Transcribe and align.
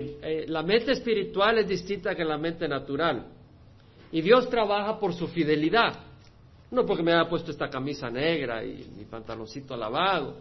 Eh, 0.00 0.46
la 0.48 0.62
mente 0.62 0.92
espiritual 0.92 1.58
es 1.58 1.68
distinta 1.68 2.14
que 2.14 2.24
la 2.24 2.38
mente 2.38 2.66
natural. 2.66 3.26
Y 4.10 4.22
Dios 4.22 4.48
trabaja 4.48 4.98
por 4.98 5.12
su 5.12 5.28
fidelidad. 5.28 5.92
No 6.70 6.86
porque 6.86 7.02
me 7.02 7.12
haya 7.12 7.28
puesto 7.28 7.50
esta 7.50 7.68
camisa 7.68 8.10
negra 8.10 8.64
y 8.64 8.90
mi 8.96 9.04
pantaloncito 9.04 9.76
lavado. 9.76 10.36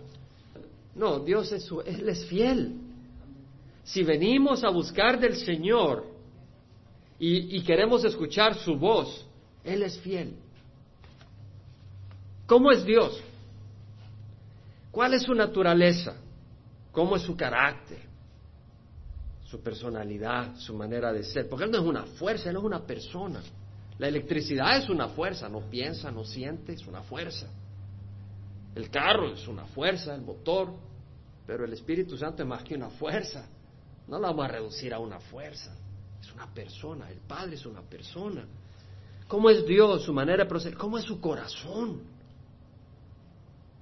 No, 0.95 1.19
Dios 1.19 1.51
es, 1.51 1.63
su, 1.63 1.81
Él 1.81 2.07
es 2.07 2.25
fiel. 2.25 2.75
Si 3.83 4.03
venimos 4.03 4.63
a 4.63 4.69
buscar 4.69 5.19
del 5.19 5.35
Señor 5.35 6.05
y, 7.19 7.57
y 7.57 7.61
queremos 7.63 8.05
escuchar 8.05 8.55
su 8.55 8.75
voz, 8.77 9.25
Él 9.63 9.83
es 9.83 9.99
fiel. 9.99 10.35
¿Cómo 12.45 12.71
es 12.71 12.85
Dios? 12.85 13.21
¿Cuál 14.91 15.15
es 15.15 15.23
su 15.23 15.33
naturaleza? 15.33 16.15
¿Cómo 16.91 17.17
es 17.17 17.23
su 17.23 17.35
carácter? 17.35 18.08
Su 19.49 19.61
personalidad, 19.61 20.55
su 20.57 20.75
manera 20.75 21.11
de 21.11 21.23
ser. 21.23 21.49
Porque 21.49 21.65
Él 21.65 21.71
no 21.71 21.79
es 21.79 21.85
una 21.85 22.03
fuerza, 22.05 22.49
Él 22.49 22.57
es 22.57 22.63
una 22.63 22.85
persona. 22.85 23.41
La 23.97 24.07
electricidad 24.07 24.77
es 24.77 24.89
una 24.89 25.09
fuerza, 25.09 25.49
no 25.49 25.61
piensa, 25.69 26.11
no 26.11 26.23
siente, 26.23 26.73
es 26.73 26.85
una 26.87 27.01
fuerza. 27.01 27.47
El 28.75 28.89
carro 28.89 29.33
es 29.33 29.47
una 29.47 29.65
fuerza, 29.65 30.15
el 30.15 30.21
motor, 30.21 30.73
pero 31.45 31.65
el 31.65 31.73
Espíritu 31.73 32.15
Santo 32.15 32.43
es 32.43 32.47
más 32.47 32.63
que 32.63 32.75
una 32.75 32.89
fuerza. 32.89 33.47
No 34.07 34.17
lo 34.17 34.27
vamos 34.27 34.45
a 34.45 34.47
reducir 34.47 34.93
a 34.93 34.99
una 34.99 35.19
fuerza, 35.19 35.75
es 36.21 36.31
una 36.33 36.47
persona, 36.53 37.09
el 37.09 37.19
Padre 37.19 37.55
es 37.55 37.65
una 37.65 37.81
persona. 37.81 38.45
¿Cómo 39.27 39.49
es 39.49 39.65
Dios, 39.65 40.03
su 40.03 40.13
manera 40.13 40.43
de 40.43 40.49
proceder? 40.49 40.77
¿Cómo 40.77 40.97
es 40.97 41.05
su 41.05 41.19
corazón? 41.19 42.01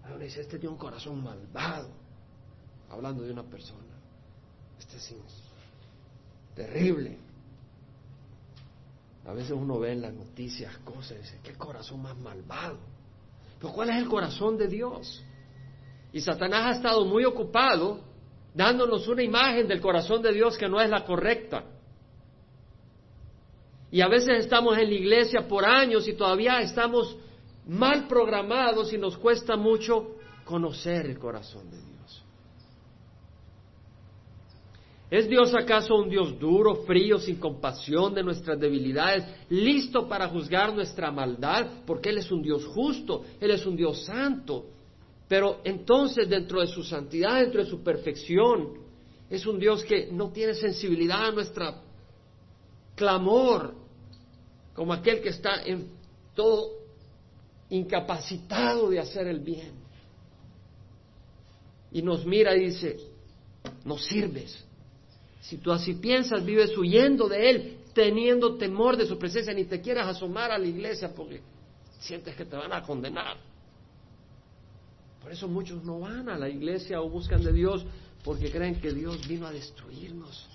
Ahora 0.04 0.24
dice, 0.24 0.42
este 0.42 0.58
tiene 0.58 0.74
un 0.74 0.80
corazón 0.80 1.22
malvado, 1.24 1.90
hablando 2.90 3.24
de 3.24 3.32
una 3.32 3.44
persona. 3.44 3.84
Este 4.80 4.98
es 4.98 5.12
terrible. 6.58 7.20
A 9.28 9.34
veces 9.34 9.52
uno 9.52 9.80
ve 9.80 9.92
en 9.92 10.02
las 10.02 10.14
noticias 10.14 10.76
cosas 10.80 11.12
y 11.12 11.22
dice, 11.22 11.40
qué 11.44 11.54
corazón 11.54 12.02
más 12.02 12.18
malvado. 12.18 12.80
Pero 13.60 13.74
¿cuál 13.74 13.92
es 13.92 13.98
el 13.98 14.08
corazón 14.08 14.58
de 14.58 14.68
Dios? 14.68 15.24
Y 16.12 16.22
Satanás 16.22 16.66
ha 16.66 16.72
estado 16.78 17.06
muy 17.06 17.26
ocupado 17.26 18.00
dándonos 18.54 19.08
una 19.08 19.22
imagen 19.22 19.68
del 19.68 19.80
corazón 19.80 20.22
de 20.24 20.34
Dios 20.34 20.58
que 20.58 20.68
no 20.68 20.82
es 20.82 20.90
la 20.90 21.06
correcta. 21.06 21.64
Y 23.92 24.02
a 24.02 24.08
veces 24.08 24.40
estamos 24.40 24.78
en 24.78 24.90
la 24.90 24.96
iglesia 24.96 25.48
por 25.48 25.64
años 25.64 26.08
y 26.08 26.14
todavía 26.14 26.60
estamos 26.62 27.18
mal 27.68 28.08
programados 28.08 28.92
y 28.94 28.98
nos 28.98 29.18
cuesta 29.18 29.56
mucho 29.56 30.16
conocer 30.44 31.06
el 31.06 31.20
corazón 31.20 31.70
de 31.70 31.78
Dios. 31.78 31.97
¿Es 35.10 35.30
Dios 35.30 35.54
acaso 35.56 35.96
un 35.96 36.10
Dios 36.10 36.38
duro, 36.38 36.84
frío, 36.84 37.18
sin 37.18 37.38
compasión 37.38 38.14
de 38.14 38.24
nuestras 38.24 38.60
debilidades, 38.60 39.24
listo 39.50 40.08
para 40.08 40.28
juzgar 40.28 40.74
nuestra 40.74 41.12
maldad? 41.12 41.84
Porque 41.86 42.10
Él 42.10 42.18
es 42.18 42.30
un 42.30 42.42
Dios 42.42 42.66
justo, 42.66 43.24
Él 43.40 43.52
es 43.52 43.66
un 43.66 43.78
Dios 43.78 44.04
santo. 44.04 44.66
Pero 45.30 45.62
entonces 45.64 46.28
dentro 46.28 46.60
de 46.60 46.68
su 46.68 46.84
santidad, 46.84 47.40
dentro 47.40 47.64
de 47.64 47.70
su 47.70 47.82
perfección, 47.82 48.86
es 49.30 49.46
un 49.46 49.60
Dios 49.60 49.84
que 49.86 50.10
no 50.12 50.32
tiene 50.32 50.54
sensibilidad 50.54 51.28
a 51.28 51.32
nuestra 51.32 51.82
clamor, 52.96 53.76
como 54.74 54.92
aquel 54.92 55.22
que 55.22 55.30
está 55.30 55.64
en 55.64 55.90
todo 56.36 56.72
incapacitado 57.70 58.90
de 58.90 59.00
hacer 59.00 59.28
el 59.28 59.40
bien. 59.40 59.72
Y 61.94 62.02
nos 62.02 62.26
mira 62.26 62.56
y 62.56 62.66
dice, 62.66 62.98
no 63.86 63.98
sirves, 63.98 64.67
si 65.42 65.58
tú 65.58 65.72
así 65.72 65.94
piensas, 65.94 66.44
vives 66.44 66.78
huyendo 66.78 67.28
de 67.28 67.50
Él, 67.50 67.78
teniendo 67.94 68.58
temor 68.58 68.98
de 68.98 69.06
su 69.06 69.18
presencia, 69.18 69.54
ni 69.54 69.66
te 69.66 69.82
quieras 69.82 70.08
asomar 70.08 70.52
a 70.52 70.58
la 70.58 70.68
iglesia 70.68 71.14
porque 71.14 71.42
sientes 72.00 72.36
que 72.36 72.46
te 72.46 72.56
van 72.56 72.74
a 72.74 72.84
condenar. 72.84 73.38
Por 75.22 75.32
eso 75.32 75.48
muchos 75.48 75.84
no 75.84 76.00
van 76.00 76.30
a 76.30 76.38
la 76.38 76.48
iglesia 76.48 77.02
o 77.02 77.10
buscan 77.10 77.44
de 77.44 77.52
Dios 77.52 77.86
porque 78.24 78.52
creen 78.52 78.80
que 78.80 78.94
Dios 78.94 79.28
vino 79.28 79.48
a 79.48 79.52
destruirnos, 79.52 80.48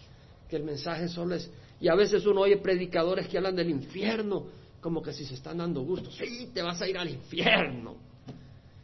que 0.48 0.56
el 0.56 0.64
mensaje 0.64 1.08
solo 1.08 1.34
es... 1.34 1.50
Y 1.80 1.88
a 1.88 1.94
veces 1.94 2.24
uno 2.26 2.42
oye 2.42 2.58
predicadores 2.58 3.26
que 3.28 3.38
hablan 3.38 3.56
del 3.56 3.70
infierno, 3.70 4.46
como 4.80 5.02
que 5.02 5.12
si 5.12 5.24
se 5.24 5.34
están 5.34 5.58
dando 5.58 5.82
gusto, 5.82 6.10
sí, 6.10 6.50
te 6.52 6.62
vas 6.62 6.80
a 6.80 6.88
ir 6.88 6.96
al 6.96 7.08
infierno, 7.08 7.96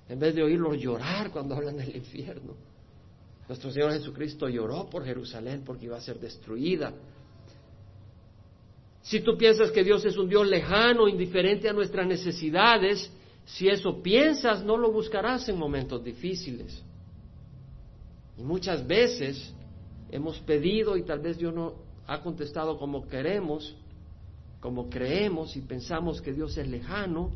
en 0.09 0.19
vez 0.19 0.35
de 0.35 0.43
oírlos 0.43 0.79
llorar 0.79 1.31
cuando 1.31 1.55
hablan 1.55 1.77
del 1.77 1.95
infierno. 1.97 2.55
Nuestro 3.49 3.71
Señor 3.71 3.93
Jesucristo 3.93 4.49
lloró 4.49 4.89
por 4.91 5.05
Jerusalén 5.05 5.63
porque 5.65 5.87
iba 5.87 5.97
a 5.97 6.01
ser 6.01 6.21
destruida. 6.21 6.93
Si 9.03 9.21
tú 9.21 9.39
piensas 9.39 9.71
que 9.71 9.83
Dios 9.83 10.05
es 10.05 10.19
un 10.19 10.29
Dios 10.29 10.47
lejano, 10.47 11.09
indiferente 11.09 11.67
a 11.67 11.73
nuestras 11.73 12.07
necesidades, 12.07 13.11
si 13.47 13.69
eso 13.69 14.03
piensas, 14.03 14.63
no 14.63 14.77
lo 14.77 14.93
buscarás 14.93 15.49
en 15.49 15.57
momentos 15.57 16.05
difíciles. 16.05 16.83
Y 18.37 18.43
muchas 18.43 18.87
veces 18.87 19.55
hemos 20.11 20.39
pedido 20.41 20.99
y 20.99 21.05
tal 21.05 21.21
vez 21.21 21.39
Dios 21.39 21.55
no 21.55 21.75
ha 22.07 22.21
contestado 22.21 22.79
como 22.79 23.09
queremos, 23.09 23.75
como 24.61 24.91
creemos 24.91 25.57
y 25.57 25.63
pensamos 25.63 26.21
que 26.21 26.35
Dios 26.35 26.59
es 26.59 26.69
lejano 26.69 27.31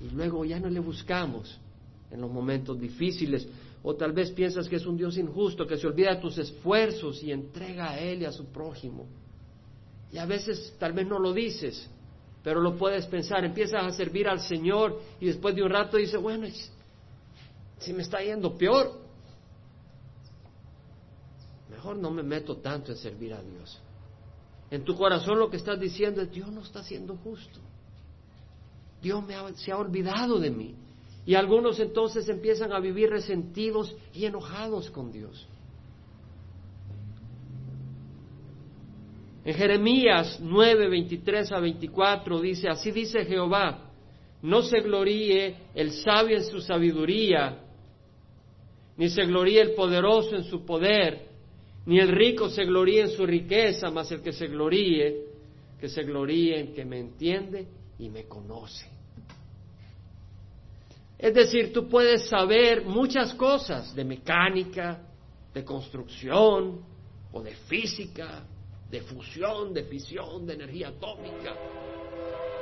y 0.00 0.10
luego 0.10 0.44
ya 0.44 0.58
no 0.58 0.68
le 0.68 0.80
buscamos 0.80 1.60
en 2.10 2.20
los 2.20 2.30
momentos 2.30 2.80
difíciles. 2.80 3.46
O 3.88 3.96
tal 3.96 4.12
vez 4.12 4.30
piensas 4.32 4.68
que 4.68 4.76
es 4.76 4.84
un 4.84 4.98
Dios 4.98 5.16
injusto, 5.16 5.66
que 5.66 5.78
se 5.78 5.86
olvida 5.86 6.14
de 6.14 6.20
tus 6.20 6.36
esfuerzos 6.36 7.22
y 7.22 7.32
entrega 7.32 7.88
a 7.92 7.98
Él 7.98 8.20
y 8.20 8.26
a 8.26 8.32
su 8.32 8.44
prójimo. 8.52 9.06
Y 10.12 10.18
a 10.18 10.26
veces 10.26 10.76
tal 10.78 10.92
vez 10.92 11.06
no 11.06 11.18
lo 11.18 11.32
dices, 11.32 11.88
pero 12.44 12.60
lo 12.60 12.76
puedes 12.76 13.06
pensar. 13.06 13.46
Empiezas 13.46 13.82
a 13.82 13.90
servir 13.92 14.28
al 14.28 14.40
Señor 14.40 15.00
y 15.18 15.24
después 15.28 15.56
de 15.56 15.62
un 15.62 15.70
rato 15.70 15.96
dices, 15.96 16.20
bueno, 16.20 16.46
si 17.78 17.94
me 17.94 18.02
está 18.02 18.20
yendo 18.20 18.58
peor, 18.58 18.92
mejor 21.70 21.96
no 21.96 22.10
me 22.10 22.22
meto 22.22 22.58
tanto 22.58 22.92
en 22.92 22.98
servir 22.98 23.32
a 23.32 23.40
Dios. 23.40 23.80
En 24.70 24.84
tu 24.84 24.96
corazón 24.96 25.38
lo 25.38 25.48
que 25.48 25.56
estás 25.56 25.80
diciendo 25.80 26.20
es, 26.20 26.30
Dios 26.30 26.52
no 26.52 26.60
está 26.60 26.82
siendo 26.82 27.16
justo. 27.16 27.58
Dios 29.00 29.24
me 29.26 29.34
se 29.56 29.72
ha 29.72 29.78
olvidado 29.78 30.38
de 30.38 30.50
mí. 30.50 30.76
Y 31.28 31.34
algunos 31.34 31.78
entonces 31.78 32.26
empiezan 32.30 32.72
a 32.72 32.80
vivir 32.80 33.10
resentidos 33.10 33.94
y 34.14 34.24
enojados 34.24 34.90
con 34.90 35.12
Dios. 35.12 35.46
En 39.44 39.52
Jeremías 39.52 40.38
9, 40.40 40.88
23 40.88 41.52
a 41.52 41.60
24 41.60 42.40
dice, 42.40 42.70
así 42.70 42.92
dice 42.92 43.26
Jehová, 43.26 43.90
no 44.40 44.62
se 44.62 44.80
gloríe 44.80 45.54
el 45.74 45.92
sabio 45.92 46.34
en 46.34 46.44
su 46.44 46.62
sabiduría, 46.62 47.62
ni 48.96 49.10
se 49.10 49.26
gloríe 49.26 49.60
el 49.60 49.74
poderoso 49.74 50.34
en 50.34 50.44
su 50.44 50.64
poder, 50.64 51.28
ni 51.84 51.98
el 51.98 52.08
rico 52.08 52.48
se 52.48 52.64
gloríe 52.64 53.02
en 53.02 53.10
su 53.10 53.26
riqueza, 53.26 53.90
mas 53.90 54.10
el 54.12 54.22
que 54.22 54.32
se 54.32 54.46
gloríe, 54.46 55.26
que 55.78 55.90
se 55.90 56.04
gloríe 56.04 56.58
en 56.58 56.72
que 56.72 56.86
me 56.86 56.98
entiende 56.98 57.68
y 57.98 58.08
me 58.08 58.24
conoce. 58.24 58.97
Es 61.18 61.34
decir, 61.34 61.72
tú 61.72 61.88
puedes 61.88 62.28
saber 62.28 62.84
muchas 62.84 63.34
cosas 63.34 63.92
de 63.94 64.04
mecánica, 64.04 65.00
de 65.52 65.64
construcción 65.64 66.80
o 67.32 67.42
de 67.42 67.54
física, 67.54 68.44
de 68.88 69.00
fusión, 69.00 69.74
de 69.74 69.82
fisión, 69.84 70.46
de 70.46 70.54
energía 70.54 70.88
atómica. 70.88 71.56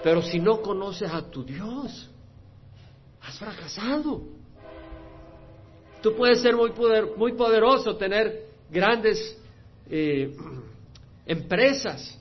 Pero 0.03 0.22
si 0.22 0.39
no 0.39 0.62
conoces 0.62 1.11
a 1.12 1.31
tu 1.31 1.44
Dios, 1.44 2.11
has 3.21 3.39
fracasado. 3.39 4.22
Tú 6.03 6.15
puedes 6.17 6.41
ser 6.41 6.56
muy, 6.56 6.73
muy 7.17 7.33
poderoso, 7.34 7.97
tener 7.97 8.47
grandes 8.71 9.38
eh, 9.91 10.34
empresas 11.27 12.19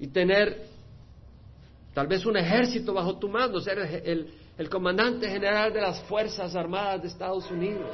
y 0.00 0.08
tener 0.08 0.66
tal 1.92 2.08
vez 2.08 2.26
un 2.26 2.36
ejército 2.36 2.92
bajo 2.92 3.18
tu 3.18 3.28
mando, 3.28 3.60
ser 3.60 3.78
el 4.04 4.43
comandante 4.70 5.28
general 5.28 5.72
de 5.72 5.80
las 5.80 6.00
Fuerzas 6.02 6.54
Armadas 6.54 7.02
de 7.02 7.08
Estados 7.08 7.50
Unidos. 7.50 7.90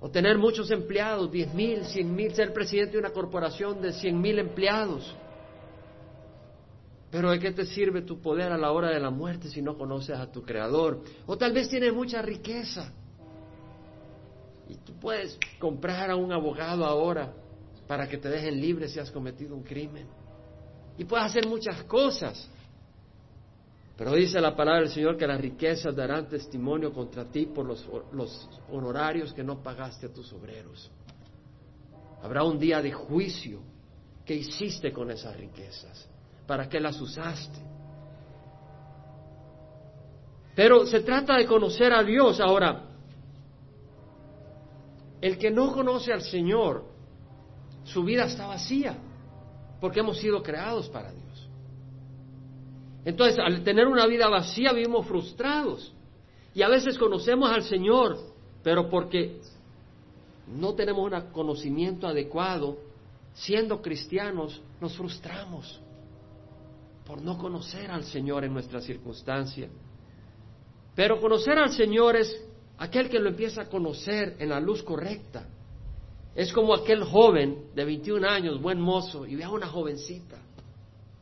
O 0.00 0.10
tener 0.10 0.38
muchos 0.38 0.70
empleados, 0.70 1.30
diez 1.30 1.52
mil, 1.54 1.84
cien 1.86 2.14
mil, 2.14 2.34
ser 2.34 2.52
presidente 2.52 2.92
de 2.92 2.98
una 2.98 3.10
corporación 3.10 3.80
de 3.80 3.92
cien 3.92 4.20
mil 4.20 4.38
empleados. 4.38 5.16
Pero 7.10 7.30
¿de 7.30 7.38
qué 7.38 7.52
te 7.52 7.64
sirve 7.64 8.02
tu 8.02 8.20
poder 8.20 8.52
a 8.52 8.58
la 8.58 8.70
hora 8.70 8.90
de 8.90 9.00
la 9.00 9.10
muerte 9.10 9.48
si 9.48 9.62
no 9.62 9.78
conoces 9.78 10.16
a 10.16 10.30
tu 10.30 10.42
Creador? 10.42 11.02
O 11.26 11.38
tal 11.38 11.52
vez 11.52 11.68
tienes 11.68 11.92
mucha 11.92 12.20
riqueza. 12.20 12.92
Y 14.68 14.74
tú 14.76 14.92
puedes 15.00 15.38
comprar 15.58 16.10
a 16.10 16.16
un 16.16 16.30
abogado 16.30 16.84
ahora 16.84 17.32
para 17.86 18.06
que 18.06 18.18
te 18.18 18.28
dejen 18.28 18.60
libre 18.60 18.88
si 18.88 19.00
has 19.00 19.10
cometido 19.10 19.54
un 19.54 19.62
crimen. 19.62 20.06
Y 20.98 21.04
puedes 21.04 21.24
hacer 21.24 21.46
muchas 21.46 21.82
cosas. 21.84 22.50
Pero 23.98 24.14
dice 24.14 24.40
la 24.40 24.54
palabra 24.54 24.82
del 24.82 24.90
Señor 24.90 25.16
que 25.16 25.26
las 25.26 25.40
riquezas 25.40 25.94
darán 25.94 26.28
testimonio 26.28 26.92
contra 26.92 27.24
ti 27.24 27.46
por 27.46 27.66
los, 27.66 28.48
honorarios 28.70 29.32
que 29.32 29.42
no 29.42 29.60
pagaste 29.60 30.06
a 30.06 30.12
tus 30.12 30.32
obreros. 30.32 30.88
Habrá 32.22 32.44
un 32.44 32.60
día 32.60 32.80
de 32.80 32.92
juicio. 32.92 33.60
¿Qué 34.24 34.36
hiciste 34.36 34.92
con 34.92 35.10
esas 35.10 35.36
riquezas? 35.36 36.08
¿Para 36.46 36.68
qué 36.68 36.78
las 36.78 37.00
usaste? 37.00 37.58
Pero 40.54 40.86
se 40.86 41.00
trata 41.00 41.36
de 41.36 41.46
conocer 41.46 41.92
a 41.92 42.04
Dios. 42.04 42.38
Ahora, 42.38 42.84
el 45.20 45.38
que 45.38 45.50
no 45.50 45.72
conoce 45.72 46.12
al 46.12 46.22
Señor, 46.22 46.84
su 47.82 48.04
vida 48.04 48.26
está 48.26 48.46
vacía, 48.46 48.96
porque 49.80 50.00
hemos 50.00 50.18
sido 50.18 50.40
creados 50.40 50.88
para 50.88 51.10
Dios. 51.10 51.27
Entonces, 53.04 53.38
al 53.38 53.62
tener 53.62 53.86
una 53.86 54.06
vida 54.06 54.28
vacía, 54.28 54.72
vivimos 54.72 55.06
frustrados. 55.06 55.92
Y 56.54 56.62
a 56.62 56.68
veces 56.68 56.98
conocemos 56.98 57.50
al 57.50 57.62
Señor, 57.62 58.18
pero 58.62 58.88
porque 58.88 59.40
no 60.48 60.74
tenemos 60.74 61.10
un 61.10 61.20
conocimiento 61.32 62.06
adecuado, 62.06 62.78
siendo 63.34 63.80
cristianos, 63.80 64.60
nos 64.80 64.96
frustramos 64.96 65.80
por 67.06 67.22
no 67.22 67.38
conocer 67.38 67.90
al 67.90 68.04
Señor 68.04 68.44
en 68.44 68.52
nuestra 68.52 68.80
circunstancia. 68.80 69.68
Pero 70.94 71.20
conocer 71.20 71.58
al 71.58 71.70
Señor 71.72 72.16
es 72.16 72.44
aquel 72.76 73.08
que 73.08 73.18
lo 73.18 73.30
empieza 73.30 73.62
a 73.62 73.68
conocer 73.68 74.36
en 74.38 74.50
la 74.50 74.60
luz 74.60 74.82
correcta. 74.82 75.48
Es 76.34 76.52
como 76.52 76.74
aquel 76.74 77.04
joven 77.04 77.70
de 77.74 77.84
21 77.84 78.28
años, 78.28 78.60
buen 78.60 78.80
mozo, 78.80 79.26
y 79.26 79.36
ve 79.36 79.44
a 79.44 79.50
una 79.50 79.66
jovencita, 79.68 80.38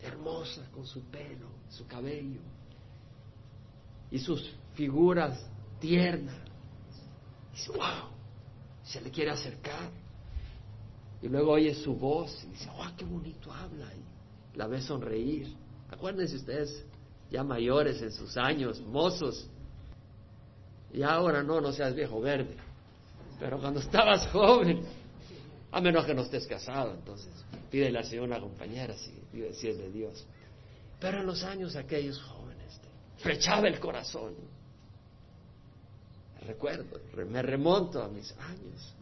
hermosa, 0.00 0.70
con 0.72 0.86
su 0.86 1.02
pelo, 1.10 1.48
su 1.70 1.86
cabello, 1.86 2.40
y 4.10 4.18
sus 4.18 4.54
figuras 4.74 5.44
tiernas. 5.80 6.36
Y 7.52 7.56
dice, 7.56 7.70
wow, 7.72 8.10
se 8.84 9.00
le 9.00 9.10
quiere 9.10 9.30
acercar. 9.30 9.90
Y 11.22 11.28
luego 11.28 11.52
oye 11.52 11.74
su 11.74 11.94
voz 11.94 12.44
y 12.44 12.48
dice, 12.48 12.70
wow, 12.76 12.94
qué 12.96 13.04
bonito 13.04 13.52
habla. 13.52 13.86
Y 13.94 14.56
la 14.56 14.66
ve 14.66 14.80
sonreír. 14.80 15.54
Acuérdense 15.90 16.36
ustedes, 16.36 16.84
ya 17.30 17.42
mayores 17.42 18.00
en 18.02 18.12
sus 18.12 18.36
años, 18.36 18.80
mozos. 18.80 19.48
Y 20.92 21.02
ahora 21.02 21.42
no, 21.42 21.60
no 21.60 21.72
seas 21.72 21.94
viejo 21.94 22.20
verde. 22.20 22.56
Pero 23.38 23.58
cuando 23.60 23.80
estabas 23.80 24.26
joven, 24.28 24.82
a 25.72 25.80
menos 25.80 26.06
que 26.06 26.14
no 26.14 26.22
estés 26.22 26.46
casado, 26.46 26.94
entonces 26.94 27.28
pídele 27.70 27.98
al 27.98 28.04
Señor 28.04 28.24
una 28.24 28.40
compañera 28.40 28.96
si, 28.96 29.12
si 29.52 29.68
es 29.68 29.78
de 29.78 29.90
Dios. 29.90 30.24
Pero 31.00 31.20
en 31.20 31.26
los 31.26 31.42
años 31.44 31.76
aquellos 31.76 32.20
jóvenes, 32.22 32.80
flechaba 33.18 33.68
el 33.68 33.78
corazón. 33.78 34.34
Recuerdo, 36.46 37.00
me 37.28 37.42
remonto 37.42 38.02
a 38.02 38.08
mis 38.08 38.32
años. 38.38 38.94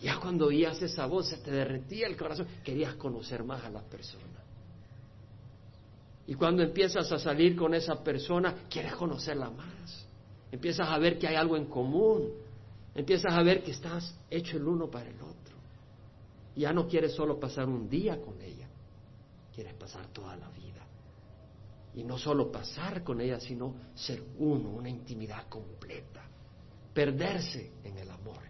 Ya 0.00 0.18
cuando 0.20 0.46
oías 0.46 0.80
esa 0.82 1.06
voz 1.06 1.28
se 1.28 1.38
te 1.38 1.50
derretía 1.50 2.06
el 2.06 2.16
corazón, 2.16 2.46
querías 2.62 2.94
conocer 2.94 3.42
más 3.42 3.64
a 3.64 3.70
la 3.70 3.80
persona. 3.80 4.44
Y 6.26 6.34
cuando 6.34 6.62
empiezas 6.62 7.10
a 7.12 7.18
salir 7.18 7.54
con 7.56 7.74
esa 7.74 8.02
persona, 8.02 8.54
quieres 8.70 8.94
conocerla 8.96 9.50
más. 9.50 10.06
Empiezas 10.50 10.88
a 10.88 10.98
ver 10.98 11.18
que 11.18 11.26
hay 11.26 11.34
algo 11.34 11.56
en 11.56 11.66
común. 11.66 12.30
Empiezas 12.94 13.32
a 13.32 13.42
ver 13.42 13.62
que 13.62 13.72
estás 13.72 14.14
hecho 14.30 14.56
el 14.56 14.66
uno 14.66 14.90
para 14.90 15.10
el 15.10 15.20
otro. 15.20 15.56
Ya 16.56 16.72
no 16.72 16.86
quieres 16.86 17.14
solo 17.14 17.38
pasar 17.38 17.66
un 17.66 17.90
día 17.90 18.20
con 18.20 18.40
ella, 18.40 18.63
quieres 19.54 19.74
pasar 19.74 20.06
toda 20.08 20.36
la 20.36 20.48
vida. 20.50 20.82
Y 21.94 22.02
no 22.02 22.18
solo 22.18 22.50
pasar 22.50 23.04
con 23.04 23.20
ella, 23.20 23.38
sino 23.38 23.74
ser 23.94 24.22
uno, 24.38 24.70
una 24.70 24.88
intimidad 24.88 25.48
completa. 25.48 26.22
Perderse 26.92 27.72
en 27.84 27.96
el 27.98 28.10
amor. 28.10 28.42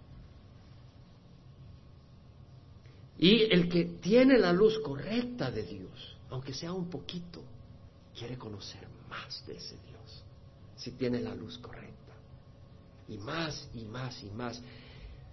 Y 3.18 3.42
el 3.42 3.68
que 3.68 3.84
tiene 4.00 4.38
la 4.38 4.52
luz 4.52 4.78
correcta 4.80 5.50
de 5.50 5.62
Dios, 5.62 6.16
aunque 6.30 6.54
sea 6.54 6.72
un 6.72 6.88
poquito, 6.88 7.42
quiere 8.18 8.38
conocer 8.38 8.88
más 9.08 9.46
de 9.46 9.56
ese 9.56 9.76
Dios, 9.86 10.24
si 10.76 10.92
tiene 10.92 11.20
la 11.20 11.34
luz 11.34 11.58
correcta. 11.58 11.92
Y 13.08 13.18
más 13.18 13.68
y 13.74 13.84
más 13.84 14.22
y 14.22 14.30
más. 14.30 14.60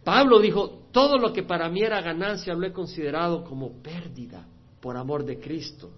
Pablo 0.03 0.39
dijo, 0.39 0.87
todo 0.91 1.17
lo 1.17 1.31
que 1.31 1.43
para 1.43 1.69
mí 1.69 1.81
era 1.81 2.01
ganancia 2.01 2.53
lo 2.53 2.67
he 2.67 2.73
considerado 2.73 3.43
como 3.45 3.81
pérdida 3.81 4.45
por 4.81 4.97
amor 4.97 5.23
de 5.23 5.39
Cristo 5.39 5.89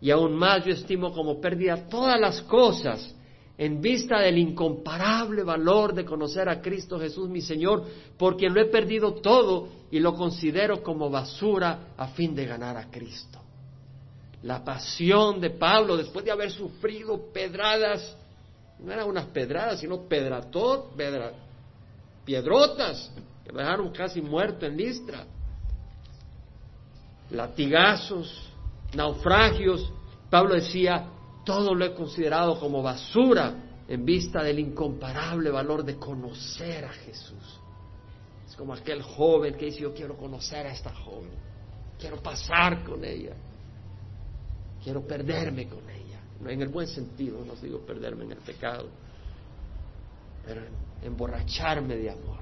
y 0.00 0.10
aún 0.10 0.34
más 0.34 0.64
yo 0.64 0.72
estimo 0.72 1.12
como 1.12 1.40
pérdida 1.40 1.88
todas 1.88 2.18
las 2.18 2.42
cosas 2.42 3.14
en 3.56 3.80
vista 3.80 4.18
del 4.18 4.38
incomparable 4.38 5.44
valor 5.44 5.94
de 5.94 6.04
conocer 6.04 6.48
a 6.48 6.60
Cristo 6.60 6.98
Jesús 6.98 7.28
mi 7.28 7.40
Señor, 7.40 7.84
porque 8.18 8.48
lo 8.48 8.60
he 8.60 8.64
perdido 8.64 9.14
todo 9.14 9.68
y 9.92 10.00
lo 10.00 10.14
considero 10.14 10.82
como 10.82 11.08
basura 11.08 11.94
a 11.96 12.08
fin 12.08 12.34
de 12.34 12.46
ganar 12.46 12.76
a 12.76 12.90
Cristo. 12.90 13.38
La 14.42 14.64
pasión 14.64 15.40
de 15.40 15.50
Pablo, 15.50 15.96
después 15.96 16.24
de 16.24 16.32
haber 16.32 16.50
sufrido 16.50 17.30
pedradas, 17.32 18.16
no 18.80 18.90
eran 18.90 19.08
unas 19.08 19.26
pedradas, 19.26 19.78
sino 19.78 20.08
pedratot, 20.08 20.96
pedra, 20.96 21.32
piedrotas, 22.24 23.12
que 23.44 23.52
me 23.52 23.62
dejaron 23.62 23.92
casi 23.92 24.20
muerto 24.20 24.66
en 24.66 24.76
Listra, 24.76 25.24
latigazos, 27.30 28.50
naufragios, 28.94 29.92
Pablo 30.30 30.54
decía, 30.54 31.08
todo 31.44 31.74
lo 31.74 31.84
he 31.84 31.94
considerado 31.94 32.58
como 32.58 32.82
basura 32.82 33.54
en 33.88 34.04
vista 34.04 34.42
del 34.42 34.58
incomparable 34.58 35.50
valor 35.50 35.84
de 35.84 35.96
conocer 35.96 36.84
a 36.84 36.92
Jesús. 36.92 37.60
Es 38.48 38.56
como 38.56 38.74
aquel 38.74 39.02
joven 39.02 39.54
que 39.54 39.66
dice, 39.66 39.80
yo 39.80 39.92
quiero 39.92 40.16
conocer 40.16 40.66
a 40.66 40.72
esta 40.72 40.94
joven, 40.94 41.32
quiero 41.98 42.22
pasar 42.22 42.84
con 42.84 43.04
ella, 43.04 43.34
quiero 44.82 45.06
perderme 45.06 45.68
con 45.68 45.88
ella. 45.90 46.20
No 46.40 46.50
en 46.50 46.60
el 46.60 46.68
buen 46.68 46.86
sentido, 46.86 47.44
no 47.44 47.54
digo 47.56 47.80
perderme 47.80 48.24
en 48.24 48.32
el 48.32 48.38
pecado, 48.38 48.88
pero 50.44 50.62
emborracharme 51.02 51.96
de 51.96 52.10
amor. 52.10 52.40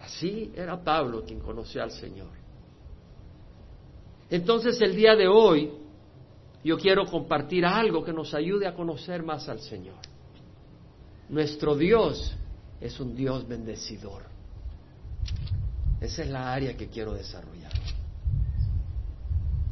Así 0.00 0.52
era 0.54 0.82
Pablo 0.82 1.24
quien 1.24 1.40
conoció 1.40 1.82
al 1.82 1.90
Señor. 1.90 2.41
Entonces 4.32 4.80
el 4.80 4.96
día 4.96 5.14
de 5.14 5.28
hoy 5.28 5.70
yo 6.64 6.78
quiero 6.78 7.04
compartir 7.04 7.66
algo 7.66 8.02
que 8.02 8.14
nos 8.14 8.32
ayude 8.32 8.66
a 8.66 8.74
conocer 8.74 9.22
más 9.22 9.46
al 9.50 9.60
Señor. 9.60 9.98
Nuestro 11.28 11.76
Dios 11.76 12.34
es 12.80 12.98
un 12.98 13.14
Dios 13.14 13.46
bendecidor. 13.46 14.22
Esa 16.00 16.22
es 16.22 16.30
la 16.30 16.50
área 16.50 16.74
que 16.74 16.88
quiero 16.88 17.12
desarrollar. 17.12 17.72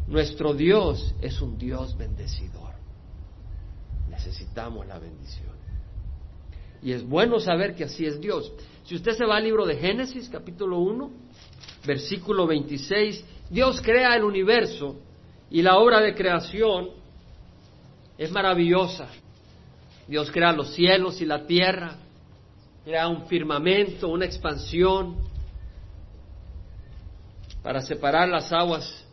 Nuestro 0.09 0.53
Dios 0.53 1.15
es 1.23 1.41
un 1.41 1.57
Dios 1.57 1.97
bendecidor. 1.97 2.75
Necesitamos 4.11 4.87
la 4.87 4.99
bendición. 4.99 5.55
Y 6.83 6.93
es 6.93 7.03
bueno 7.03 7.41
saber 7.41 7.75
que 7.75 7.85
así 7.85 8.05
es 8.05 8.21
Dios. 8.21 8.53
Si 8.85 8.95
usted 8.95 9.13
se 9.13 9.25
va 9.25 9.39
al 9.39 9.45
libro 9.45 9.65
de 9.65 9.77
Génesis, 9.77 10.29
capítulo 10.29 10.81
1, 10.81 11.11
versículo 11.85 12.47
26, 12.47 13.25
Dios 13.49 13.81
crea 13.81 14.15
el 14.15 14.25
universo 14.25 14.97
y 15.51 15.63
la 15.63 15.79
obra 15.79 16.01
de 16.01 16.15
creación 16.15 16.91
es 18.17 18.31
maravillosa. 18.31 19.09
Dios 20.07 20.31
crea 20.31 20.53
los 20.53 20.75
cielos 20.75 21.21
y 21.21 21.27
la 21.27 21.47
tierra, 21.47 21.97
crea 22.85 23.09
un 23.09 23.27
firmamento, 23.27 24.09
una 24.09 24.27
expansión 24.27 25.17
para 27.63 27.81
separar 27.83 28.29
las 28.29 28.53
aguas 28.53 29.05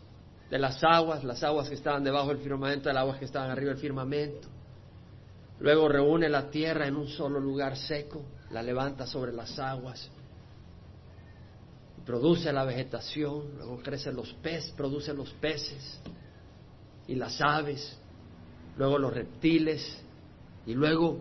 de 0.50 0.58
las 0.58 0.82
aguas, 0.84 1.24
las 1.24 1.44
aguas 1.44 1.68
que 1.68 1.76
estaban 1.76 2.04
debajo 2.04 2.30
del 2.30 2.38
firmamento 2.38 2.90
de 2.90 2.94
las 2.94 3.02
aguas 3.02 3.20
que 3.20 3.26
estaban 3.26 3.52
arriba 3.52 3.72
del 3.72 3.80
firmamento. 3.80 4.48
Luego 5.60 5.90
reúne 5.90 6.30
la 6.30 6.50
tierra 6.50 6.88
en 6.88 6.96
un 6.96 7.08
solo 7.08 7.40
lugar 7.40 7.76
seco, 7.76 8.22
la 8.52 8.62
levanta 8.62 9.06
sobre 9.08 9.34
las 9.34 9.58
aguas 9.60 10.10
produce 12.08 12.54
la 12.54 12.64
vegetación, 12.64 13.58
luego 13.58 13.80
crecen 13.84 14.16
los 14.16 14.32
peces, 14.36 14.72
produce 14.72 15.14
los 15.14 15.30
peces 15.34 16.00
y 17.06 17.16
las 17.16 17.42
aves, 17.42 18.00
luego 18.78 18.98
los 18.98 19.14
reptiles 19.14 20.02
y 20.66 20.74
luego 20.74 21.20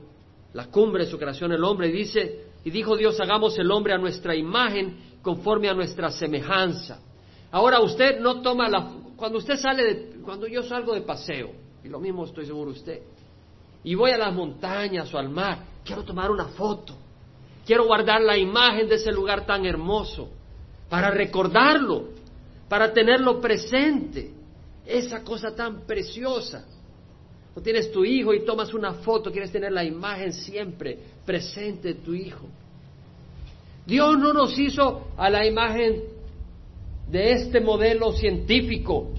la 0.52 0.66
cumbre 0.66 1.04
de 1.04 1.10
su 1.10 1.18
creación 1.18 1.50
el 1.50 1.64
hombre 1.64 1.88
dice 1.88 2.44
y 2.64 2.70
dijo 2.70 2.96
Dios 2.96 3.18
hagamos 3.18 3.58
el 3.58 3.68
hombre 3.72 3.94
a 3.94 3.98
nuestra 3.98 4.36
imagen 4.36 5.18
conforme 5.22 5.68
a 5.68 5.74
nuestra 5.74 6.08
semejanza. 6.12 7.00
Ahora 7.50 7.80
usted 7.80 8.20
no 8.20 8.40
toma 8.40 8.68
la 8.68 8.88
cuando 9.16 9.38
usted 9.38 9.56
sale 9.56 9.82
de, 9.82 10.20
cuando 10.22 10.46
yo 10.46 10.62
salgo 10.62 10.94
de 10.94 11.00
paseo 11.00 11.50
y 11.82 11.88
lo 11.88 11.98
mismo 11.98 12.26
estoy 12.26 12.46
seguro 12.46 12.70
usted 12.70 13.02
y 13.82 13.96
voy 13.96 14.12
a 14.12 14.18
las 14.18 14.32
montañas 14.32 15.12
o 15.12 15.18
al 15.18 15.30
mar, 15.30 15.64
quiero 15.84 16.04
tomar 16.04 16.30
una 16.30 16.46
foto. 16.46 16.96
Quiero 17.66 17.86
guardar 17.86 18.20
la 18.20 18.38
imagen 18.38 18.88
de 18.88 18.94
ese 18.94 19.10
lugar 19.10 19.44
tan 19.44 19.66
hermoso 19.66 20.35
para 20.88 21.10
recordarlo, 21.10 22.08
para 22.68 22.92
tenerlo 22.92 23.40
presente, 23.40 24.30
esa 24.84 25.22
cosa 25.22 25.54
tan 25.54 25.80
preciosa. 25.86 26.64
O 27.54 27.60
tienes 27.60 27.90
tu 27.90 28.04
hijo 28.04 28.34
y 28.34 28.44
tomas 28.44 28.72
una 28.74 28.94
foto, 28.94 29.32
quieres 29.32 29.50
tener 29.50 29.72
la 29.72 29.84
imagen 29.84 30.32
siempre 30.32 30.98
presente 31.24 31.88
de 31.88 31.94
tu 31.94 32.14
hijo. 32.14 32.46
Dios 33.86 34.18
no 34.18 34.32
nos 34.32 34.58
hizo 34.58 35.08
a 35.16 35.30
la 35.30 35.46
imagen 35.46 36.02
de 37.08 37.32
este 37.32 37.60
modelo 37.60 38.12
científico. 38.12 39.10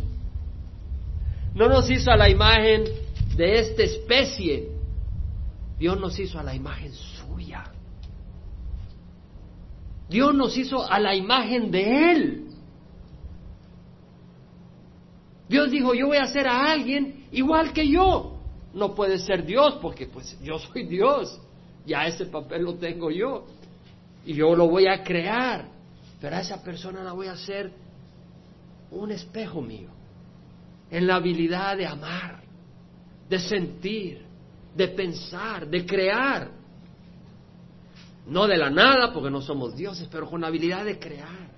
No 1.55 1.67
nos 1.67 1.89
hizo 1.89 2.11
a 2.11 2.17
la 2.17 2.29
imagen 2.29 2.83
de 3.35 3.59
esta 3.59 3.83
especie. 3.83 4.69
Dios 5.79 5.99
nos 5.99 6.19
hizo 6.19 6.37
a 6.37 6.43
la 6.43 6.53
imagen 6.53 6.93
suya. 6.93 7.71
Dios 10.09 10.33
nos 10.33 10.57
hizo 10.57 10.89
a 10.89 10.99
la 10.99 11.15
imagen 11.15 11.69
de 11.69 12.11
Él. 12.11 12.47
Dios 15.49 15.71
dijo, 15.71 15.93
yo 15.93 16.07
voy 16.07 16.17
a 16.17 16.23
hacer 16.23 16.47
a 16.47 16.71
alguien 16.71 17.25
igual 17.31 17.73
que 17.73 17.87
yo. 17.87 18.37
No 18.73 18.93
puede 18.95 19.17
ser 19.17 19.45
Dios 19.45 19.79
porque 19.81 20.07
pues 20.07 20.37
yo 20.41 20.59
soy 20.59 20.83
Dios. 20.83 21.39
Ya 21.85 22.05
ese 22.05 22.25
papel 22.25 22.63
lo 22.63 22.75
tengo 22.75 23.11
yo. 23.11 23.45
Y 24.25 24.33
yo 24.33 24.55
lo 24.55 24.67
voy 24.67 24.87
a 24.87 25.03
crear. 25.03 25.65
Pero 26.19 26.35
a 26.35 26.41
esa 26.41 26.61
persona 26.63 27.03
la 27.03 27.13
voy 27.13 27.27
a 27.27 27.33
hacer 27.33 27.71
un 28.91 29.11
espejo 29.11 29.61
mío. 29.61 29.89
En 30.89 31.07
la 31.07 31.15
habilidad 31.15 31.77
de 31.77 31.85
amar, 31.85 32.41
de 33.29 33.39
sentir, 33.39 34.25
de 34.75 34.87
pensar, 34.89 35.67
de 35.67 35.85
crear. 35.85 36.56
No 38.27 38.45
de 38.45 38.57
la 38.57 38.69
nada, 38.69 39.13
porque 39.13 39.29
no 39.29 39.41
somos 39.41 39.75
dioses, 39.75 40.07
pero 40.11 40.29
con 40.29 40.41
la 40.41 40.47
habilidad 40.47 40.83
de 40.83 40.99
crear. 40.99 41.49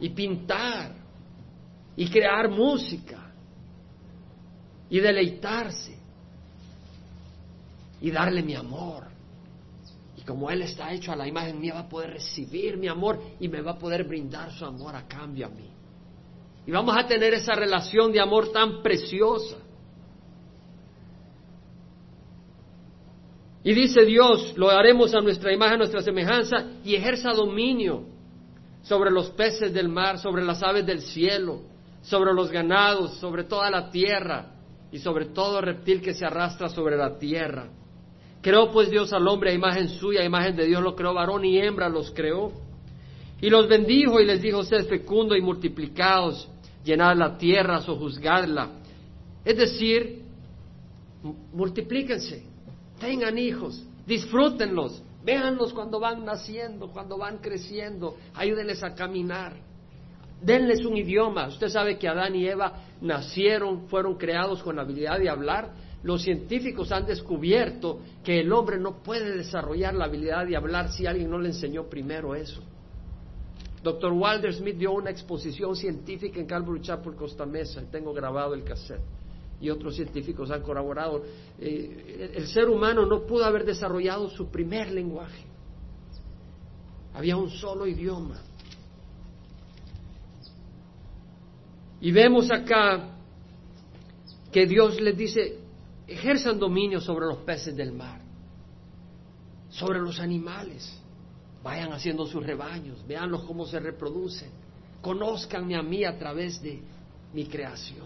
Y 0.00 0.10
pintar. 0.10 0.92
Y 1.96 2.08
crear 2.08 2.48
música. 2.50 3.32
Y 4.90 4.98
deleitarse. 4.98 5.96
Y 8.00 8.10
darle 8.10 8.42
mi 8.42 8.56
amor. 8.56 9.04
Y 10.16 10.22
como 10.22 10.50
Él 10.50 10.62
está 10.62 10.92
hecho 10.92 11.12
a 11.12 11.16
la 11.16 11.28
imagen 11.28 11.60
mía, 11.60 11.74
va 11.74 11.80
a 11.80 11.88
poder 11.88 12.10
recibir 12.10 12.76
mi 12.76 12.88
amor 12.88 13.20
y 13.38 13.48
me 13.48 13.60
va 13.60 13.72
a 13.72 13.78
poder 13.78 14.04
brindar 14.04 14.52
su 14.52 14.64
amor 14.64 14.96
a 14.96 15.06
cambio 15.06 15.46
a 15.46 15.50
mí. 15.50 15.70
Y 16.66 16.70
vamos 16.72 16.96
a 16.96 17.06
tener 17.06 17.34
esa 17.34 17.54
relación 17.54 18.10
de 18.10 18.20
amor 18.20 18.50
tan 18.50 18.82
preciosa. 18.82 19.58
Y 23.64 23.72
dice 23.72 24.04
Dios, 24.04 24.52
lo 24.56 24.70
haremos 24.70 25.14
a 25.14 25.22
nuestra 25.22 25.52
imagen, 25.52 25.76
a 25.76 25.78
nuestra 25.78 26.02
semejanza, 26.02 26.66
y 26.84 26.94
ejerza 26.94 27.32
dominio 27.32 28.04
sobre 28.82 29.10
los 29.10 29.30
peces 29.30 29.72
del 29.72 29.88
mar, 29.88 30.18
sobre 30.18 30.44
las 30.44 30.62
aves 30.62 30.84
del 30.84 31.00
cielo, 31.00 31.62
sobre 32.02 32.34
los 32.34 32.50
ganados, 32.50 33.14
sobre 33.14 33.44
toda 33.44 33.70
la 33.70 33.90
tierra 33.90 34.50
y 34.92 34.98
sobre 34.98 35.26
todo 35.26 35.62
reptil 35.62 36.02
que 36.02 36.12
se 36.12 36.26
arrastra 36.26 36.68
sobre 36.68 36.98
la 36.98 37.18
tierra. 37.18 37.70
Creó 38.42 38.70
pues 38.70 38.90
Dios 38.90 39.14
al 39.14 39.26
hombre 39.26 39.50
a 39.50 39.54
imagen 39.54 39.88
suya, 39.88 40.20
a 40.20 40.24
imagen 40.24 40.54
de 40.54 40.66
Dios 40.66 40.82
lo 40.82 40.94
creó, 40.94 41.14
varón 41.14 41.46
y 41.46 41.58
hembra 41.58 41.88
los 41.88 42.10
creó. 42.10 42.52
Y 43.40 43.48
los 43.48 43.66
bendijo 43.66 44.20
y 44.20 44.26
les 44.26 44.42
dijo, 44.42 44.62
sed 44.62 44.86
fecundo 44.86 45.34
y 45.34 45.40
multiplicados, 45.40 46.46
llenad 46.84 47.16
la 47.16 47.38
tierra, 47.38 47.80
sojuzgadla. 47.80 48.72
Es 49.42 49.56
decir, 49.56 50.22
multiplíquense, 51.54 52.53
tengan 53.04 53.36
hijos, 53.36 53.84
disfrútenlos, 54.06 55.02
véanlos 55.22 55.74
cuando 55.74 56.00
van 56.00 56.24
naciendo, 56.24 56.88
cuando 56.88 57.18
van 57.18 57.38
creciendo, 57.38 58.16
ayúdenles 58.34 58.82
a 58.82 58.94
caminar, 58.94 59.56
denles 60.40 60.84
un 60.86 60.96
idioma. 60.96 61.48
Usted 61.48 61.68
sabe 61.68 61.98
que 61.98 62.08
Adán 62.08 62.34
y 62.34 62.46
Eva 62.46 62.80
nacieron, 63.02 63.88
fueron 63.88 64.16
creados 64.16 64.62
con 64.62 64.76
la 64.76 64.82
habilidad 64.82 65.18
de 65.18 65.28
hablar. 65.28 65.72
Los 66.02 66.22
científicos 66.22 66.92
han 66.92 67.04
descubierto 67.04 68.00
que 68.22 68.40
el 68.40 68.50
hombre 68.52 68.78
no 68.78 69.02
puede 69.02 69.36
desarrollar 69.36 69.94
la 69.94 70.06
habilidad 70.06 70.46
de 70.46 70.56
hablar 70.56 70.90
si 70.90 71.06
alguien 71.06 71.30
no 71.30 71.38
le 71.38 71.48
enseñó 71.48 71.84
primero 71.84 72.34
eso. 72.34 72.62
Doctor 73.82 74.12
Walter 74.12 74.54
Smith 74.54 74.76
dio 74.76 74.92
una 74.92 75.10
exposición 75.10 75.76
científica 75.76 76.40
en 76.40 76.46
Calvary 76.46 76.80
Chapel, 76.80 77.14
Costa 77.16 77.44
Mesa, 77.44 77.82
tengo 77.90 78.14
grabado 78.14 78.54
el 78.54 78.64
cassette 78.64 79.02
y 79.64 79.70
otros 79.70 79.96
científicos 79.96 80.50
han 80.50 80.62
colaborado, 80.62 81.24
eh, 81.58 82.32
el 82.36 82.46
ser 82.48 82.68
humano 82.68 83.06
no 83.06 83.26
pudo 83.26 83.44
haber 83.44 83.64
desarrollado 83.64 84.28
su 84.28 84.48
primer 84.48 84.90
lenguaje. 84.92 85.44
Había 87.14 87.36
un 87.36 87.48
solo 87.48 87.86
idioma. 87.86 88.40
Y 92.00 92.12
vemos 92.12 92.50
acá 92.50 93.16
que 94.52 94.66
Dios 94.66 95.00
les 95.00 95.16
dice, 95.16 95.58
ejerzan 96.06 96.58
dominio 96.58 97.00
sobre 97.00 97.26
los 97.26 97.38
peces 97.38 97.74
del 97.74 97.92
mar, 97.92 98.20
sobre 99.70 100.00
los 100.00 100.20
animales, 100.20 101.00
vayan 101.62 101.92
haciendo 101.92 102.26
sus 102.26 102.44
rebaños, 102.44 103.04
veanlos 103.06 103.44
cómo 103.44 103.64
se 103.64 103.80
reproducen, 103.80 104.50
conózcanme 105.00 105.76
a 105.76 105.82
mí 105.82 106.04
a 106.04 106.18
través 106.18 106.60
de 106.60 106.82
mi 107.32 107.46
creación. 107.46 108.03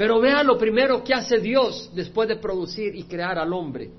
Pero 0.00 0.18
vean 0.18 0.46
lo 0.46 0.56
primero 0.56 1.04
que 1.04 1.12
hace 1.12 1.40
Dios 1.40 1.90
después 1.94 2.26
de 2.26 2.36
producir 2.36 2.96
y 2.96 3.02
crear 3.02 3.38
al 3.38 3.52
hombre. 3.52 3.90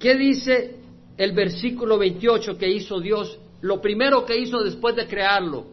¿Qué 0.00 0.16
dice 0.16 0.80
el 1.16 1.30
versículo 1.30 1.96
28 1.96 2.58
que 2.58 2.68
hizo 2.68 2.98
Dios? 2.98 3.38
Lo 3.60 3.80
primero 3.80 4.26
que 4.26 4.36
hizo 4.36 4.64
después 4.64 4.96
de 4.96 5.06
crearlo, 5.06 5.68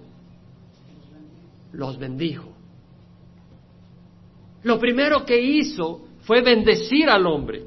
los 1.71 1.97
bendijo. 1.97 2.53
Lo 4.61 4.77
primero 4.77 5.25
que 5.25 5.41
hizo 5.41 6.05
fue 6.25 6.43
bendecir 6.43 7.09
al 7.09 7.25
hombre. 7.25 7.65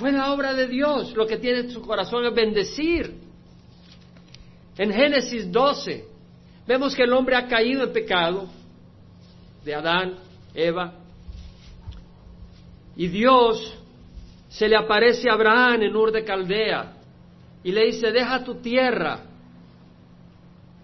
Fue 0.00 0.10
la 0.10 0.32
obra 0.32 0.52
de 0.52 0.66
Dios. 0.66 1.14
Lo 1.14 1.28
que 1.28 1.36
tiene 1.36 1.60
en 1.60 1.70
su 1.70 1.80
corazón 1.80 2.24
es 2.24 2.34
bendecir. 2.34 3.14
En 4.76 4.92
Génesis 4.92 5.52
12 5.52 6.08
vemos 6.66 6.92
que 6.96 7.04
el 7.04 7.12
hombre 7.12 7.36
ha 7.36 7.46
caído 7.46 7.84
en 7.84 7.92
pecado 7.92 8.57
de 9.64 9.74
Adán, 9.74 10.14
Eva. 10.54 10.94
Y 12.96 13.08
Dios 13.08 13.78
se 14.48 14.68
le 14.68 14.76
aparece 14.76 15.30
a 15.30 15.34
Abraham 15.34 15.82
en 15.82 15.94
Ur 15.94 16.10
de 16.10 16.24
Caldea 16.24 16.94
y 17.62 17.72
le 17.72 17.86
dice, 17.86 18.10
deja 18.10 18.42
tu 18.44 18.56
tierra, 18.56 19.20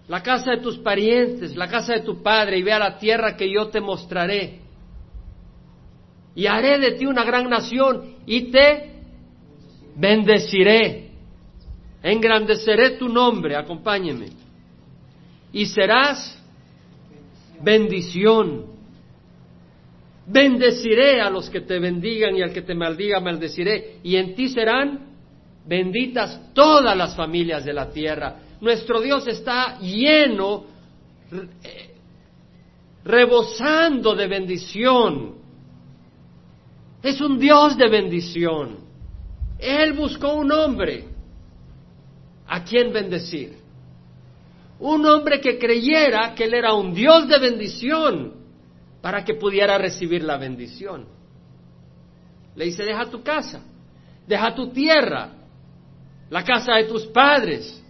la 0.07 0.21
casa 0.21 0.51
de 0.51 0.57
tus 0.57 0.77
parientes, 0.77 1.55
la 1.55 1.67
casa 1.67 1.93
de 1.93 2.01
tu 2.01 2.21
padre 2.21 2.59
y 2.59 2.63
ve 2.63 2.73
a 2.73 2.79
la 2.79 2.97
tierra 2.97 3.35
que 3.35 3.51
yo 3.51 3.67
te 3.69 3.81
mostraré. 3.81 4.59
Y 6.35 6.47
haré 6.47 6.77
de 6.79 6.91
ti 6.91 7.05
una 7.05 7.23
gran 7.23 7.49
nación 7.49 8.15
y 8.25 8.51
te 8.51 8.91
bendeciré. 9.95 11.11
Engrandeceré 12.03 12.91
tu 12.91 13.09
nombre, 13.09 13.55
acompáñeme. 13.55 14.27
Y 15.51 15.65
serás 15.65 16.39
bendición. 17.61 18.65
Bendeciré 20.27 21.21
a 21.21 21.29
los 21.29 21.49
que 21.49 21.61
te 21.61 21.79
bendigan 21.79 22.35
y 22.35 22.41
al 22.41 22.51
que 22.51 22.61
te 22.61 22.73
maldiga 22.73 23.19
maldeciré. 23.19 23.97
Y 24.03 24.15
en 24.15 24.35
ti 24.35 24.49
serán 24.49 25.15
benditas 25.65 26.53
todas 26.53 26.95
las 26.95 27.15
familias 27.15 27.65
de 27.65 27.73
la 27.73 27.89
tierra. 27.89 28.39
Nuestro 28.61 29.01
Dios 29.01 29.27
está 29.27 29.77
lleno, 29.79 30.65
eh, 31.63 31.95
rebosando 33.03 34.15
de 34.15 34.27
bendición. 34.27 35.35
Es 37.03 37.21
un 37.21 37.37
Dios 37.37 37.77
de 37.77 37.87
bendición. 37.87 38.77
Él 39.59 39.93
buscó 39.93 40.33
un 40.33 40.51
hombre 40.51 41.05
a 42.47 42.63
quien 42.63 42.91
bendecir. 42.91 43.64
Un 44.79 45.05
hombre 45.05 45.39
que 45.39 45.57
creyera 45.57 46.33
que 46.35 46.45
Él 46.45 46.53
era 46.53 46.73
un 46.73 46.93
Dios 46.93 47.27
de 47.27 47.39
bendición 47.39 48.33
para 49.01 49.23
que 49.23 49.35
pudiera 49.35 49.77
recibir 49.77 50.23
la 50.23 50.37
bendición. 50.37 51.05
Le 52.55 52.65
dice, 52.65 52.83
deja 52.83 53.05
tu 53.09 53.21
casa, 53.21 53.61
deja 54.27 54.55
tu 54.55 54.69
tierra, 54.69 55.31
la 56.29 56.43
casa 56.43 56.75
de 56.75 56.85
tus 56.85 57.05
padres, 57.07 57.83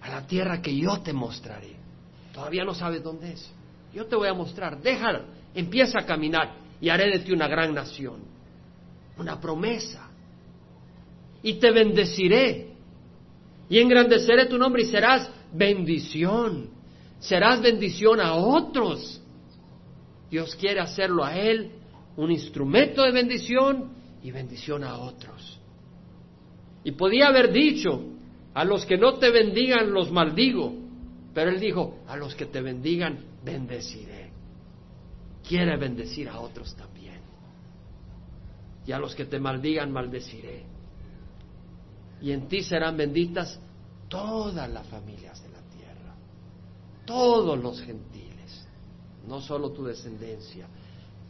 a 0.00 0.08
la 0.08 0.26
tierra 0.26 0.60
que 0.60 0.74
yo 0.76 1.00
te 1.00 1.12
mostraré. 1.12 1.76
Todavía 2.32 2.64
no 2.64 2.74
sabes 2.74 3.02
dónde 3.02 3.32
es. 3.32 3.50
Yo 3.92 4.06
te 4.06 4.16
voy 4.16 4.28
a 4.28 4.34
mostrar, 4.34 4.80
déjala, 4.80 5.22
empieza 5.54 6.00
a 6.00 6.06
caminar 6.06 6.54
y 6.80 6.88
haré 6.88 7.10
de 7.10 7.18
ti 7.20 7.32
una 7.32 7.48
gran 7.48 7.74
nación, 7.74 8.20
una 9.16 9.40
promesa. 9.40 10.08
Y 11.42 11.54
te 11.54 11.70
bendeciré 11.70 12.72
y 13.68 13.78
engrandeceré 13.78 14.46
tu 14.46 14.58
nombre 14.58 14.82
y 14.82 14.86
serás 14.86 15.30
bendición. 15.52 16.70
Serás 17.18 17.60
bendición 17.60 18.20
a 18.20 18.34
otros. 18.34 19.20
Dios 20.30 20.54
quiere 20.56 20.80
hacerlo 20.80 21.24
a 21.24 21.36
Él 21.36 21.72
un 22.16 22.30
instrumento 22.30 23.02
de 23.02 23.12
bendición 23.12 23.92
y 24.22 24.30
bendición 24.30 24.84
a 24.84 24.98
otros. 24.98 25.60
Y 26.84 26.92
podía 26.92 27.28
haber 27.28 27.52
dicho, 27.52 28.04
a 28.54 28.64
los 28.64 28.84
que 28.86 28.98
no 28.98 29.18
te 29.18 29.30
bendigan 29.30 29.92
los 29.92 30.10
maldigo, 30.10 30.74
pero 31.32 31.50
Él 31.50 31.60
dijo, 31.60 32.00
a 32.08 32.16
los 32.16 32.34
que 32.34 32.46
te 32.46 32.60
bendigan 32.60 33.20
bendeciré. 33.44 34.30
Quiere 35.46 35.76
bendecir 35.76 36.28
a 36.28 36.40
otros 36.40 36.74
también. 36.74 37.20
Y 38.86 38.92
a 38.92 38.98
los 38.98 39.14
que 39.14 39.24
te 39.24 39.38
maldigan 39.38 39.92
maldeciré. 39.92 40.64
y 42.20 42.32
en 42.32 42.48
ti 42.48 42.62
serán 42.62 42.96
benditas 42.96 43.60
todas 44.08 44.68
las 44.70 44.86
familias 44.86 45.42
de 45.42 45.50
la 45.50 45.60
tierra, 45.76 46.14
todos 47.04 47.58
los 47.58 47.80
gentiles, 47.82 48.66
no 49.26 49.40
solo 49.40 49.70
tu 49.70 49.84
descendencia, 49.84 50.66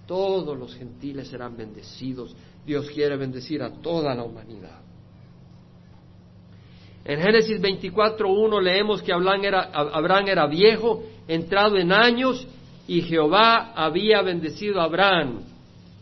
todos 0.07 0.59
los 0.59 0.75
gentiles 0.75 1.29
serán 1.29 1.57
bendecidos. 1.57 2.35
Dios 2.65 2.89
quiere 2.91 3.17
bendecir 3.17 3.63
a 3.63 3.71
toda 3.71 4.15
la 4.15 4.25
humanidad. 4.25 4.81
En 7.05 7.21
Génesis 7.21 7.61
24.1 7.61 8.63
leemos 8.63 9.03
que 9.03 9.13
Abraham 9.13 9.45
era, 9.45 9.63
Abraham 9.63 10.29
era 10.29 10.47
viejo, 10.47 11.03
entrado 11.27 11.77
en 11.77 11.93
años, 11.93 12.47
y 12.87 13.03
Jehová 13.03 13.73
había 13.75 14.23
bendecido 14.23 14.81
a 14.81 14.85
Abraham. 14.85 15.41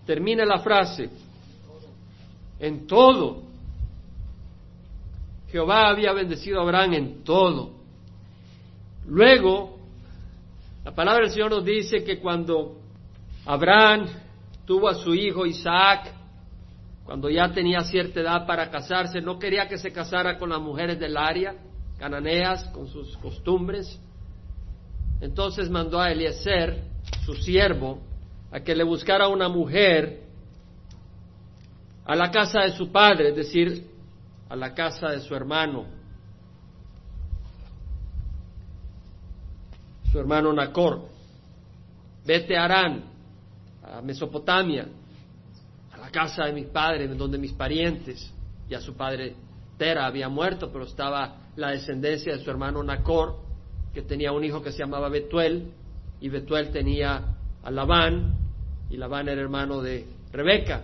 Termina 0.07 0.45
la 0.45 0.59
frase. 0.59 1.11
En 2.61 2.87
todo. 2.87 3.46
Jehová 5.51 5.89
había 5.89 6.13
bendecido 6.13 6.61
a 6.61 6.63
Abraham 6.63 6.95
en 6.95 7.25
todo. 7.25 7.73
Luego, 9.07 9.79
la 10.85 10.95
palabra 10.95 11.23
del 11.23 11.33
Señor 11.33 11.51
nos 11.51 11.65
dice 11.65 12.03
que 12.05 12.19
cuando 12.19 12.79
Abraham 13.45 14.07
tuvo 14.65 14.89
a 14.89 14.95
su 14.95 15.15
hijo 15.15 15.47
Isaac, 15.47 16.13
cuando 17.05 17.31
ya 17.31 17.53
tenía 17.53 17.83
cierta 17.83 18.21
edad 18.21 18.47
para 18.47 18.69
casarse, 18.69 19.21
no 19.21 19.39
quería 19.39 19.69
que 19.69 19.79
se 19.79 19.93
casara 19.93 20.39
con 20.39 20.51
las 20.51 20.61
mujeres 20.61 20.99
del 20.99 21.17
área, 21.17 21.55
cananeas, 21.99 22.65
con 22.67 22.89
sus 22.89 23.17
costumbres. 23.19 24.01
Entonces 25.21 25.71
mandó 25.71 26.01
a 26.01 26.11
Eliezer, 26.11 26.83
su 27.25 27.35
siervo, 27.35 28.01
a 28.51 28.61
que 28.61 28.75
le 28.75 28.83
buscara 28.83 29.29
una 29.29 29.49
mujer 29.49 30.23
a 32.05 32.17
la 32.17 32.31
casa 32.31 32.63
de 32.63 32.73
su 32.73 32.91
padre, 32.91 33.31
es 33.31 33.37
decir, 33.37 33.87
a 34.49 34.57
la 34.57 34.75
casa 34.75 35.11
de 35.11 35.21
su 35.21 35.35
hermano, 35.35 35.87
su 40.11 40.19
hermano 40.19 40.53
Nacor. 40.53 41.09
Vete 42.25 42.57
a 42.57 42.65
Arán, 42.65 43.05
a 43.83 44.01
Mesopotamia, 44.03 44.89
a 45.93 45.99
la 45.99 46.11
casa 46.11 46.45
de 46.45 46.53
mis 46.53 46.67
padres, 46.67 47.17
donde 47.17 47.39
mis 47.39 47.53
parientes, 47.53 48.33
ya 48.69 48.81
su 48.81 48.95
padre 48.95 49.35
Tera 49.79 50.07
había 50.07 50.29
muerto, 50.29 50.71
pero 50.73 50.85
estaba 50.85 51.37
la 51.57 51.71
descendencia 51.71 52.37
de 52.37 52.43
su 52.43 52.51
hermano 52.51 52.83
Nacor, 52.83 53.37
que 53.93 54.03
tenía 54.03 54.33
un 54.33 54.45
hijo 54.45 54.63
que 54.63 54.73
se 54.73 54.79
llamaba 54.79 55.09
Betuel, 55.09 55.71
y 56.21 56.29
Betuel 56.29 56.71
tenía 56.71 57.37
a 57.63 57.71
Labán, 57.71 58.35
y 58.91 58.97
Labán 58.97 59.29
era 59.29 59.41
hermano 59.41 59.83
de 59.83 60.07
Rebeca. 60.33 60.83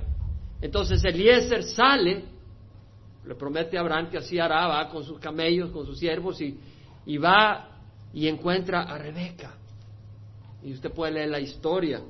Entonces 0.61 1.03
Eliezer 1.05 1.65
sale, 1.65 2.25
le 3.25 3.35
promete 3.35 3.77
a 3.77 3.81
Abraham 3.81 4.11
que 4.11 4.19
así 4.19 4.39
hará, 4.39 4.67
va 4.67 4.89
con 4.89 5.05
sus 5.05 5.19
camellos, 5.19 5.71
con 5.71 5.87
sus 5.87 5.99
siervos, 5.99 6.41
y, 6.41 6.59
y 7.07 7.19
va 7.19 7.69
y 8.13 8.29
encuentra 8.29 8.83
a 8.83 8.99
Rebeca. 8.99 9.55
Y 10.63 10.73
usted 10.73 10.93
puede 10.93 11.13
leer 11.13 11.31
la 11.31 11.41
historia, 11.41 12.01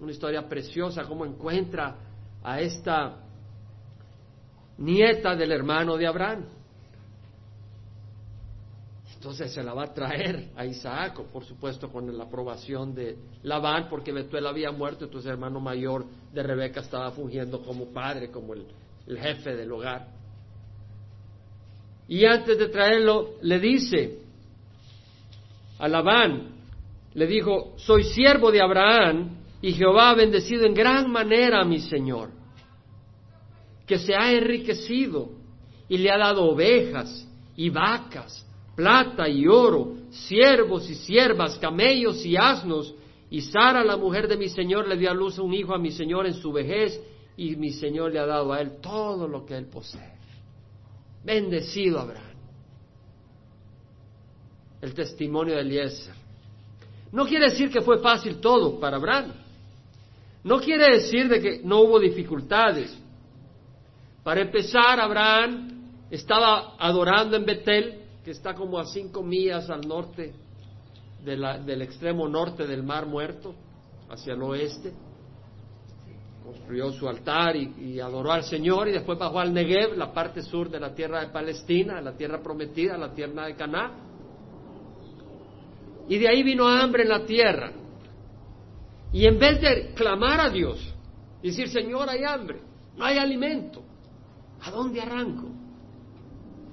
una 0.00 0.12
historia 0.12 0.48
preciosa, 0.48 1.04
cómo 1.04 1.24
encuentra 1.24 1.96
a 2.42 2.60
esta 2.60 3.16
nieta 4.78 5.34
del 5.34 5.52
hermano 5.52 5.96
de 5.96 6.06
Abraham. 6.06 6.44
Entonces 9.14 9.52
se 9.52 9.62
la 9.62 9.74
va 9.74 9.84
a 9.84 9.94
traer 9.94 10.50
a 10.54 10.64
Isaac, 10.66 11.20
por 11.32 11.44
supuesto 11.44 11.90
con 11.90 12.16
la 12.16 12.24
aprobación 12.24 12.94
de 12.94 13.16
Labán, 13.42 13.88
porque 13.88 14.12
Betuel 14.12 14.46
había 14.46 14.70
muerto, 14.70 15.06
entonces 15.06 15.26
el 15.26 15.32
hermano 15.32 15.58
mayor 15.58 16.04
de 16.32 16.42
Rebeca 16.42 16.80
estaba 16.80 17.10
fungiendo 17.10 17.62
como 17.62 17.86
padre, 17.86 18.30
como 18.30 18.54
el, 18.54 18.66
el 19.06 19.18
jefe 19.18 19.56
del 19.56 19.72
hogar. 19.72 20.15
Y 22.08 22.24
antes 22.24 22.58
de 22.58 22.68
traerlo, 22.68 23.34
le 23.42 23.58
dice 23.58 24.18
a 25.78 25.88
Labán, 25.88 26.54
le 27.14 27.26
dijo, 27.26 27.74
soy 27.76 28.04
siervo 28.04 28.52
de 28.52 28.60
Abraham 28.60 29.38
y 29.60 29.72
Jehová 29.72 30.10
ha 30.10 30.14
bendecido 30.14 30.66
en 30.66 30.74
gran 30.74 31.10
manera 31.10 31.60
a 31.60 31.64
mi 31.64 31.80
Señor, 31.80 32.30
que 33.86 33.98
se 33.98 34.14
ha 34.14 34.32
enriquecido 34.32 35.30
y 35.88 35.98
le 35.98 36.10
ha 36.10 36.18
dado 36.18 36.44
ovejas 36.44 37.26
y 37.56 37.70
vacas, 37.70 38.46
plata 38.74 39.28
y 39.28 39.46
oro, 39.46 39.94
siervos 40.10 40.88
y 40.90 40.94
siervas, 40.94 41.58
camellos 41.58 42.24
y 42.24 42.36
asnos, 42.36 42.94
y 43.30 43.40
Sara, 43.40 43.82
la 43.82 43.96
mujer 43.96 44.28
de 44.28 44.36
mi 44.36 44.48
Señor, 44.48 44.86
le 44.86 44.96
dio 44.96 45.10
a 45.10 45.14
luz 45.14 45.38
un 45.38 45.52
hijo 45.52 45.74
a 45.74 45.78
mi 45.78 45.90
Señor 45.90 46.26
en 46.26 46.34
su 46.34 46.52
vejez, 46.52 47.00
y 47.36 47.56
mi 47.56 47.70
Señor 47.70 48.12
le 48.12 48.20
ha 48.20 48.26
dado 48.26 48.52
a 48.52 48.60
él 48.60 48.80
todo 48.80 49.26
lo 49.26 49.44
que 49.44 49.56
él 49.56 49.66
posee. 49.66 50.12
Bendecido 51.26 51.98
Abraham. 51.98 52.22
El 54.80 54.94
testimonio 54.94 55.56
de 55.56 55.62
Eliezer. 55.62 56.14
No 57.10 57.26
quiere 57.26 57.50
decir 57.50 57.68
que 57.68 57.80
fue 57.80 57.98
fácil 57.98 58.38
todo 58.38 58.78
para 58.78 58.96
Abraham. 58.96 59.32
No 60.44 60.60
quiere 60.60 60.88
decir 60.98 61.28
de 61.28 61.40
que 61.40 61.60
no 61.64 61.80
hubo 61.80 61.98
dificultades. 61.98 62.96
Para 64.22 64.42
empezar, 64.42 65.00
Abraham 65.00 66.06
estaba 66.12 66.76
adorando 66.78 67.36
en 67.36 67.44
Betel, 67.44 68.02
que 68.24 68.30
está 68.30 68.54
como 68.54 68.78
a 68.78 68.86
cinco 68.86 69.24
millas 69.24 69.68
al 69.68 69.80
norte 69.80 70.32
del 71.24 71.82
extremo 71.82 72.28
norte 72.28 72.68
del 72.68 72.84
Mar 72.84 73.04
Muerto, 73.06 73.52
hacia 74.08 74.34
el 74.34 74.42
oeste. 74.42 74.92
Construyó 76.46 76.92
su 76.92 77.08
altar 77.08 77.56
y, 77.56 77.98
adoró 77.98 78.30
al 78.30 78.44
Señor 78.44 78.86
y 78.86 78.92
después 78.92 79.18
bajó 79.18 79.40
al 79.40 79.52
Negev, 79.52 79.96
la 79.96 80.12
parte 80.12 80.42
sur 80.42 80.70
de 80.70 80.78
la 80.78 80.94
tierra 80.94 81.20
de 81.20 81.32
Palestina, 81.32 82.00
la 82.00 82.16
tierra 82.16 82.40
prometida, 82.40 82.96
la 82.96 83.12
tierra 83.12 83.46
de 83.46 83.56
Canaán. 83.56 83.92
Y 86.08 86.18
de 86.18 86.28
ahí 86.28 86.44
vino 86.44 86.68
hambre 86.68 87.02
en 87.02 87.08
la 87.08 87.26
tierra. 87.26 87.72
Y 89.12 89.26
en 89.26 89.40
vez 89.40 89.60
de 89.60 89.92
clamar 89.94 90.40
a 90.40 90.48
Dios, 90.48 90.94
decir, 91.42 91.68
Señor, 91.68 92.08
hay 92.08 92.22
hambre, 92.22 92.60
no 92.96 93.04
hay 93.04 93.18
alimento, 93.18 93.82
¿a 94.60 94.70
dónde 94.70 95.00
arranco? 95.00 95.48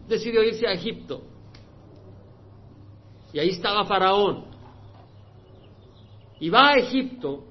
Decidió 0.08 0.44
irse 0.44 0.68
a 0.68 0.74
Egipto. 0.74 1.24
Y 3.32 3.40
ahí 3.40 3.50
estaba 3.50 3.86
Faraón. 3.86 4.46
Y 6.40 6.50
va 6.50 6.70
a 6.70 6.74
Egipto 6.74 7.46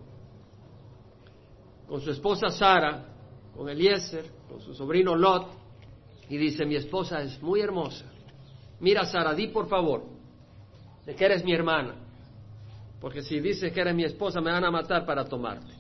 con 1.93 2.01
su 2.01 2.11
esposa 2.11 2.49
Sara, 2.49 3.05
con 3.55 3.69
Eliezer, 3.69 4.25
con 4.49 4.63
su 4.63 4.73
sobrino 4.73 5.15
Lot, 5.15 5.47
y 6.27 6.39
dice, 6.39 6.65
mi 6.65 6.75
esposa 6.75 7.21
es 7.21 7.39
muy 7.43 7.61
hermosa. 7.61 8.07
Mira, 8.81 9.05
Sara, 9.05 9.35
di 9.35 9.49
por 9.49 9.69
favor, 9.69 10.03
de 11.05 11.15
que 11.15 11.23
eres 11.23 11.45
mi 11.45 11.53
hermana, 11.53 11.97
porque 12.99 13.21
si 13.21 13.41
dices 13.41 13.71
que 13.75 13.81
eres 13.83 13.95
mi 13.95 14.05
esposa 14.05 14.41
me 14.41 14.51
van 14.51 14.65
a 14.65 14.71
matar 14.71 15.05
para 15.05 15.27
tomarte. 15.27 15.71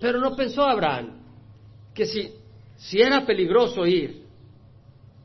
Pero 0.00 0.18
no 0.20 0.34
pensó 0.34 0.62
Abraham 0.62 1.20
que 1.92 2.06
si, 2.06 2.32
si 2.78 3.02
era 3.02 3.26
peligroso 3.26 3.84
ir, 3.84 4.24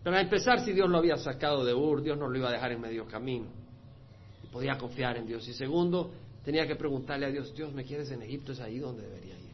para 0.04 0.20
empezar, 0.20 0.60
si 0.60 0.74
Dios 0.74 0.90
lo 0.90 0.98
había 0.98 1.16
sacado 1.16 1.64
de 1.64 1.74
Ur, 1.74 2.02
Dios 2.02 2.18
no 2.18 2.28
lo 2.28 2.38
iba 2.38 2.50
a 2.50 2.52
dejar 2.52 2.74
en 2.74 2.82
medio 2.82 3.06
camino. 3.06 3.48
Podía 4.52 4.78
confiar 4.78 5.16
en 5.16 5.26
Dios. 5.26 5.48
Y 5.48 5.54
segundo, 5.54 6.12
tenía 6.44 6.68
que 6.68 6.76
preguntarle 6.76 7.28
a 7.28 7.30
Dios, 7.30 7.56
Dios, 7.56 7.72
¿me 7.72 7.86
quieres 7.86 8.12
en 8.12 8.24
Egipto? 8.24 8.52
Es 8.52 8.60
ahí 8.60 8.80
donde 8.80 9.04
debería 9.04 9.40
ir. 9.40 9.45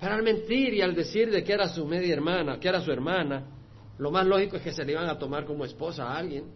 Pero 0.00 0.14
al 0.14 0.22
mentir 0.22 0.72
y 0.72 0.80
al 0.80 0.94
decir 0.94 1.30
de 1.30 1.44
que 1.44 1.52
era 1.52 1.68
su 1.68 1.84
media 1.84 2.14
hermana, 2.14 2.58
que 2.58 2.68
era 2.68 2.80
su 2.80 2.90
hermana, 2.90 3.44
lo 3.98 4.10
más 4.10 4.26
lógico 4.26 4.56
es 4.56 4.62
que 4.62 4.72
se 4.72 4.82
le 4.82 4.92
iban 4.92 5.08
a 5.10 5.18
tomar 5.18 5.44
como 5.44 5.64
esposa 5.64 6.04
a 6.04 6.16
alguien. 6.16 6.46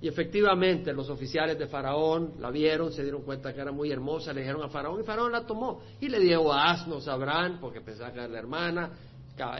Y 0.00 0.08
efectivamente 0.08 0.92
los 0.92 1.08
oficiales 1.08 1.56
de 1.56 1.68
Faraón 1.68 2.34
la 2.40 2.50
vieron, 2.50 2.92
se 2.92 3.04
dieron 3.04 3.22
cuenta 3.22 3.54
que 3.54 3.60
era 3.60 3.70
muy 3.70 3.92
hermosa, 3.92 4.32
le 4.32 4.40
dijeron 4.40 4.64
a 4.64 4.68
Faraón 4.68 5.00
y 5.00 5.04
Faraón 5.04 5.30
la 5.30 5.46
tomó. 5.46 5.80
Y 6.00 6.08
le 6.08 6.18
dio 6.18 6.52
asnos 6.52 7.06
a 7.06 7.12
Abraham, 7.12 7.58
porque 7.60 7.80
pensaba 7.80 8.10
que 8.10 8.18
era 8.18 8.26
la 8.26 8.38
hermana, 8.40 8.90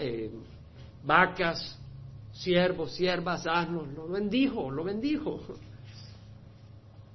eh, 0.01 0.33
vacas, 1.05 1.79
siervos, 2.33 2.93
siervas, 2.93 3.47
asnos, 3.47 3.87
lo 3.95 4.09
bendijo, 4.09 4.69
lo 4.69 4.83
bendijo. 4.83 5.41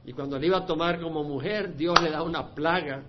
Y 0.05 0.13
cuando 0.13 0.39
le 0.39 0.47
iba 0.47 0.59
a 0.59 0.65
tomar 0.65 1.01
como 1.01 1.25
mujer, 1.25 1.75
Dios 1.75 2.01
le 2.01 2.11
da 2.11 2.23
una 2.23 2.55
plaga 2.55 3.03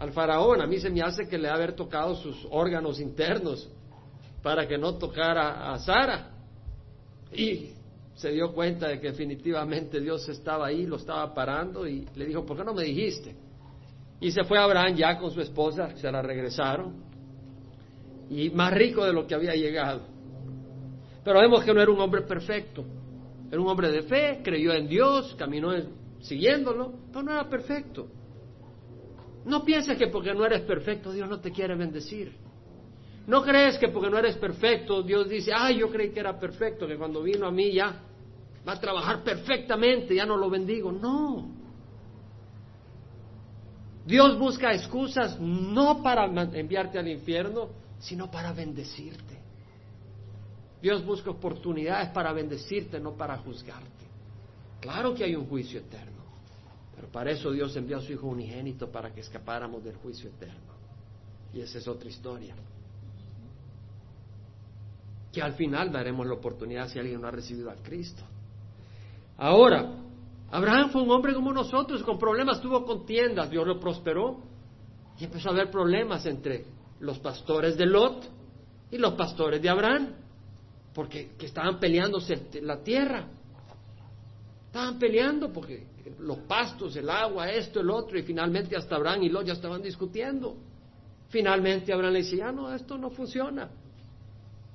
al 0.00 0.12
faraón. 0.12 0.60
A 0.62 0.66
mí 0.66 0.80
se 0.80 0.90
me 0.90 1.02
hace 1.02 1.28
que 1.28 1.38
le 1.38 1.48
ha 1.48 1.54
haber 1.54 1.74
tocado 1.74 2.16
sus 2.16 2.46
órganos 2.50 2.98
internos 2.98 3.68
para 4.42 4.66
que 4.66 4.78
no 4.78 4.94
tocara 4.94 5.72
a 5.72 5.78
Sara. 5.78 6.30
Y 7.32 7.70
se 8.14 8.32
dio 8.32 8.52
cuenta 8.52 8.88
de 8.88 8.98
que 8.98 9.08
definitivamente 9.08 10.00
Dios 10.00 10.28
estaba 10.28 10.66
ahí, 10.66 10.86
lo 10.86 10.96
estaba 10.96 11.32
parando 11.32 11.86
y 11.86 12.06
le 12.14 12.24
dijo, 12.24 12.44
¿por 12.44 12.56
qué 12.56 12.64
no 12.64 12.74
me 12.74 12.84
dijiste? 12.84 13.36
Y 14.20 14.32
se 14.32 14.42
fue 14.44 14.58
Abraham 14.58 14.96
ya 14.96 15.18
con 15.18 15.30
su 15.30 15.40
esposa, 15.40 15.96
se 15.96 16.10
la 16.10 16.20
regresaron, 16.20 16.94
y 18.28 18.50
más 18.50 18.72
rico 18.74 19.04
de 19.04 19.12
lo 19.12 19.26
que 19.26 19.34
había 19.34 19.54
llegado. 19.54 20.02
Pero 21.24 21.40
vemos 21.40 21.64
que 21.64 21.72
no 21.72 21.80
era 21.80 21.90
un 21.90 22.00
hombre 22.00 22.22
perfecto, 22.22 22.84
era 23.50 23.60
un 23.60 23.68
hombre 23.68 23.90
de 23.90 24.02
fe, 24.02 24.40
creyó 24.42 24.74
en 24.74 24.88
Dios, 24.88 25.34
caminó 25.38 25.72
siguiéndolo, 26.20 26.92
pero 27.10 27.22
no 27.22 27.32
era 27.32 27.48
perfecto. 27.48 28.08
No 29.44 29.64
pienses 29.64 29.96
que 29.96 30.08
porque 30.08 30.34
no 30.34 30.44
eres 30.44 30.62
perfecto 30.62 31.12
Dios 31.12 31.28
no 31.28 31.40
te 31.40 31.50
quiere 31.50 31.74
bendecir. 31.74 32.32
No 33.26 33.42
crees 33.42 33.78
que 33.78 33.88
porque 33.88 34.10
no 34.10 34.18
eres 34.18 34.36
perfecto, 34.36 35.02
Dios 35.02 35.28
dice, 35.28 35.52
ay, 35.54 35.78
yo 35.78 35.90
creí 35.90 36.10
que 36.10 36.20
era 36.20 36.38
perfecto, 36.38 36.86
que 36.86 36.96
cuando 36.96 37.22
vino 37.22 37.46
a 37.46 37.50
mí 37.52 37.72
ya 37.72 38.02
va 38.66 38.72
a 38.72 38.80
trabajar 38.80 39.22
perfectamente, 39.22 40.14
ya 40.14 40.26
no 40.26 40.36
lo 40.36 40.50
bendigo. 40.50 40.90
No. 40.90 41.48
Dios 44.04 44.38
busca 44.38 44.72
excusas 44.72 45.38
no 45.38 46.02
para 46.02 46.24
enviarte 46.24 46.98
al 46.98 47.08
infierno, 47.08 47.68
sino 48.00 48.30
para 48.30 48.52
bendecirte. 48.52 49.38
Dios 50.82 51.04
busca 51.04 51.30
oportunidades 51.30 52.08
para 52.08 52.32
bendecirte, 52.32 52.98
no 52.98 53.12
para 53.12 53.36
juzgarte. 53.38 54.06
Claro 54.80 55.14
que 55.14 55.24
hay 55.24 55.36
un 55.36 55.46
juicio 55.46 55.78
eterno, 55.78 56.09
para 57.12 57.32
eso 57.32 57.50
Dios 57.50 57.76
envió 57.76 57.98
a 57.98 58.00
su 58.00 58.12
Hijo 58.12 58.26
unigénito 58.26 58.90
para 58.90 59.12
que 59.12 59.20
escapáramos 59.20 59.82
del 59.82 59.96
juicio 59.96 60.30
eterno. 60.30 60.74
Y 61.52 61.60
esa 61.60 61.78
es 61.78 61.88
otra 61.88 62.08
historia. 62.08 62.54
Que 65.32 65.42
al 65.42 65.54
final 65.54 65.90
daremos 65.90 66.26
la 66.26 66.34
oportunidad 66.34 66.88
si 66.88 66.98
alguien 66.98 67.20
no 67.20 67.26
ha 67.26 67.32
recibido 67.32 67.70
a 67.70 67.74
Cristo. 67.76 68.22
Ahora, 69.36 69.92
Abraham 70.50 70.90
fue 70.90 71.02
un 71.02 71.10
hombre 71.10 71.34
como 71.34 71.52
nosotros, 71.52 72.02
con 72.02 72.18
problemas, 72.18 72.60
tuvo 72.60 72.84
contiendas, 72.84 73.50
Dios 73.50 73.66
lo 73.66 73.80
prosperó 73.80 74.40
y 75.18 75.24
empezó 75.24 75.48
a 75.48 75.52
haber 75.52 75.70
problemas 75.70 76.26
entre 76.26 76.66
los 77.00 77.18
pastores 77.18 77.76
de 77.76 77.86
Lot 77.86 78.28
y 78.90 78.98
los 78.98 79.14
pastores 79.14 79.62
de 79.62 79.68
Abraham, 79.68 80.14
porque 80.94 81.32
estaban 81.40 81.78
peleándose 81.78 82.48
la 82.62 82.82
tierra. 82.82 83.28
Estaban 84.66 84.98
peleando 84.98 85.52
porque 85.52 85.86
los 86.18 86.38
pastos, 86.38 86.96
el 86.96 87.08
agua, 87.08 87.50
esto, 87.50 87.80
el 87.80 87.90
otro, 87.90 88.18
y 88.18 88.22
finalmente 88.22 88.76
hasta 88.76 88.96
Abraham 88.96 89.22
y 89.22 89.28
Lot 89.28 89.46
ya 89.46 89.52
estaban 89.52 89.82
discutiendo. 89.82 90.56
Finalmente 91.28 91.92
Abraham 91.92 92.14
le 92.14 92.18
dice, 92.20 92.36
ya 92.36 92.50
no, 92.52 92.72
esto 92.74 92.98
no 92.98 93.10
funciona. 93.10 93.70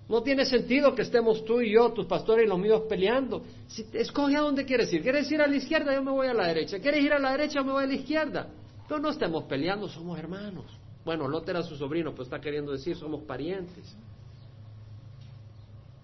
No 0.08 0.22
tiene 0.22 0.46
sentido 0.46 0.94
que 0.94 1.02
estemos 1.02 1.44
tú 1.46 1.62
y 1.62 1.74
yo, 1.74 1.92
tus 1.92 2.06
pastores 2.06 2.46
y 2.46 2.50
los 2.50 2.60
míos 2.60 2.84
peleando. 2.88 3.44
Si, 3.68 3.86
escoge 3.94 4.36
a 4.36 4.42
dónde 4.42 4.64
quieres 4.64 4.94
ir. 4.94 5.02
¿Quieres 5.02 5.30
ir 5.32 5.42
a 5.42 5.48
la 5.48 5.56
izquierda? 5.56 5.94
Yo 5.96 6.04
me 6.04 6.12
voy 6.12 6.28
a 6.28 6.34
la 6.34 6.48
derecha. 6.48 6.80
¿Quieres 6.80 7.04
ir 7.04 7.12
a 7.12 7.20
la 7.20 7.32
derecha? 7.32 7.56
Yo 7.56 7.66
me 7.66 7.72
voy 7.72 7.84
a 7.86 7.88
la 7.88 7.96
izquierda. 7.96 8.48
Pero 8.88 9.00
no 9.00 9.10
estemos 9.10 9.46
peleando, 9.46 9.90
somos 9.90 10.20
hermanos. 10.20 10.66
Bueno, 11.04 11.28
Lot 11.28 11.50
era 11.50 11.64
su 11.64 11.76
sobrino, 11.76 12.14
pues 12.14 12.28
está 12.28 12.40
queriendo 12.40 12.72
decir, 12.72 12.96
somos 12.96 13.24
parientes. 13.24 13.96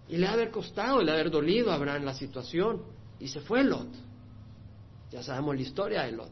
Y 0.09 0.17
le 0.17 0.27
ha 0.27 0.33
haber 0.33 0.49
costado, 0.49 1.01
le 1.01 1.11
ha 1.11 1.13
haber 1.13 1.29
dolido 1.29 1.71
a 1.71 1.75
Abraham 1.75 2.03
la 2.03 2.13
situación. 2.15 2.81
Y 3.19 3.27
se 3.27 3.39
fue 3.39 3.63
Lot. 3.63 3.87
Ya 5.11 5.21
sabemos 5.21 5.55
la 5.55 5.61
historia 5.61 6.03
de 6.03 6.13
Lot. 6.13 6.31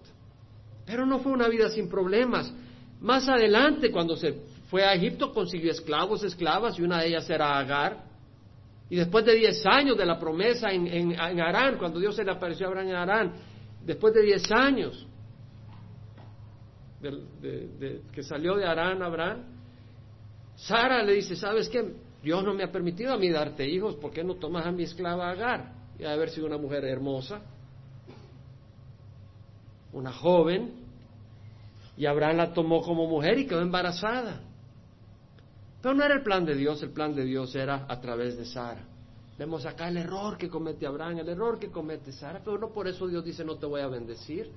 Pero 0.86 1.06
no 1.06 1.20
fue 1.20 1.32
una 1.32 1.48
vida 1.48 1.70
sin 1.70 1.90
problemas. 1.90 2.52
Más 3.02 3.28
adelante, 3.28 3.92
cuando 3.92 4.16
se 4.16 4.34
fue 4.70 4.84
a 4.84 4.94
Egipto, 4.94 5.34
consiguió 5.34 5.72
esclavos, 5.72 6.24
esclavas, 6.24 6.80
y 6.80 6.82
una 6.82 7.02
de 7.02 7.10
ellas 7.10 7.30
era 7.30 7.58
Agar. 7.58 8.06
Y 8.90 8.96
después 8.96 9.26
de 9.26 9.36
diez 9.36 9.64
años 9.66 9.98
de 9.98 10.06
la 10.06 10.18
promesa 10.18 10.72
en, 10.72 11.20
Arán, 11.20 11.78
cuando 11.78 12.00
Dios 12.00 12.16
se 12.16 12.24
le 12.24 12.32
apareció 12.32 12.66
a 12.66 12.70
Abraham 12.70 12.88
en 12.88 12.96
Arán, 12.96 13.34
después 13.86 14.14
de 14.14 14.24
diez 14.24 14.52
años 14.52 15.06
de, 17.02 18.02
que 18.12 18.24
salió 18.24 18.56
de 18.56 18.66
Arán 18.66 19.04
Abraham, 19.04 19.44
Sara 20.56 21.04
le 21.04 21.14
dice, 21.14 21.36
¿sabes 21.36 21.70
qué? 21.70 21.94
Dios 22.22 22.44
no 22.44 22.54
me 22.54 22.64
ha 22.64 22.72
permitido 22.72 23.14
a 23.14 23.18
mí 23.18 23.30
darte 23.30 23.68
hijos, 23.68 23.96
¿por 23.96 24.12
qué 24.12 24.24
no 24.24 24.36
tomas 24.36 24.66
a 24.66 24.72
mi 24.72 24.84
esclava 24.84 25.30
Agar? 25.30 25.74
Y 25.98 26.04
a 26.04 26.12
haber 26.12 26.30
sido 26.30 26.48
una 26.48 26.58
mujer 26.58 26.84
hermosa, 26.84 27.42
una 29.94 30.12
joven, 30.12 30.72
y 31.98 32.06
Abraham 32.06 32.38
la 32.38 32.54
tomó 32.54 32.82
como 32.82 33.08
mujer 33.08 33.38
y 33.40 33.46
quedó 33.46 33.62
embarazada. 33.62 34.42
Pero 35.82 35.96
no 35.96 36.04
era 36.04 36.16
el 36.16 36.24
plan 36.24 36.46
de 36.46 36.56
Dios, 36.56 36.82
el 36.84 36.92
plan 36.92 37.14
de 37.14 37.26
Dios 37.26 37.56
era 37.56 37.86
a 37.88 38.00
través 38.00 38.38
de 38.38 38.46
Sara. 38.46 38.84
Vemos 39.38 39.66
acá 39.66 39.88
el 39.88 39.98
error 39.98 40.38
que 40.38 40.50
comete 40.50 40.86
Abraham, 40.86 41.20
el 41.20 41.30
error 41.30 41.60
que 41.60 41.70
comete 41.70 42.12
Sara, 42.12 42.42
pero 42.44 42.58
no 42.58 42.70
por 42.70 42.88
eso 42.88 43.08
Dios 43.08 43.24
dice 43.24 43.44
no 43.46 43.56
te 43.56 43.66
voy 43.66 43.82
a 43.82 43.88
bendecir, 43.88 44.52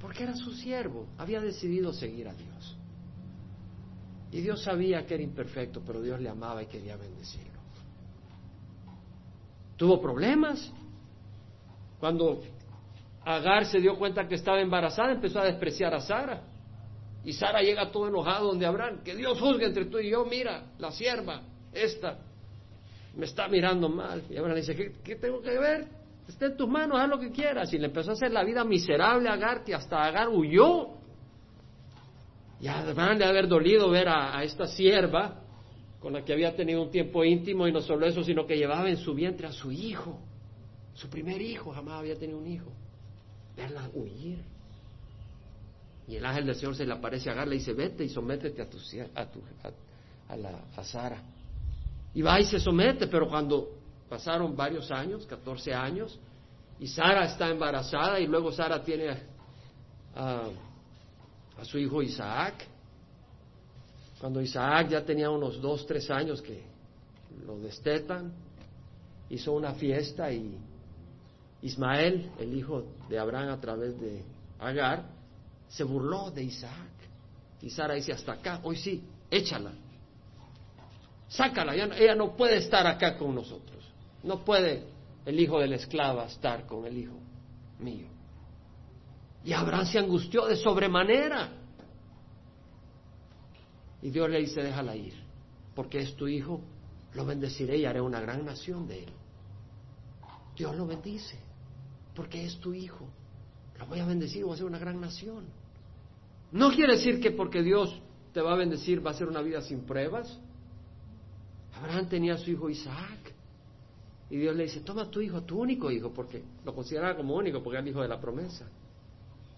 porque 0.00 0.24
era 0.24 0.34
su 0.34 0.52
siervo, 0.52 1.06
había 1.18 1.40
decidido 1.40 1.92
seguir 1.92 2.28
a 2.28 2.34
Dios. 2.34 2.76
Y 4.32 4.40
Dios 4.40 4.62
sabía 4.62 5.06
que 5.06 5.14
era 5.14 5.22
imperfecto, 5.22 5.82
pero 5.86 6.00
Dios 6.02 6.20
le 6.20 6.28
amaba 6.28 6.62
y 6.62 6.66
quería 6.66 6.96
bendecirlo. 6.96 7.60
Tuvo 9.76 10.00
problemas. 10.00 10.72
Cuando 12.00 12.42
Agar 13.26 13.66
se 13.66 13.80
dio 13.80 13.96
cuenta 13.96 14.28
que 14.28 14.36
estaba 14.36 14.60
embarazada, 14.60 15.10
empezó 15.10 15.40
a 15.40 15.44
despreciar 15.46 15.92
a 15.92 16.00
Sara. 16.00 16.44
Y 17.24 17.32
Sara 17.32 17.60
llega 17.60 17.90
todo 17.90 18.06
enojado 18.06 18.46
donde 18.46 18.64
Abraham, 18.64 19.02
que 19.02 19.16
Dios 19.16 19.40
juzgue 19.40 19.66
entre 19.66 19.86
tú 19.86 19.98
y 19.98 20.10
yo, 20.10 20.24
mira, 20.24 20.62
la 20.78 20.92
sierva, 20.92 21.42
esta, 21.72 22.18
me 23.16 23.26
está 23.26 23.48
mirando 23.48 23.88
mal. 23.88 24.22
Y 24.30 24.36
Abraham 24.36 24.54
le 24.54 24.60
dice, 24.60 24.94
¿qué, 25.02 25.16
tengo 25.16 25.42
que 25.42 25.58
ver? 25.58 25.88
Está 26.28 26.46
en 26.46 26.56
tus 26.56 26.68
manos, 26.68 27.00
haz 27.00 27.08
lo 27.08 27.18
que 27.18 27.32
quieras. 27.32 27.72
Y 27.72 27.78
le 27.78 27.86
empezó 27.86 28.10
a 28.10 28.14
hacer 28.14 28.30
la 28.30 28.44
vida 28.44 28.62
miserable 28.62 29.28
a 29.28 29.32
Agar, 29.32 29.64
que 29.64 29.74
hasta 29.74 30.04
Agar 30.04 30.28
huyó. 30.28 30.90
Y 32.60 32.68
a 32.68 32.78
Abraham 32.78 33.18
le 33.18 33.24
haber 33.24 33.48
dolido 33.48 33.90
ver 33.90 34.08
a 34.08 34.40
esta 34.44 34.68
sierva 34.68 35.42
con 35.98 36.12
la 36.12 36.24
que 36.24 36.32
había 36.32 36.54
tenido 36.54 36.80
un 36.80 36.92
tiempo 36.92 37.24
íntimo 37.24 37.66
y 37.66 37.72
no 37.72 37.80
solo 37.80 38.06
eso, 38.06 38.22
sino 38.22 38.46
que 38.46 38.56
llevaba 38.56 38.88
en 38.88 38.98
su 38.98 39.14
vientre 39.14 39.48
a 39.48 39.52
su 39.52 39.72
hijo, 39.72 40.20
su 40.94 41.10
primer 41.10 41.42
hijo, 41.42 41.72
jamás 41.72 41.98
había 41.98 42.16
tenido 42.16 42.38
un 42.38 42.46
hijo. 42.46 42.70
Verla 43.56 43.88
huir. 43.94 44.38
Y 46.08 46.16
el 46.16 46.24
ángel 46.24 46.46
del 46.46 46.54
Señor 46.54 46.76
se 46.76 46.86
le 46.86 46.92
aparece 46.92 47.28
a 47.28 47.32
Agar, 47.32 47.48
le 47.48 47.56
dice, 47.56 47.72
vete 47.72 48.04
y 48.04 48.08
sométete 48.08 48.62
a, 48.62 48.70
tu, 48.70 48.78
a, 49.14 49.26
tu, 49.26 49.40
a, 50.28 50.36
la, 50.36 50.60
a 50.76 50.84
Sara. 50.84 51.20
Y 52.14 52.22
va 52.22 52.38
y 52.40 52.44
se 52.44 52.60
somete, 52.60 53.08
pero 53.08 53.28
cuando 53.28 53.68
pasaron 54.08 54.54
varios 54.54 54.90
años, 54.90 55.26
14 55.26 55.74
años, 55.74 56.18
y 56.78 56.86
Sara 56.86 57.24
está 57.24 57.48
embarazada 57.48 58.20
y 58.20 58.26
luego 58.26 58.52
Sara 58.52 58.82
tiene 58.82 59.16
a, 60.14 60.42
a 61.58 61.64
su 61.64 61.78
hijo 61.78 62.02
Isaac, 62.02 62.66
cuando 64.20 64.40
Isaac 64.40 64.88
ya 64.88 65.04
tenía 65.04 65.28
unos 65.30 65.60
dos, 65.60 65.86
tres 65.86 66.10
años 66.10 66.40
que 66.40 66.62
lo 67.44 67.58
destetan, 67.58 68.32
hizo 69.28 69.52
una 69.52 69.72
fiesta 69.74 70.32
y 70.32 70.56
Ismael, 71.66 72.30
el 72.38 72.56
hijo 72.56 72.84
de 73.08 73.18
Abraham 73.18 73.50
a 73.50 73.60
través 73.60 73.98
de 74.00 74.22
Agar, 74.58 75.04
se 75.68 75.84
burló 75.84 76.30
de 76.30 76.44
Isaac. 76.44 76.90
Y 77.60 77.70
Sara 77.70 77.94
dice, 77.94 78.12
hasta 78.12 78.32
acá, 78.32 78.60
hoy 78.62 78.76
sí, 78.76 79.02
échala. 79.30 79.72
Sácala, 81.28 81.74
ella 81.74 82.14
no 82.14 82.36
puede 82.36 82.58
estar 82.58 82.86
acá 82.86 83.18
con 83.18 83.34
nosotros. 83.34 83.84
No 84.22 84.44
puede 84.44 84.84
el 85.24 85.40
hijo 85.40 85.58
de 85.58 85.66
la 85.66 85.76
esclava 85.76 86.26
estar 86.26 86.66
con 86.66 86.86
el 86.86 86.96
hijo 86.96 87.16
mío. 87.80 88.06
Y 89.44 89.52
Abraham 89.52 89.86
se 89.86 89.98
angustió 89.98 90.46
de 90.46 90.56
sobremanera. 90.56 91.50
Y 94.02 94.10
Dios 94.10 94.30
le 94.30 94.38
dice, 94.38 94.62
déjala 94.62 94.94
ir, 94.94 95.14
porque 95.74 95.98
es 95.98 96.14
tu 96.14 96.28
hijo, 96.28 96.60
lo 97.14 97.24
bendeciré 97.24 97.78
y 97.78 97.86
haré 97.86 98.00
una 98.00 98.20
gran 98.20 98.44
nación 98.44 98.86
de 98.86 99.04
él. 99.04 99.12
Dios 100.56 100.76
lo 100.76 100.86
bendice, 100.86 101.36
porque 102.16 102.44
es 102.44 102.58
tu 102.58 102.72
hijo. 102.72 103.06
Lo 103.78 103.86
voy 103.86 104.00
a 104.00 104.06
bendecir, 104.06 104.44
voy 104.44 104.54
a 104.54 104.56
ser 104.56 104.66
una 104.66 104.78
gran 104.78 105.00
nación. 105.00 105.44
No 106.50 106.70
quiere 106.70 106.96
decir 106.96 107.20
que 107.20 107.30
porque 107.30 107.62
Dios 107.62 108.00
te 108.32 108.40
va 108.40 108.52
a 108.52 108.56
bendecir 108.56 109.06
va 109.06 109.10
a 109.10 109.14
ser 109.14 109.28
una 109.28 109.42
vida 109.42 109.60
sin 109.60 109.82
pruebas. 109.82 110.38
Abraham 111.74 112.08
tenía 112.08 112.34
a 112.34 112.38
su 112.38 112.50
hijo 112.50 112.70
Isaac. 112.70 113.34
Y 114.30 114.38
Dios 114.38 114.56
le 114.56 114.64
dice, 114.64 114.80
toma 114.80 115.08
tu 115.08 115.20
hijo, 115.20 115.42
tu 115.42 115.60
único 115.60 115.90
hijo, 115.90 116.12
porque 116.12 116.42
lo 116.64 116.74
consideraba 116.74 117.16
como 117.16 117.36
único, 117.36 117.62
porque 117.62 117.76
era 117.76 117.82
el 117.82 117.88
hijo 117.88 118.02
de 118.02 118.08
la 118.08 118.20
promesa. 118.20 118.66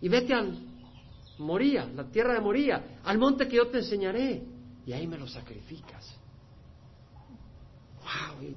Y 0.01 0.09
vete 0.09 0.35
a 0.35 0.45
Moría, 1.39 1.87
la 1.87 2.05
tierra 2.05 2.35
de 2.35 2.41
Moría, 2.41 2.99
al 3.05 3.19
monte 3.19 3.49
que 3.49 3.57
yo 3.57 3.69
te 3.69 3.79
enseñaré. 3.79 4.43
Y 4.85 4.93
ahí 4.93 5.07
me 5.07 5.17
lo 5.17 5.27
sacrificas. 5.27 6.15
¡Wow! 8.01 8.55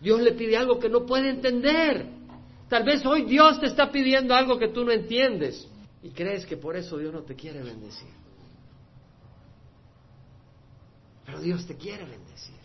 Dios 0.00 0.20
le 0.20 0.32
pide 0.32 0.56
algo 0.56 0.78
que 0.78 0.88
no 0.88 1.04
puede 1.04 1.30
entender. 1.30 2.21
Tal 2.72 2.84
vez 2.84 3.04
hoy 3.04 3.24
Dios 3.26 3.60
te 3.60 3.66
está 3.66 3.92
pidiendo 3.92 4.34
algo 4.34 4.58
que 4.58 4.68
tú 4.68 4.82
no 4.82 4.92
entiendes. 4.92 5.68
Y 6.02 6.08
crees 6.08 6.46
que 6.46 6.56
por 6.56 6.74
eso 6.74 6.96
Dios 6.96 7.12
no 7.12 7.20
te 7.20 7.34
quiere 7.34 7.62
bendecir. 7.62 8.08
Pero 11.26 11.38
Dios 11.40 11.66
te 11.66 11.76
quiere 11.76 12.06
bendecir. 12.06 12.56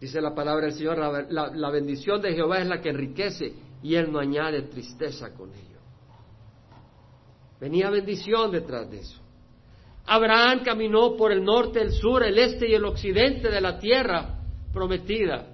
Dice 0.00 0.20
la 0.20 0.32
palabra 0.32 0.66
del 0.66 0.74
Señor, 0.74 0.96
la, 1.28 1.70
bendición 1.70 2.22
de 2.22 2.34
Jehová 2.34 2.58
es 2.60 2.68
la 2.68 2.80
que 2.80 2.90
enriquece 2.90 3.52
y 3.82 3.96
Él 3.96 4.12
no 4.12 4.20
añade 4.20 4.62
tristeza 4.62 5.34
con 5.34 5.50
ello. 5.50 5.80
Venía 7.58 7.90
bendición 7.90 8.52
detrás 8.52 8.88
de 8.88 9.00
eso. 9.00 9.20
Abraham 10.06 10.62
caminó 10.62 11.16
por 11.16 11.32
el 11.32 11.42
norte, 11.42 11.82
el 11.82 11.90
sur, 11.90 12.22
el 12.22 12.38
este 12.38 12.70
y 12.70 12.74
el 12.74 12.84
occidente 12.84 13.50
de 13.50 13.60
la 13.60 13.76
tierra 13.76 14.38
prometida, 14.72 15.53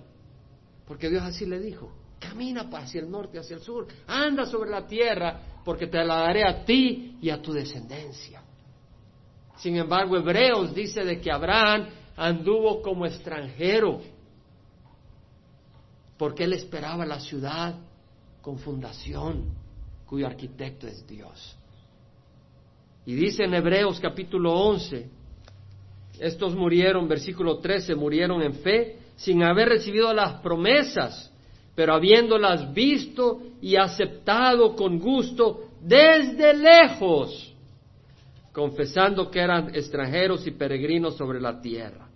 porque 0.90 1.08
Dios 1.08 1.22
así 1.22 1.46
le 1.46 1.60
dijo, 1.60 1.88
camina 2.18 2.68
hacia 2.72 3.00
el 3.00 3.08
norte, 3.08 3.38
hacia 3.38 3.54
el 3.54 3.62
sur, 3.62 3.86
anda 4.08 4.44
sobre 4.44 4.70
la 4.70 4.88
tierra, 4.88 5.60
porque 5.64 5.86
te 5.86 6.04
la 6.04 6.16
daré 6.16 6.42
a 6.42 6.64
ti 6.64 7.16
y 7.22 7.30
a 7.30 7.40
tu 7.40 7.52
descendencia. 7.52 8.42
Sin 9.58 9.76
embargo, 9.76 10.16
Hebreos 10.16 10.74
dice 10.74 11.04
de 11.04 11.20
que 11.20 11.30
Abraham 11.30 11.86
anduvo 12.16 12.82
como 12.82 13.06
extranjero, 13.06 14.00
porque 16.18 16.42
él 16.42 16.54
esperaba 16.54 17.06
la 17.06 17.20
ciudad 17.20 17.76
con 18.42 18.58
fundación, 18.58 19.44
cuyo 20.06 20.26
arquitecto 20.26 20.88
es 20.88 21.06
Dios. 21.06 21.56
Y 23.06 23.14
dice 23.14 23.44
en 23.44 23.54
Hebreos 23.54 24.00
capítulo 24.00 24.58
11, 24.58 25.08
estos 26.18 26.56
murieron, 26.56 27.06
versículo 27.06 27.60
13, 27.60 27.94
murieron 27.94 28.42
en 28.42 28.54
fe 28.54 28.99
sin 29.20 29.42
haber 29.42 29.68
recibido 29.68 30.14
las 30.14 30.40
promesas, 30.40 31.30
pero 31.74 31.92
habiéndolas 31.94 32.72
visto 32.72 33.42
y 33.60 33.76
aceptado 33.76 34.74
con 34.74 34.98
gusto 34.98 35.68
desde 35.82 36.54
lejos, 36.54 37.54
confesando 38.50 39.30
que 39.30 39.40
eran 39.40 39.74
extranjeros 39.74 40.46
y 40.46 40.52
peregrinos 40.52 41.16
sobre 41.16 41.38
la 41.38 41.60
tierra. 41.60 42.08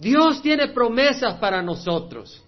Dios 0.00 0.42
tiene 0.42 0.68
promesas 0.68 1.34
para 1.34 1.62
nosotros. 1.62 2.42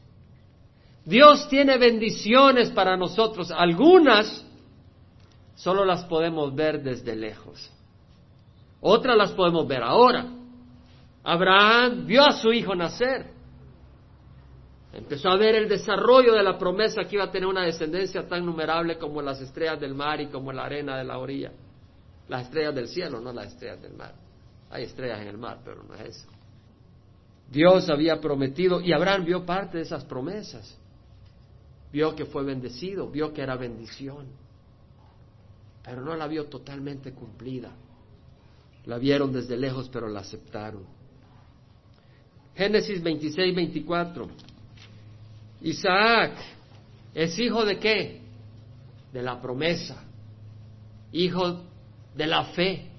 Dios 1.05 1.49
tiene 1.49 1.79
bendiciones 1.79 2.69
para 2.71 2.97
nosotros. 2.97 3.53
Algunas 3.53 4.45
solo 5.55 5.85
las 5.85 6.05
podemos 6.07 6.53
ver 6.53 6.83
desde 6.83 7.15
lejos. 7.15 7.71
Otras 8.81 9.17
las 9.17 9.31
podemos 9.31 9.69
ver 9.69 9.85
ahora. 9.85 10.44
Abraham 11.25 12.07
vio 12.07 12.23
a 12.23 12.33
su 12.33 12.53
hijo 12.53 12.75
nacer. 12.75 13.33
Empezó 14.93 15.31
a 15.31 15.37
ver 15.37 15.57
el 15.57 15.69
desarrollo 15.69 16.35
de 16.35 16.43
la 16.43 16.57
promesa 16.57 17.03
que 17.05 17.17
iba 17.17 17.25
a 17.25 17.31
tener 17.31 17.49
una 17.49 17.63
descendencia 17.65 18.29
tan 18.29 18.47
numerable 18.47 18.99
como 18.99 19.21
las 19.21 19.41
estrellas 19.41 19.81
del 19.81 19.95
mar 19.95 20.21
y 20.21 20.29
como 20.29 20.53
la 20.53 20.65
arena 20.65 20.97
de 20.97 21.05
la 21.05 21.19
orilla. 21.19 21.51
Las 22.29 22.43
estrellas 22.45 22.75
del 22.75 22.89
cielo, 22.89 23.21
no 23.21 23.33
las 23.33 23.49
estrellas 23.49 23.83
del 23.83 23.95
mar. 23.95 24.15
Hay 24.71 24.85
estrellas 24.85 25.21
en 25.21 25.29
el 25.29 25.39
mar, 25.39 25.61
pero 25.65 25.83
no 25.83 25.95
es 25.95 26.17
eso. 26.17 26.29
Dios 27.51 27.89
había 27.89 28.21
prometido 28.21 28.81
y 28.81 28.93
Abraham 28.93 29.25
vio 29.25 29.45
parte 29.45 29.79
de 29.79 29.85
esas 29.85 30.05
promesas. 30.05 30.79
Vio 31.93 32.15
que 32.15 32.27
fue 32.27 32.45
bendecido, 32.45 33.09
vio 33.09 33.33
que 33.33 33.43
era 33.43 33.57
bendición, 33.57 34.27
pero 35.85 36.01
no 36.03 36.15
la 36.17 36.27
vio 36.27 36.47
totalmente 36.47 37.13
cumplida. 37.13 37.71
La 38.87 38.99
vieron 38.99 39.33
desde 39.33 39.57
lejos, 39.57 39.89
pero 39.91 40.09
la 40.09 40.21
aceptaron. 40.21 40.85
Génesis 42.57 43.03
26, 43.03 43.55
24. 43.55 44.29
Isaac 45.63 46.33
es 47.15 47.39
hijo 47.39 47.65
de 47.65 47.79
qué? 47.79 48.21
De 49.13 49.23
la 49.23 49.41
promesa, 49.41 50.05
hijo 51.13 51.63
de 52.15 52.27
la 52.27 52.45
fe. 52.47 52.91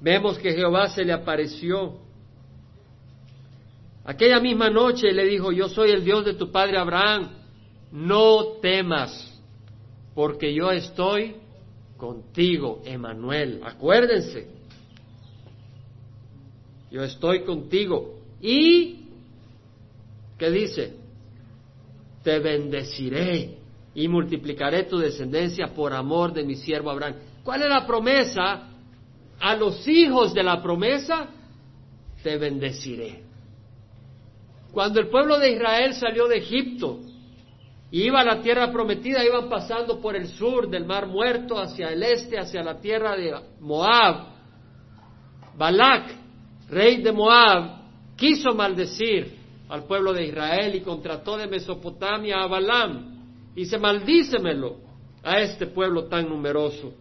Vemos 0.00 0.38
que 0.38 0.52
Jehová 0.52 0.88
se 0.88 1.04
le 1.04 1.12
apareció. 1.12 1.98
Aquella 4.04 4.40
misma 4.40 4.70
noche 4.70 5.12
le 5.12 5.24
dijo, 5.24 5.52
yo 5.52 5.68
soy 5.68 5.90
el 5.90 6.04
Dios 6.04 6.24
de 6.24 6.34
tu 6.34 6.50
padre 6.52 6.78
Abraham, 6.78 7.30
no 7.92 8.58
temas, 8.62 9.40
porque 10.14 10.54
yo 10.54 10.70
estoy 10.70 11.36
contigo, 11.96 12.82
Emanuel. 12.84 13.60
Acuérdense, 13.64 14.55
yo 16.90 17.02
estoy 17.02 17.44
contigo. 17.44 18.20
Y, 18.40 19.06
¿qué 20.38 20.50
dice? 20.50 20.96
Te 22.22 22.38
bendeciré 22.38 23.58
y 23.94 24.08
multiplicaré 24.08 24.84
tu 24.84 24.98
descendencia 24.98 25.68
por 25.68 25.92
amor 25.92 26.32
de 26.32 26.44
mi 26.44 26.54
siervo 26.54 26.90
Abraham. 26.90 27.16
¿Cuál 27.42 27.62
es 27.62 27.68
la 27.68 27.86
promesa? 27.86 28.68
A 29.40 29.56
los 29.56 29.86
hijos 29.86 30.32
de 30.34 30.42
la 30.42 30.62
promesa, 30.62 31.28
te 32.22 32.36
bendeciré. 32.36 33.22
Cuando 34.72 35.00
el 35.00 35.08
pueblo 35.08 35.38
de 35.38 35.52
Israel 35.52 35.94
salió 35.94 36.26
de 36.26 36.38
Egipto, 36.38 37.00
y 37.90 38.02
iba 38.02 38.20
a 38.20 38.24
la 38.24 38.40
tierra 38.42 38.72
prometida, 38.72 39.24
iban 39.24 39.48
pasando 39.48 40.00
por 40.00 40.16
el 40.16 40.28
sur 40.28 40.68
del 40.68 40.84
mar 40.84 41.06
muerto 41.06 41.58
hacia 41.58 41.88
el 41.88 42.02
este, 42.02 42.38
hacia 42.38 42.62
la 42.62 42.80
tierra 42.80 43.16
de 43.16 43.32
Moab. 43.60 44.34
Balak, 45.56 46.25
rey 46.68 47.02
de 47.02 47.12
Moab, 47.12 47.80
quiso 48.16 48.54
maldecir 48.54 49.36
al 49.68 49.84
pueblo 49.84 50.12
de 50.12 50.26
Israel 50.26 50.74
y 50.74 50.80
contrató 50.80 51.36
de 51.36 51.46
Mesopotamia 51.46 52.42
a 52.42 52.46
Balaam. 52.46 53.14
Y 53.54 53.60
dice, 53.60 53.78
maldícemelo 53.78 54.76
a 55.22 55.40
este 55.40 55.66
pueblo 55.66 56.04
tan 56.04 56.28
numeroso. 56.28 56.92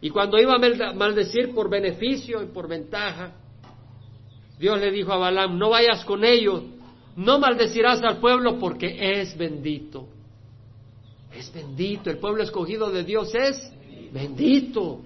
Y 0.00 0.10
cuando 0.10 0.38
iba 0.38 0.54
a 0.54 0.92
maldecir 0.92 1.54
por 1.54 1.70
beneficio 1.70 2.42
y 2.42 2.46
por 2.46 2.68
ventaja, 2.68 3.32
Dios 4.58 4.78
le 4.78 4.90
dijo 4.90 5.12
a 5.12 5.16
Balaam, 5.16 5.58
no 5.58 5.70
vayas 5.70 6.04
con 6.04 6.24
ellos, 6.24 6.62
no 7.16 7.38
maldecirás 7.38 8.02
al 8.02 8.18
pueblo 8.18 8.58
porque 8.58 9.20
es 9.20 9.36
bendito. 9.36 10.08
Es 11.34 11.52
bendito. 11.52 12.10
El 12.10 12.18
pueblo 12.18 12.42
escogido 12.42 12.90
de 12.90 13.02
Dios 13.02 13.34
es 13.34 13.72
bendito. 14.12 15.00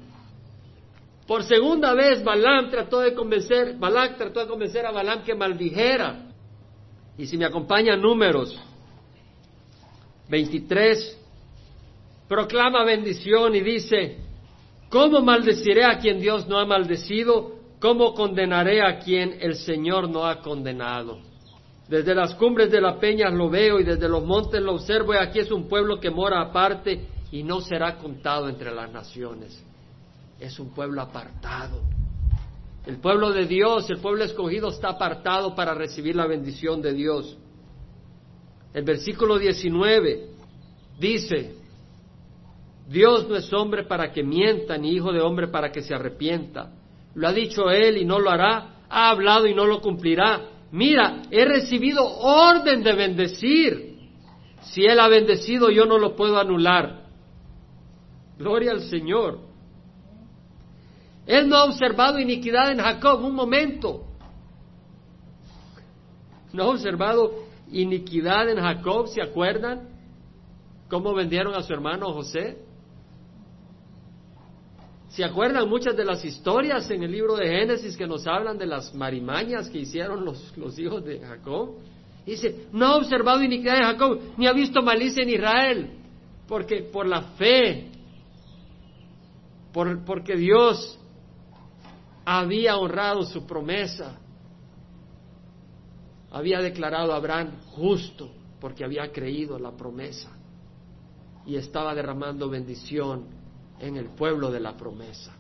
Por 1.29 1.45
segunda 1.45 1.93
vez 1.93 2.25
Balaam 2.25 2.71
trató 2.71 3.01
de 3.01 3.13
convencer, 3.13 3.77
Balak 3.79 4.17
trató 4.17 4.41
de 4.41 4.47
convencer 4.47 4.87
a 4.87 4.93
Balaam 4.93 5.23
que 5.23 5.35
maldijera. 5.35 6.25
Y 7.19 7.27
si 7.27 7.37
me 7.37 7.45
acompañan 7.45 8.01
números 8.01 8.59
23, 10.31 11.21
proclama 12.27 12.83
bendición 12.83 13.55
y 13.55 13.61
dice, 13.61 14.17
¿cómo 14.89 15.21
maldeciré 15.21 15.85
a 15.85 15.99
quien 15.99 16.19
Dios 16.19 16.49
no 16.49 16.59
ha 16.59 16.65
maldecido? 16.65 17.59
¿Cómo 17.79 18.15
condenaré 18.15 18.81
a 18.81 18.99
quien 18.99 19.37
el 19.39 19.57
Señor 19.57 20.09
no 20.09 20.25
ha 20.25 20.41
condenado? 20.41 21.19
Desde 21.91 22.15
las 22.15 22.35
cumbres 22.37 22.71
de 22.71 22.81
las 22.81 22.97
peñas 22.97 23.35
lo 23.35 23.51
veo 23.51 23.79
y 23.81 23.85
desde 23.85 24.09
los 24.09 24.25
montes 24.25 24.63
lo 24.63 24.73
observo 24.73 25.13
y 25.13 25.19
aquí 25.19 25.41
es 25.41 25.51
un 25.51 25.69
pueblo 25.69 26.01
que 26.01 26.09
mora 26.09 26.41
aparte 26.41 27.07
y 27.31 27.43
no 27.43 27.61
será 27.61 27.99
contado 27.99 28.49
entre 28.49 28.75
las 28.75 28.91
naciones. 28.91 29.68
Es 30.39 30.59
un 30.59 30.71
pueblo 30.75 31.01
apartado. 31.01 31.83
El 32.87 32.99
pueblo 32.99 33.33
de 33.33 33.47
Dios, 33.47 33.91
el 33.91 33.99
pueblo 33.99 34.25
escogido 34.25 34.69
está 34.69 34.91
apartado 34.91 35.55
para 35.55 35.75
recibir 35.75 36.17
la 36.17 36.27
bendición 36.27 36.81
de 36.81 36.93
Dios. 36.93 37.37
El 38.73 38.85
versículo 38.85 39.39
19 39.39 40.31
dice, 40.99 41.55
Dios 42.89 43.29
no 43.29 43.37
es 43.37 43.53
hombre 43.53 43.85
para 43.85 44.13
que 44.13 44.23
mienta, 44.23 44.79
ni 44.79 44.93
hijo 44.93 45.13
de 45.13 45.21
hombre 45.21 45.49
para 45.49 45.71
que 45.71 45.83
se 45.83 45.95
arrepienta. 45.95 46.73
Lo 47.15 47.29
ha 47.29 47.33
dicho 47.33 47.71
él 47.71 47.99
y 47.99 48.05
no 48.05 48.19
lo 48.19 48.31
hará, 48.31 48.85
ha 48.89 49.11
hablado 49.11 49.47
y 49.47 49.55
no 49.55 49.67
lo 49.67 49.81
cumplirá 49.81 50.59
mira, 50.71 51.23
he 51.31 51.45
recibido 51.45 52.05
orden 52.05 52.83
de 52.83 52.93
bendecir. 52.93 53.99
Si 54.63 54.85
Él 54.85 55.01
ha 55.01 55.09
bendecido, 55.09 55.71
yo 55.71 55.87
no 55.87 55.99
lo 55.99 56.15
puedo 56.15 56.39
anular. 56.39 57.07
Gloria 58.39 58.73
al 58.73 58.83
Señor. 58.83 59.41
Él 61.29 61.47
no 61.47 61.57
ha 61.57 61.65
observado 61.65 62.19
iniquidad 62.19 62.73
en 62.73 62.79
Jacob 62.79 63.23
un 63.23 63.35
momento. 63.35 64.07
No 66.55 66.63
ha 66.65 66.67
observado 66.69 67.45
iniquidad 67.71 68.49
en 68.49 68.59
Jacob, 68.59 69.09
¿se 69.09 69.21
acuerdan? 69.21 69.91
¿Cómo 70.89 71.15
vendieron 71.15 71.55
a 71.55 71.63
su 71.63 71.71
hermano 71.75 72.15
José? 72.15 72.57
¿Se 75.11 75.23
acuerdan 75.23 75.69
muchas 75.69 75.95
de 75.95 76.05
las 76.07 76.25
historias 76.25 76.91
en 76.91 77.03
el 77.03 77.13
libro 77.13 77.37
de 77.37 77.47
Génesis 77.47 77.95
que 77.95 78.07
nos 78.07 78.27
hablan 78.27 78.57
de 78.57 78.65
las 78.65 78.95
marimañas 78.95 79.69
que 79.69 79.81
hicieron 79.81 80.25
los, 80.25 80.57
los 80.57 80.79
hijos 80.79 81.05
de 81.05 81.21
Jacob? 81.21 81.75
Dice, 82.25 82.69
no 82.73 82.87
ha 82.87 82.97
observado 82.97 83.43
iniquidad 83.43 83.77
en 83.77 83.85
Jacob, 83.85 84.19
ni 84.39 84.47
ha 84.47 84.53
visto 84.55 84.81
malicia 84.81 85.23
en 85.23 85.29
Israel, 85.29 85.91
porque 86.47 86.85
por 86.85 87.07
la 87.07 87.21
fe, 87.37 87.91
por, 89.75 90.07
porque 90.07 90.35
Dios 90.35 90.99
había 92.37 92.77
honrado 92.77 93.23
su 93.25 93.47
promesa, 93.47 94.19
había 96.31 96.61
declarado 96.61 97.15
a 97.15 97.17
Abraham 97.17 97.53
justo, 97.71 98.31
porque 98.61 98.85
había 98.85 99.11
creído 99.13 99.59
la 99.59 99.73
promesa 99.73 100.31
y 101.47 101.57
estaba 101.57 101.95
derramando 101.95 102.51
bendición 102.51 103.25
en 103.81 103.97
el 103.97 104.11
pueblo 104.11 104.51
de 104.51 104.61
la 104.61 104.77
promesa. 104.77 105.35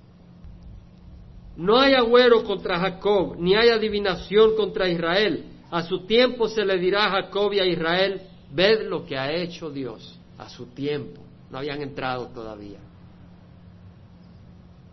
No 1.57 1.79
hay 1.79 1.92
agüero 1.92 2.42
contra 2.44 2.79
Jacob, 2.79 3.37
ni 3.38 3.55
hay 3.55 3.68
adivinación 3.68 4.57
contra 4.57 4.88
Israel. 4.88 5.44
A 5.70 5.83
su 5.83 6.07
tiempo 6.07 6.48
se 6.48 6.64
le 6.64 6.79
dirá 6.79 7.07
a 7.07 7.22
Jacob 7.22 7.53
y 7.53 7.61
a 7.61 7.66
Israel, 7.66 8.22
ved 8.51 8.88
lo 8.88 9.05
que 9.05 9.18
ha 9.18 9.31
hecho 9.31 9.68
Dios. 9.68 10.18
A 10.38 10.48
su 10.48 10.66
tiempo. 10.66 11.20
No 11.51 11.59
habían 11.59 11.83
entrado 11.83 12.29
todavía. 12.29 12.79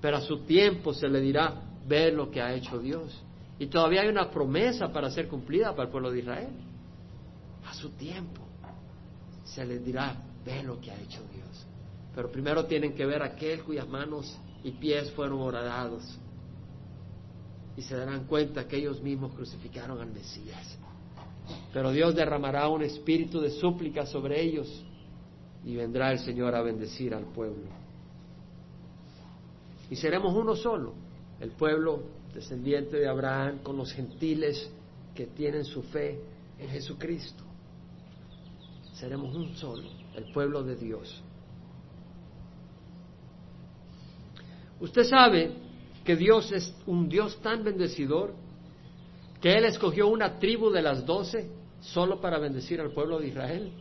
Pero 0.01 0.17
a 0.17 0.21
su 0.21 0.39
tiempo 0.39 0.91
se 0.91 1.07
le 1.07 1.21
dirá, 1.21 1.64
ved 1.87 2.13
lo 2.13 2.29
que 2.29 2.41
ha 2.41 2.53
hecho 2.53 2.79
Dios. 2.79 3.23
Y 3.57 3.67
todavía 3.67 4.01
hay 4.01 4.09
una 4.09 4.29
promesa 4.29 4.91
para 4.91 5.09
ser 5.09 5.27
cumplida 5.27 5.71
para 5.71 5.83
el 5.83 5.89
pueblo 5.89 6.11
de 6.11 6.19
Israel. 6.19 6.53
A 7.65 7.73
su 7.73 7.89
tiempo 7.91 8.41
se 9.43 9.65
le 9.65 9.79
dirá, 9.79 10.15
ve 10.43 10.63
lo 10.63 10.79
que 10.79 10.91
ha 10.91 10.99
hecho 10.99 11.21
Dios 11.33 11.65
Pero 12.13 12.31
primero 12.31 12.65
tienen 12.65 12.93
que 12.93 13.05
ver 13.05 13.21
aquel 13.21 13.63
cuyas 13.63 13.87
manos 13.87 14.37
y 14.63 14.71
pies 14.71 15.11
fueron 15.11 15.41
horadados. 15.41 16.03
Y 17.77 17.81
se 17.81 17.95
darán 17.95 18.25
cuenta 18.25 18.67
que 18.67 18.77
ellos 18.77 19.01
mismos 19.01 19.33
crucificaron 19.33 19.99
al 20.01 20.11
Mesías. 20.11 20.77
Pero 21.73 21.91
Dios 21.91 22.15
derramará 22.15 22.67
un 22.69 22.81
espíritu 22.83 23.41
de 23.41 23.51
súplica 23.51 24.05
sobre 24.05 24.41
ellos 24.41 24.83
y 25.63 25.75
vendrá 25.75 26.11
el 26.11 26.19
Señor 26.19 26.55
a 26.55 26.61
bendecir 26.61 27.13
al 27.13 27.25
pueblo. 27.25 27.67
Y 29.89 29.95
seremos 29.95 30.33
uno 30.33 30.55
solo, 30.55 30.93
el 31.39 31.51
pueblo 31.51 32.03
descendiente 32.33 32.97
de 32.97 33.07
Abraham 33.07 33.59
con 33.63 33.77
los 33.77 33.91
gentiles 33.91 34.69
que 35.13 35.27
tienen 35.27 35.65
su 35.65 35.81
fe 35.83 36.19
en 36.59 36.69
Jesucristo. 36.69 37.43
Seremos 38.93 39.35
un 39.35 39.55
solo, 39.55 39.89
el 40.15 40.31
pueblo 40.31 40.63
de 40.63 40.75
Dios. 40.75 41.21
Usted 44.79 45.03
sabe 45.03 45.53
que 46.03 46.15
Dios 46.15 46.51
es 46.51 46.73
un 46.85 47.09
Dios 47.09 47.39
tan 47.41 47.63
bendecidor 47.63 48.33
que 49.41 49.53
Él 49.53 49.65
escogió 49.65 50.07
una 50.07 50.39
tribu 50.39 50.69
de 50.69 50.81
las 50.81 51.05
doce 51.05 51.49
solo 51.81 52.19
para 52.19 52.39
bendecir 52.39 52.81
al 52.81 52.91
pueblo 52.91 53.19
de 53.19 53.27
Israel. 53.27 53.71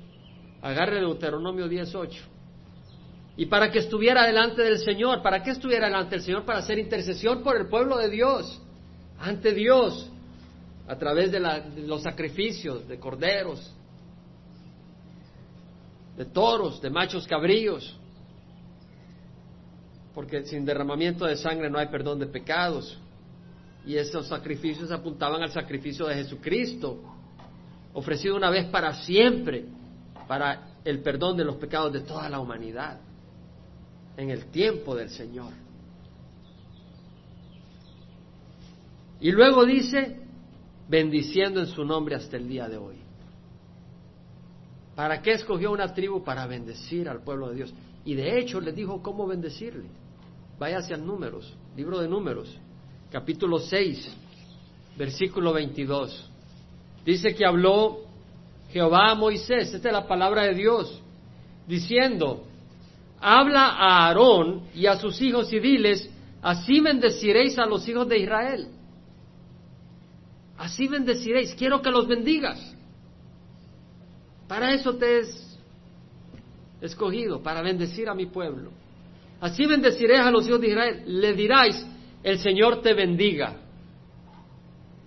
Agarre 0.63 1.01
Deuteronomio 1.01 1.69
18. 1.69 2.34
Y 3.37 3.47
para 3.47 3.71
que 3.71 3.81
estuviera 3.81 4.27
delante 4.27 4.63
del 4.63 4.79
Señor, 4.79 5.23
¿para 5.23 5.43
qué 5.43 5.51
estuviera 5.51 5.87
delante 5.87 6.17
del 6.17 6.25
Señor? 6.25 6.45
Para 6.45 6.61
hacer 6.61 6.79
intercesión 6.79 7.43
por 7.43 7.57
el 7.57 7.67
pueblo 7.67 7.99
de 7.99 8.09
Dios, 8.09 8.61
ante 9.19 9.53
Dios, 9.53 10.11
a 10.87 10.97
través 10.97 11.33
de, 11.33 11.41
de 11.41 11.87
los 11.87 12.03
sacrificios 12.03 12.87
de 12.87 12.99
corderos, 12.99 13.75
de 16.17 16.25
toros, 16.27 16.81
de 16.81 16.91
machos 16.91 17.27
cabríos, 17.27 17.99
porque 20.15 20.45
sin 20.45 20.65
derramamiento 20.65 21.25
de 21.25 21.37
sangre 21.37 21.69
no 21.69 21.79
hay 21.79 21.89
perdón 21.89 22.21
de 22.21 22.27
pecados. 22.27 22.99
Y 23.85 23.97
esos 23.97 24.29
sacrificios 24.29 24.91
apuntaban 24.93 25.43
al 25.43 25.51
sacrificio 25.51 26.07
de 26.07 26.15
Jesucristo, 26.15 27.03
ofrecido 27.93 28.37
una 28.37 28.49
vez 28.49 28.67
para 28.67 28.95
siempre, 29.03 29.65
para 30.29 30.69
el 30.85 31.01
perdón 31.01 31.37
de 31.37 31.45
los 31.45 31.57
pecados 31.57 31.93
de 31.93 32.01
toda 32.01 32.29
la 32.29 32.39
humanidad, 32.39 33.01
en 34.17 34.31
el 34.31 34.47
tiempo 34.47 34.95
del 34.95 35.11
Señor. 35.11 35.53
Y 39.21 39.31
luego 39.31 39.65
dice, 39.65 40.21
bendiciendo 40.89 41.61
en 41.61 41.67
su 41.67 41.85
nombre 41.85 42.15
hasta 42.15 42.37
el 42.37 42.49
día 42.49 42.69
de 42.69 42.77
hoy. 42.77 42.97
¿Para 44.95 45.23
qué 45.23 45.33
escogió 45.33 45.73
una 45.73 45.93
tribu? 45.93 46.23
Para 46.23 46.47
bendecir 46.47 47.09
al 47.09 47.23
pueblo 47.23 47.49
de 47.49 47.57
Dios. 47.57 47.75
Y 48.05 48.15
de 48.15 48.39
hecho 48.39 48.61
le 48.61 48.73
dijo 48.73 49.03
cómo 49.03 49.27
bendecirle. 49.27 49.89
Váyase 50.59 50.95
a 50.95 50.97
Números, 50.97 51.53
libro 51.77 51.99
de 51.99 52.07
Números, 52.07 52.57
capítulo 53.11 53.59
6, 53.59 54.15
versículo 54.97 55.53
22. 55.53 56.31
Dice 57.05 57.35
que 57.35 57.45
habló 57.45 58.03
Jehová 58.71 59.11
a 59.11 59.15
Moisés, 59.15 59.75
esta 59.75 59.89
es 59.89 59.95
la 59.95 60.07
palabra 60.07 60.43
de 60.45 60.55
Dios, 60.55 61.03
diciendo, 61.67 62.45
habla 63.25 63.71
a 63.71 64.07
Aarón 64.07 64.65
y 64.75 64.87
a 64.87 64.97
sus 64.97 65.23
hijos 65.23 65.51
y 65.51 65.59
diles, 65.59 66.11
así 66.43 66.81
bendeciréis 66.81 67.59
a 67.59 67.65
los 67.65 67.89
hijos 67.89 68.07
de 68.07 68.19
Israel. 68.19 68.69
Así 70.59 70.87
bendeciréis, 70.89 71.55
quiero 71.55 71.81
que 71.81 71.91
los 71.91 72.07
bendigas. 72.07 72.77
Para 74.47 74.75
eso 74.75 74.95
te 74.97 75.21
es 75.21 75.59
escogido, 76.83 77.43
para 77.43 77.63
bendecir 77.63 78.11
a 78.11 78.15
mi 78.15 78.27
pueblo. 78.27 78.71
Así 79.41 79.65
bendeciréis 79.65 80.21
a 80.21 80.31
los 80.31 80.47
hijos 80.47 80.61
de 80.61 80.69
Israel. 80.69 81.03
Le 81.07 81.33
diráis, 81.33 81.83
el 82.23 82.39
Señor 82.39 82.83
te 82.83 82.93
bendiga. 82.93 83.57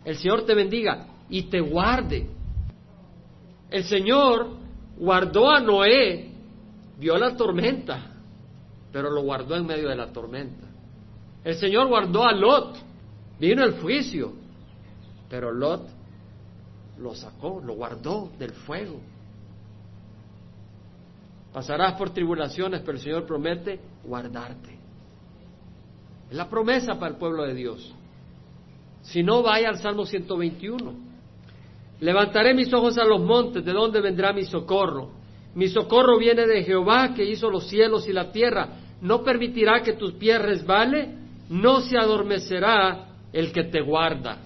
El 0.03 0.15
Señor 0.17 0.43
te 0.43 0.55
bendiga 0.55 1.05
y 1.29 1.43
te 1.43 1.59
guarde. 1.59 2.27
El 3.69 3.83
Señor 3.83 4.57
guardó 4.97 5.51
a 5.51 5.59
Noé, 5.59 6.31
vio 6.97 7.17
la 7.17 7.35
tormenta, 7.35 8.13
pero 8.91 9.09
lo 9.09 9.21
guardó 9.21 9.55
en 9.55 9.65
medio 9.65 9.89
de 9.89 9.95
la 9.95 10.11
tormenta. 10.11 10.67
El 11.43 11.55
Señor 11.55 11.87
guardó 11.87 12.25
a 12.25 12.33
Lot, 12.33 12.77
vino 13.39 13.63
el 13.63 13.79
juicio, 13.79 14.33
pero 15.29 15.51
Lot 15.51 15.87
lo 16.99 17.13
sacó, 17.15 17.61
lo 17.63 17.75
guardó 17.75 18.31
del 18.37 18.51
fuego. 18.51 18.99
Pasarás 21.53 21.93
por 21.93 22.09
tribulaciones, 22.11 22.81
pero 22.81 22.93
el 22.97 23.03
Señor 23.03 23.25
promete 23.25 23.79
guardarte. 24.03 24.77
Es 26.29 26.35
la 26.35 26.49
promesa 26.49 26.95
para 26.99 27.13
el 27.13 27.17
pueblo 27.17 27.43
de 27.43 27.53
Dios. 27.53 27.93
Si 29.01 29.23
no, 29.23 29.41
vaya 29.41 29.69
al 29.69 29.77
Salmo 29.77 30.05
121. 30.05 30.93
Levantaré 31.99 32.53
mis 32.53 32.71
ojos 32.73 32.97
a 32.97 33.05
los 33.05 33.21
montes, 33.21 33.63
¿de 33.63 33.71
dónde 33.71 34.01
vendrá 34.01 34.33
mi 34.33 34.43
socorro? 34.43 35.16
Mi 35.55 35.67
socorro 35.67 36.17
viene 36.17 36.45
de 36.45 36.63
Jehová, 36.63 37.13
que 37.13 37.25
hizo 37.25 37.49
los 37.49 37.67
cielos 37.67 38.07
y 38.07 38.13
la 38.13 38.31
tierra. 38.31 38.69
No 39.01 39.23
permitirá 39.23 39.81
que 39.81 39.93
tus 39.93 40.13
pies 40.13 40.41
resbale, 40.41 41.09
no 41.49 41.81
se 41.81 41.97
adormecerá 41.97 43.07
el 43.33 43.51
que 43.51 43.63
te 43.63 43.81
guarda. 43.81 44.39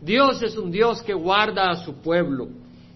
Dios 0.00 0.42
es 0.42 0.56
un 0.56 0.70
Dios 0.70 1.02
que 1.02 1.14
guarda 1.14 1.70
a 1.70 1.84
su 1.84 1.94
pueblo. 2.02 2.48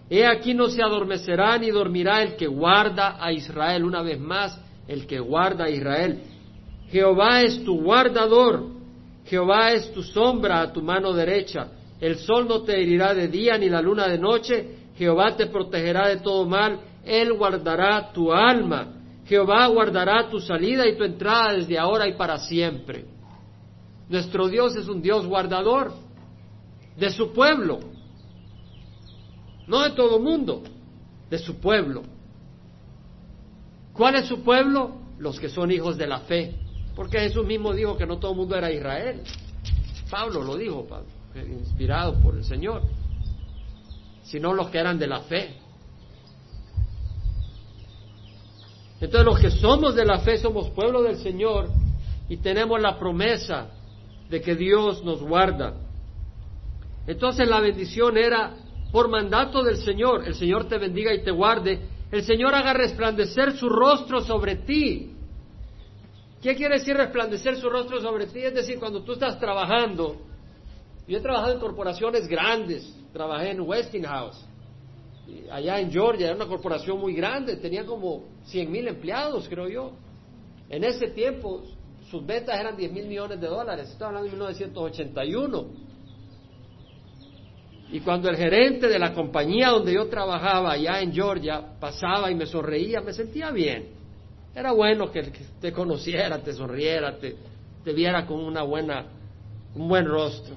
He 0.09 0.27
aquí 0.27 0.55
no 0.55 0.69
se 0.69 0.83
adormecerá 0.83 1.57
ni 1.57 1.71
dormirá 1.71 2.23
el 2.23 2.37
que 2.37 2.47
guarda 2.47 3.17
a 3.25 3.33
Israel. 3.33 3.85
Una 3.85 4.03
vez 4.03 4.19
más, 4.19 4.61
el 4.89 5.07
que 5.07 5.21
guarda 5.21 5.65
a 5.65 5.71
Israel. 5.71 6.21
Jehová 6.91 7.43
es 7.43 7.65
tu 7.65 7.81
guardador, 7.81 8.67
Jehová 9.25 9.73
es 9.73 9.93
tu 9.93 10.03
sombra 10.03 10.61
a 10.61 10.73
tu 10.73 10.83
mano 10.83 11.13
derecha. 11.13 11.69
El 12.01 12.17
sol 12.17 12.49
no 12.49 12.63
te 12.63 12.81
herirá 12.81 13.15
de 13.15 13.29
día 13.29 13.57
ni 13.57 13.69
la 13.69 13.81
luna 13.81 14.09
de 14.09 14.19
noche. 14.19 14.80
Jehová 15.01 15.35
te 15.35 15.47
protegerá 15.47 16.09
de 16.09 16.19
todo 16.19 16.45
mal. 16.47 16.81
Él 17.05 17.33
guardará 17.33 18.13
tu 18.13 18.33
alma. 18.33 18.89
Jehová 19.25 19.67
guardará 19.69 20.29
tu 20.29 20.41
salida 20.41 20.87
y 20.87 20.97
tu 20.97 21.05
entrada 21.05 21.55
desde 21.55 21.79
ahora 21.79 22.07
y 22.07 22.15
para 22.17 22.39
siempre. 22.39 23.07
Nuestro 24.09 24.49
Dios 24.49 24.77
es 24.77 24.89
un 24.89 25.01
Dios 25.01 25.27
guardador 25.27 25.95
de 26.99 27.11
su 27.11 27.33
pueblo 27.33 27.81
no 29.71 29.83
de 29.85 29.91
todo 29.91 30.19
mundo, 30.19 30.65
de 31.31 31.39
su 31.39 31.61
pueblo. 31.61 32.03
¿Cuál 33.93 34.17
es 34.17 34.27
su 34.27 34.43
pueblo? 34.43 34.97
Los 35.17 35.39
que 35.39 35.49
son 35.49 35.71
hijos 35.71 35.97
de 35.97 36.09
la 36.09 36.21
fe. 36.21 36.57
Porque 36.97 37.21
Jesús 37.21 37.47
mismo 37.47 37.73
dijo 37.73 37.97
que 37.97 38.05
no 38.05 38.19
todo 38.19 38.33
el 38.33 38.39
mundo 38.39 38.57
era 38.57 38.73
Israel. 38.73 39.23
Pablo 40.11 40.43
lo 40.43 40.57
dijo, 40.57 40.89
inspirado 41.37 42.21
por 42.21 42.35
el 42.35 42.45
Señor, 42.45 42.83
sino 44.31 44.55
los 44.55 44.71
que 44.71 44.79
eran 44.79 44.97
de 44.97 45.09
la 45.09 45.23
fe. 45.23 45.57
Entonces 49.01 49.25
los 49.25 49.41
que 49.41 49.51
somos 49.51 49.97
de 49.97 50.05
la 50.05 50.21
fe 50.21 50.39
somos 50.39 50.71
pueblo 50.71 51.03
del 51.03 51.17
Señor 51.17 51.69
y 52.29 52.37
tenemos 52.37 52.81
la 52.81 52.97
promesa 52.97 53.71
de 54.29 54.41
que 54.41 54.55
Dios 54.55 55.03
nos 55.03 55.21
guarda. 55.21 55.75
Entonces 57.09 57.49
la 57.49 57.59
bendición 57.59 58.17
era 58.17 58.55
por 58.93 59.09
mandato 59.09 59.65
del 59.65 59.79
Señor, 59.79 60.25
el 60.25 60.37
Señor 60.37 60.69
te 60.69 60.79
bendiga 60.79 61.13
y 61.13 61.25
te 61.25 61.33
guarde, 61.33 61.81
el 62.13 62.23
Señor 62.23 62.55
haga 62.55 62.73
resplandecer 62.73 63.57
su 63.57 63.69
rostro 63.69 64.21
sobre 64.21 64.57
ti. 64.57 65.13
¿Qué 66.41 66.55
quiere 66.55 66.79
decir 66.79 66.97
resplandecer 66.97 67.57
su 67.57 67.69
rostro 67.69 68.01
sobre 68.01 68.27
ti? 68.27 68.39
Es 68.39 68.55
decir, 68.55 68.79
cuando 68.79 69.03
tú 69.03 69.15
estás 69.15 69.41
trabajando, 69.41 70.19
yo 71.09 71.19
he 71.19 71.21
trabajado 71.21 71.55
en 71.55 71.61
corporaciones 71.61 72.29
grandes, 72.29 73.00
trabajé 73.13 73.51
en 73.51 73.61
Westinghouse, 73.61 74.45
allá 75.51 75.81
en 75.81 75.91
Georgia, 75.91 76.27
era 76.27 76.37
una 76.37 76.47
corporación 76.47 76.99
muy 77.01 77.15
grande, 77.15 77.57
tenía 77.57 77.85
como 77.85 78.25
100 78.45 78.71
mil 78.71 78.89
empleados, 78.89 79.49
creo 79.49 79.69
yo. 79.69 79.93
En 80.69 80.85
ese 80.85 81.09
tiempo 81.09 81.63
sus 82.11 82.27
ventas 82.27 82.59
eran 82.59 82.77
10 82.77 82.93
mil 82.93 83.07
millones 83.07 83.41
de 83.41 83.47
dólares, 83.47 83.89
estoy 83.91 84.07
hablando 84.07 84.27
de 84.27 84.33
1981. 84.33 85.67
Y 87.93 88.01
cuando 88.01 88.29
el 88.29 88.37
gerente 88.37 88.89
de 88.89 88.99
la 88.99 89.13
compañía 89.13 89.71
donde 89.71 89.95
yo 89.95 90.09
trabajaba 90.09 90.73
allá 90.73 91.01
en 91.01 91.13
Georgia 91.13 91.75
pasaba 91.81 92.31
y 92.31 92.35
me 92.35 92.47
sonreía, 92.47 93.01
me 93.01 93.13
sentía 93.13 93.51
bien. 93.51 93.89
Era 94.55 94.73
bueno 94.73 95.11
que, 95.11 95.23
te 95.61 95.73
conociera, 95.73 96.39
te 96.39 96.53
sonriera, 96.53 97.19
te, 97.19 97.37
te 97.85 97.93
viera 97.93 98.27
con 98.27 98.41
una 98.41 98.63
buena, 98.63 99.07
un 99.75 99.89
buen 99.89 100.07
rostro. 100.07 100.55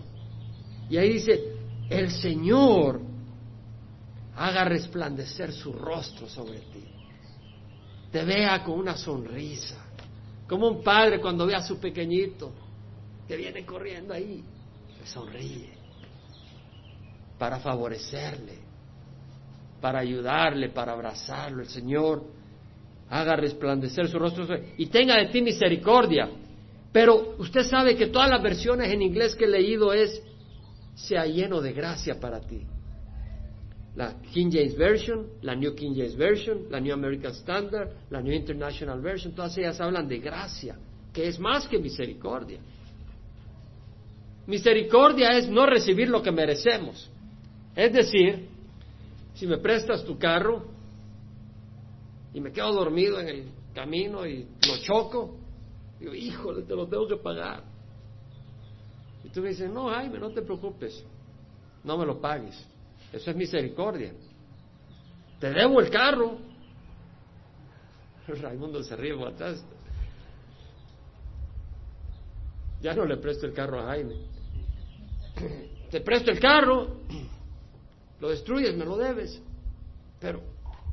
Y 0.90 0.98
ahí 0.98 1.14
dice, 1.14 1.53
el 1.90 2.12
Señor 2.12 3.02
haga 4.36 4.66
resplandecer 4.66 5.52
su 5.52 5.74
rostro 5.74 6.28
sobre 6.28 6.60
ti. 6.60 6.84
Te 8.12 8.24
vea 8.24 8.64
con 8.64 8.80
una 8.80 8.96
sonrisa. 8.96 9.84
Como 10.48 10.68
un 10.68 10.84
padre 10.84 11.20
cuando 11.20 11.46
ve 11.46 11.56
a 11.56 11.62
su 11.62 11.80
pequeñito 11.80 12.52
que 13.28 13.38
viene 13.38 13.66
corriendo 13.66 14.14
ahí, 14.14 14.44
le 15.00 15.08
sonríe 15.08 15.84
para 17.38 17.60
favorecerle, 17.60 18.60
para 19.82 20.00
ayudarle, 20.00 20.70
para 20.70 20.94
abrazarlo. 20.94 21.62
El 21.62 21.70
Señor 21.70 22.24
haga 23.10 23.36
resplandecer 23.36 24.08
su 24.08 24.18
rostro 24.18 24.46
y 24.78 24.86
tenga 24.88 25.18
de 25.18 25.28
ti 25.28 25.42
misericordia. 25.42 26.30
Pero 26.92 27.36
usted 27.40 27.64
sabe 27.64 27.96
que 27.96 28.08
todas 28.08 28.30
las 28.30 28.42
versiones 28.42 28.92
en 28.94 29.02
inglés 29.02 29.36
que 29.36 29.46
he 29.46 29.50
leído 29.50 29.92
es 29.94 30.22
sea 30.96 31.26
lleno 31.26 31.62
de 31.62 31.74
gracia 31.74 32.20
para 32.20 32.40
ti. 32.40 32.62
La 33.96 34.20
King 34.34 34.50
James 34.52 34.76
Version, 34.76 35.28
la 35.42 35.56
New 35.56 35.76
King 35.76 35.94
James 35.96 36.16
Version, 36.16 36.66
la 36.70 36.80
New 36.80 36.94
American 36.94 37.32
Standard, 37.34 37.90
la 38.10 38.22
New 38.22 38.34
International 38.34 39.00
Version, 39.02 39.34
todas 39.34 39.56
ellas 39.58 39.80
hablan 39.80 40.08
de 40.08 40.18
gracia, 40.18 40.78
que 41.12 41.28
es 41.28 41.40
más 41.40 41.68
que 41.68 41.78
misericordia. 41.78 42.60
Misericordia 44.48 45.38
es 45.38 45.48
no 45.48 45.66
recibir 45.66 46.10
lo 46.10 46.22
que 46.22 46.32
merecemos. 46.32 47.10
Es 47.76 47.94
decir, 47.94 48.50
si 49.36 49.48
me 49.48 49.58
prestas 49.58 50.04
tu 50.04 50.18
carro 50.18 50.66
y 52.34 52.42
me 52.42 52.52
quedo 52.52 52.74
dormido 52.74 53.20
en 53.20 53.30
el 53.30 53.46
camino 53.74 54.26
y 54.26 54.48
lo 54.68 54.78
choco, 54.82 55.38
digo, 56.00 56.14
híjole, 56.14 56.64
te 56.64 56.76
lo 56.76 56.88
tengo 56.88 57.08
que 57.08 57.18
pagar. 57.18 57.73
Y 59.24 59.30
tú 59.30 59.42
me 59.42 59.50
dices, 59.50 59.70
no, 59.70 59.90
Jaime, 59.90 60.20
no 60.20 60.32
te 60.32 60.42
preocupes, 60.42 61.04
no 61.84 61.98
me 61.98 62.06
lo 62.06 62.20
pagues. 62.20 62.56
Eso 63.12 63.32
es 63.32 63.38
misericordia. 63.38 64.12
Te 65.40 65.52
debo 65.52 65.80
el 65.80 65.90
carro. 65.90 66.38
Raimundo 68.28 68.84
se 68.84 68.96
ríe 68.96 69.14
atrás. 69.26 69.64
Ya 72.82 72.94
no 72.94 73.06
le 73.06 73.18
presto 73.18 73.46
el 73.46 73.54
carro 73.54 73.80
a 73.80 73.86
Jaime. 73.86 74.16
Te 75.90 76.02
presto 76.02 76.32
el 76.32 76.40
carro, 76.40 77.02
lo 78.20 78.30
destruyes, 78.30 78.76
me 78.76 78.84
lo 78.84 78.98
debes. 78.98 79.40
Pero 80.20 80.42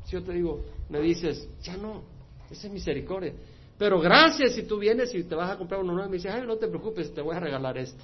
si 0.05 0.11
yo 0.11 0.23
te 0.23 0.31
digo, 0.31 0.63
me 0.89 0.99
dices, 0.99 1.49
ya 1.63 1.75
no, 1.75 2.03
esa 2.49 2.67
es 2.67 2.73
misericordia. 2.73 3.33
Pero 3.77 3.99
gracias 3.99 4.53
si 4.53 4.63
tú 4.63 4.77
vienes 4.77 5.13
y 5.15 5.23
te 5.23 5.33
vas 5.33 5.49
a 5.49 5.57
comprar 5.57 5.81
uno 5.81 5.93
nuevo 5.93 6.07
me 6.09 6.17
dices, 6.17 6.31
ay, 6.31 6.45
no 6.45 6.57
te 6.57 6.67
preocupes, 6.67 7.13
te 7.13 7.21
voy 7.21 7.35
a 7.35 7.39
regalar 7.39 7.77
este. 7.77 8.03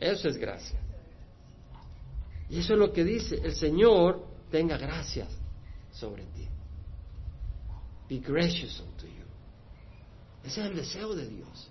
Eso 0.00 0.28
es 0.28 0.38
gracia. 0.38 0.80
Y 2.48 2.58
eso 2.58 2.72
es 2.72 2.78
lo 2.78 2.92
que 2.92 3.04
dice, 3.04 3.40
el 3.44 3.54
Señor 3.54 4.24
tenga 4.50 4.78
gracias 4.78 5.28
sobre 5.92 6.24
ti. 6.24 6.48
Be 8.08 8.18
gracious 8.18 8.80
unto 8.80 9.06
you. 9.06 9.24
Ese 10.42 10.62
es 10.62 10.66
el 10.66 10.74
deseo 10.74 11.14
de 11.14 11.28
Dios. 11.28 11.70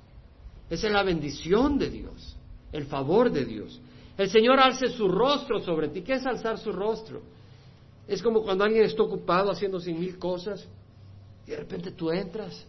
Esa 0.70 0.88
es 0.88 0.94
la 0.94 1.04
bendición 1.04 1.80
de 1.80 1.90
Dios, 1.90 2.38
el 2.72 2.86
favor 2.86 3.32
de 3.32 3.44
Dios. 3.44 3.82
El 4.16 4.30
Señor 4.30 4.60
alce 4.60 4.90
su 4.90 5.08
rostro 5.08 5.60
sobre 5.62 5.90
ti. 5.90 6.02
¿Qué 6.02 6.14
es 6.14 6.26
alzar 6.26 6.60
su 6.60 6.72
rostro? 6.72 7.22
Es 8.08 8.22
como 8.22 8.44
cuando 8.44 8.64
alguien 8.64 8.86
está 8.86 9.02
ocupado 9.02 9.52
haciendo 9.52 9.80
cien 9.80 10.00
mil 10.00 10.20
cosas 10.20 10.66
y 11.48 11.52
de 11.52 11.58
repente 11.58 11.92
tú 11.92 12.12
entras 12.12 12.64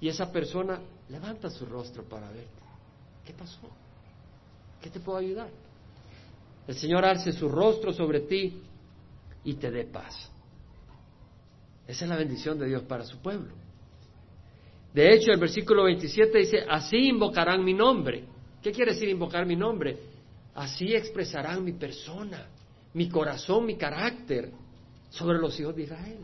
y 0.00 0.08
esa 0.08 0.30
persona 0.30 0.80
levanta 1.08 1.50
su 1.50 1.66
rostro 1.66 2.04
para 2.04 2.30
verte. 2.30 2.62
¿Qué 3.24 3.32
pasó? 3.32 3.81
¿Qué 4.82 4.90
te 4.90 5.00
puedo 5.00 5.18
ayudar? 5.18 5.48
El 6.66 6.74
Señor 6.74 7.04
alce 7.04 7.32
su 7.32 7.48
rostro 7.48 7.92
sobre 7.92 8.20
ti 8.20 8.60
y 9.44 9.54
te 9.54 9.70
dé 9.70 9.84
paz. 9.84 10.30
Esa 11.86 12.04
es 12.04 12.08
la 12.08 12.16
bendición 12.16 12.58
de 12.58 12.66
Dios 12.66 12.82
para 12.82 13.04
su 13.04 13.18
pueblo. 13.18 13.52
De 14.92 15.14
hecho, 15.14 15.32
el 15.32 15.40
versículo 15.40 15.84
27 15.84 16.38
dice, 16.38 16.66
así 16.68 16.96
invocarán 17.08 17.64
mi 17.64 17.74
nombre. 17.74 18.24
¿Qué 18.62 18.72
quiere 18.72 18.92
decir 18.92 19.08
invocar 19.08 19.46
mi 19.46 19.56
nombre? 19.56 19.98
Así 20.54 20.94
expresarán 20.94 21.64
mi 21.64 21.72
persona, 21.72 22.48
mi 22.94 23.08
corazón, 23.08 23.64
mi 23.64 23.76
carácter 23.76 24.50
sobre 25.10 25.38
los 25.38 25.58
hijos 25.58 25.74
de 25.76 25.84
Israel. 25.84 26.18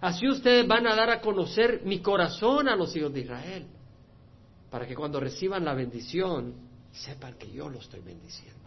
Así 0.00 0.26
ustedes 0.26 0.66
van 0.66 0.86
a 0.86 0.96
dar 0.96 1.10
a 1.10 1.20
conocer 1.20 1.82
mi 1.84 2.00
corazón 2.00 2.68
a 2.68 2.76
los 2.76 2.94
hijos 2.96 3.12
de 3.12 3.20
Israel, 3.20 3.66
para 4.70 4.86
que 4.86 4.94
cuando 4.94 5.20
reciban 5.20 5.64
la 5.64 5.74
bendición 5.74 6.69
sepan 6.92 7.34
que 7.34 7.50
yo 7.50 7.68
lo 7.68 7.78
estoy 7.78 8.00
bendiciendo. 8.00 8.58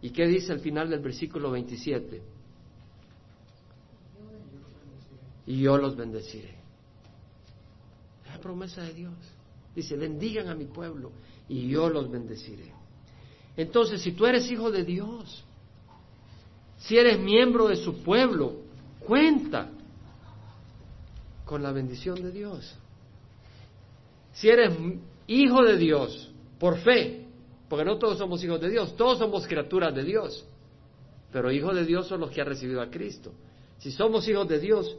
¿Y 0.00 0.10
qué 0.10 0.26
dice 0.26 0.52
al 0.52 0.60
final 0.60 0.90
del 0.90 1.00
versículo 1.00 1.50
27? 1.50 2.22
Y 5.46 5.60
yo 5.60 5.76
los 5.78 5.96
bendeciré. 5.96 6.54
Es 8.24 8.32
la 8.32 8.40
promesa 8.40 8.82
de 8.82 8.94
Dios. 8.94 9.14
Dice, 9.74 9.96
bendigan 9.96 10.48
a 10.48 10.54
mi 10.54 10.66
pueblo 10.66 11.10
y 11.48 11.68
yo 11.68 11.88
los 11.88 12.10
bendeciré. 12.10 12.72
Entonces, 13.56 14.02
si 14.02 14.12
tú 14.12 14.26
eres 14.26 14.50
hijo 14.50 14.70
de 14.70 14.84
Dios, 14.84 15.44
si 16.78 16.96
eres 16.96 17.18
miembro 17.18 17.68
de 17.68 17.76
su 17.76 18.02
pueblo, 18.02 18.56
cuenta 19.00 19.70
con 21.44 21.62
la 21.62 21.72
bendición 21.72 22.22
de 22.22 22.30
Dios. 22.30 22.76
Si 24.32 24.48
eres 24.48 24.76
hijo 25.28 25.62
de 25.62 25.76
Dios 25.76 26.32
por 26.58 26.78
fe, 26.78 27.26
porque 27.68 27.84
no 27.84 27.98
todos 27.98 28.18
somos 28.18 28.42
hijos 28.42 28.60
de 28.60 28.70
Dios, 28.70 28.96
todos 28.96 29.18
somos 29.18 29.46
criaturas 29.46 29.94
de 29.94 30.02
Dios. 30.02 30.44
Pero 31.30 31.52
hijos 31.52 31.74
de 31.74 31.84
Dios 31.84 32.08
son 32.08 32.20
los 32.20 32.30
que 32.30 32.40
han 32.40 32.48
recibido 32.48 32.80
a 32.80 32.90
Cristo. 32.90 33.32
Si 33.78 33.92
somos 33.92 34.26
hijos 34.26 34.48
de 34.48 34.58
Dios, 34.58 34.96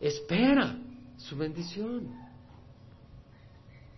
espera 0.00 0.78
su 1.16 1.36
bendición. 1.36 2.08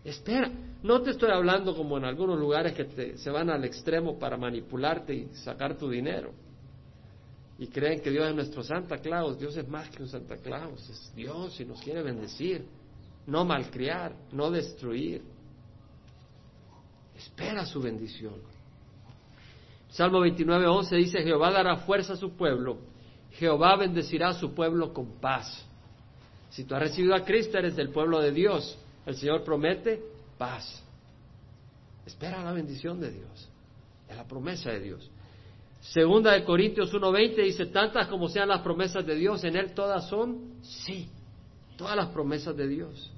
Espera. 0.05 0.51
No 0.83 1.01
te 1.03 1.11
estoy 1.11 1.30
hablando 1.30 1.76
como 1.76 1.97
en 1.99 2.05
algunos 2.05 2.39
lugares 2.39 2.72
que 2.72 3.16
se 3.16 3.30
van 3.30 3.51
al 3.51 3.64
extremo 3.64 4.18
para 4.18 4.37
manipularte 4.37 5.14
y 5.14 5.26
sacar 5.35 5.76
tu 5.76 5.89
dinero. 5.89 6.33
Y 7.59 7.68
creen 7.68 8.01
que 8.01 8.11
Dios 8.11 8.28
es 8.28 8.35
nuestro 8.35 8.64
Santa 8.64 8.99
Claus. 8.99 9.39
Dios 9.39 9.57
es 9.57 9.68
más 9.68 9.89
que 9.91 10.03
un 10.03 10.09
Santa 10.09 10.37
Claus. 10.37 10.89
Es 10.89 11.12
Dios 11.14 11.61
y 11.61 11.64
nos 11.64 11.80
quiere 11.80 12.03
bendecir. 12.03 12.64
No 13.26 13.45
malcriar, 13.45 14.12
no 14.33 14.51
destruir. 14.51 15.22
Espera 17.23 17.64
su 17.64 17.81
bendición. 17.81 18.35
Salmo 19.91 20.20
29, 20.20 20.66
11 20.66 20.97
dice, 20.97 21.23
Jehová 21.23 21.51
dará 21.51 21.77
fuerza 21.77 22.14
a 22.14 22.16
su 22.16 22.33
pueblo, 22.33 22.79
Jehová 23.33 23.77
bendecirá 23.77 24.31
a 24.31 24.35
su 24.35 24.55
pueblo 24.55 24.93
con 24.93 25.20
paz. 25.20 25.66
Si 26.51 26.64
tú 26.64 26.75
has 26.75 26.83
recibido 26.83 27.14
a 27.14 27.25
Cristo, 27.25 27.59
eres 27.59 27.77
del 27.77 27.91
pueblo 27.91 28.20
de 28.20 28.31
Dios. 28.33 28.79
El 29.07 29.16
Señor 29.16 29.43
promete 29.43 30.03
paz. 30.37 30.83
Espera 32.05 32.43
la 32.43 32.53
bendición 32.53 33.01
de 33.01 33.11
Dios, 33.11 33.49
es 34.09 34.16
la 34.16 34.25
promesa 34.25 34.70
de 34.70 34.81
Dios. 34.81 35.11
Segunda 35.81 36.33
de 36.33 36.45
Corintios 36.45 36.93
1.20 36.93 37.43
dice, 37.43 37.66
tantas 37.66 38.09
como 38.09 38.29
sean 38.29 38.49
las 38.49 38.61
promesas 38.61 39.07
de 39.07 39.14
Dios, 39.14 39.45
en 39.45 39.57
Él 39.57 39.73
todas 39.73 40.09
son 40.09 40.55
sí, 40.62 41.09
todas 41.77 41.97
las 41.97 42.09
promesas 42.09 42.57
de 42.57 42.68
Dios. 42.68 43.11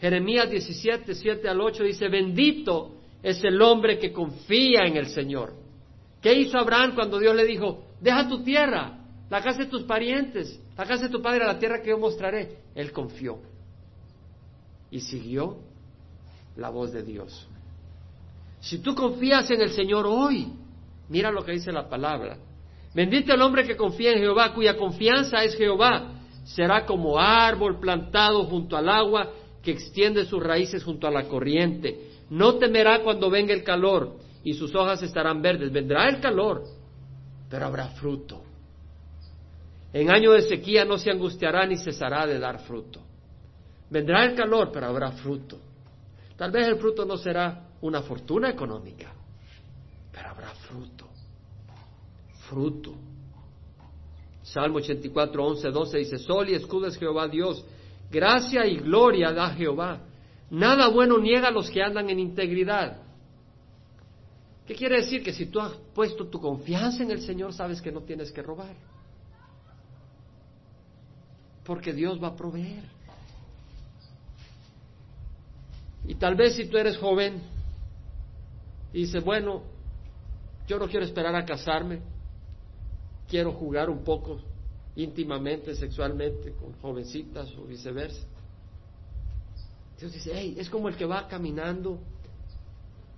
Jeremías 0.00 0.48
17, 0.50 1.14
7 1.14 1.48
al 1.48 1.60
8 1.60 1.84
dice, 1.84 2.08
bendito 2.08 2.97
es 3.22 3.42
el 3.44 3.60
hombre 3.60 3.98
que 3.98 4.12
confía 4.12 4.84
en 4.84 4.96
el 4.96 5.08
Señor. 5.08 5.54
¿Qué 6.20 6.32
hizo 6.34 6.58
Abraham 6.58 6.94
cuando 6.94 7.18
Dios 7.18 7.34
le 7.34 7.44
dijo, 7.44 7.84
deja 8.00 8.28
tu 8.28 8.42
tierra, 8.42 8.98
la 9.30 9.42
casa 9.42 9.60
de 9.60 9.66
tus 9.66 9.82
parientes, 9.82 10.60
la 10.76 10.84
casa 10.84 11.04
de 11.04 11.10
tu 11.10 11.22
padre, 11.22 11.44
la 11.44 11.58
tierra 11.58 11.82
que 11.82 11.90
yo 11.90 11.98
mostraré? 11.98 12.58
Él 12.74 12.92
confió 12.92 13.38
y 14.90 15.00
siguió 15.00 15.58
la 16.56 16.70
voz 16.70 16.92
de 16.92 17.02
Dios. 17.02 17.46
Si 18.60 18.78
tú 18.78 18.94
confías 18.94 19.50
en 19.50 19.60
el 19.60 19.70
Señor 19.70 20.06
hoy, 20.06 20.52
mira 21.08 21.30
lo 21.30 21.44
que 21.44 21.52
dice 21.52 21.70
la 21.70 21.88
palabra. 21.88 22.38
Bendito 22.94 23.32
el 23.32 23.42
hombre 23.42 23.66
que 23.66 23.76
confía 23.76 24.12
en 24.12 24.18
Jehová, 24.18 24.54
cuya 24.54 24.76
confianza 24.76 25.44
es 25.44 25.54
Jehová. 25.56 26.14
Será 26.44 26.86
como 26.86 27.18
árbol 27.18 27.78
plantado 27.78 28.44
junto 28.44 28.76
al 28.76 28.88
agua 28.88 29.30
que 29.62 29.70
extiende 29.70 30.24
sus 30.24 30.42
raíces 30.42 30.82
junto 30.82 31.06
a 31.06 31.10
la 31.10 31.24
corriente 31.28 32.07
no 32.30 32.58
temerá 32.58 33.02
cuando 33.02 33.30
venga 33.30 33.54
el 33.54 33.62
calor 33.62 34.16
y 34.44 34.54
sus 34.54 34.74
hojas 34.74 35.02
estarán 35.02 35.40
verdes. 35.42 35.72
Vendrá 35.72 36.08
el 36.08 36.20
calor, 36.20 36.64
pero 37.48 37.66
habrá 37.66 37.88
fruto. 37.90 38.42
En 39.92 40.10
año 40.10 40.32
de 40.32 40.42
sequía 40.42 40.84
no 40.84 40.98
se 40.98 41.10
angustiará 41.10 41.66
ni 41.66 41.78
cesará 41.78 42.26
de 42.26 42.38
dar 42.38 42.60
fruto. 42.60 43.00
Vendrá 43.90 44.24
el 44.24 44.34
calor, 44.34 44.70
pero 44.72 44.86
habrá 44.86 45.12
fruto. 45.12 45.58
Tal 46.36 46.50
vez 46.50 46.68
el 46.68 46.76
fruto 46.76 47.04
no 47.04 47.16
será 47.16 47.68
una 47.80 48.02
fortuna 48.02 48.50
económica, 48.50 49.12
pero 50.12 50.28
habrá 50.28 50.48
fruto. 50.50 51.08
Fruto. 52.48 52.94
Salmo 54.42 54.78
84, 54.78 55.44
11, 55.44 55.70
12 55.70 55.98
dice, 55.98 56.18
Sol 56.18 56.48
y 56.48 56.54
escudo 56.54 56.86
es 56.86 56.96
Jehová 56.96 57.28
Dios, 57.28 57.64
gracia 58.10 58.66
y 58.66 58.76
gloria 58.76 59.32
da 59.32 59.50
Jehová. 59.50 60.00
Nada 60.50 60.88
bueno 60.88 61.18
niega 61.18 61.48
a 61.48 61.50
los 61.50 61.70
que 61.70 61.82
andan 61.82 62.08
en 62.08 62.18
integridad. 62.18 63.02
¿Qué 64.66 64.74
quiere 64.74 64.96
decir? 64.96 65.22
Que 65.22 65.32
si 65.32 65.46
tú 65.46 65.60
has 65.60 65.72
puesto 65.94 66.26
tu 66.26 66.40
confianza 66.40 67.02
en 67.02 67.10
el 67.10 67.22
Señor, 67.22 67.52
sabes 67.52 67.80
que 67.80 67.92
no 67.92 68.02
tienes 68.02 68.32
que 68.32 68.42
robar. 68.42 68.74
Porque 71.64 71.92
Dios 71.92 72.22
va 72.22 72.28
a 72.28 72.36
proveer. 72.36 72.84
Y 76.06 76.14
tal 76.14 76.34
vez 76.34 76.54
si 76.54 76.66
tú 76.66 76.78
eres 76.78 76.96
joven 76.96 77.42
y 78.92 79.00
dices, 79.02 79.22
bueno, 79.22 79.62
yo 80.66 80.78
no 80.78 80.86
quiero 80.88 81.04
esperar 81.04 81.34
a 81.34 81.44
casarme, 81.44 82.00
quiero 83.28 83.52
jugar 83.52 83.90
un 83.90 84.02
poco 84.04 84.38
íntimamente, 84.96 85.74
sexualmente, 85.74 86.52
con 86.52 86.72
jovencitas 86.80 87.54
o 87.56 87.64
viceversa. 87.64 88.26
Dios 89.98 90.12
dice, 90.12 90.30
hey, 90.32 90.54
es 90.58 90.70
como 90.70 90.88
el 90.88 90.96
que 90.96 91.04
va 91.04 91.26
caminando 91.26 91.98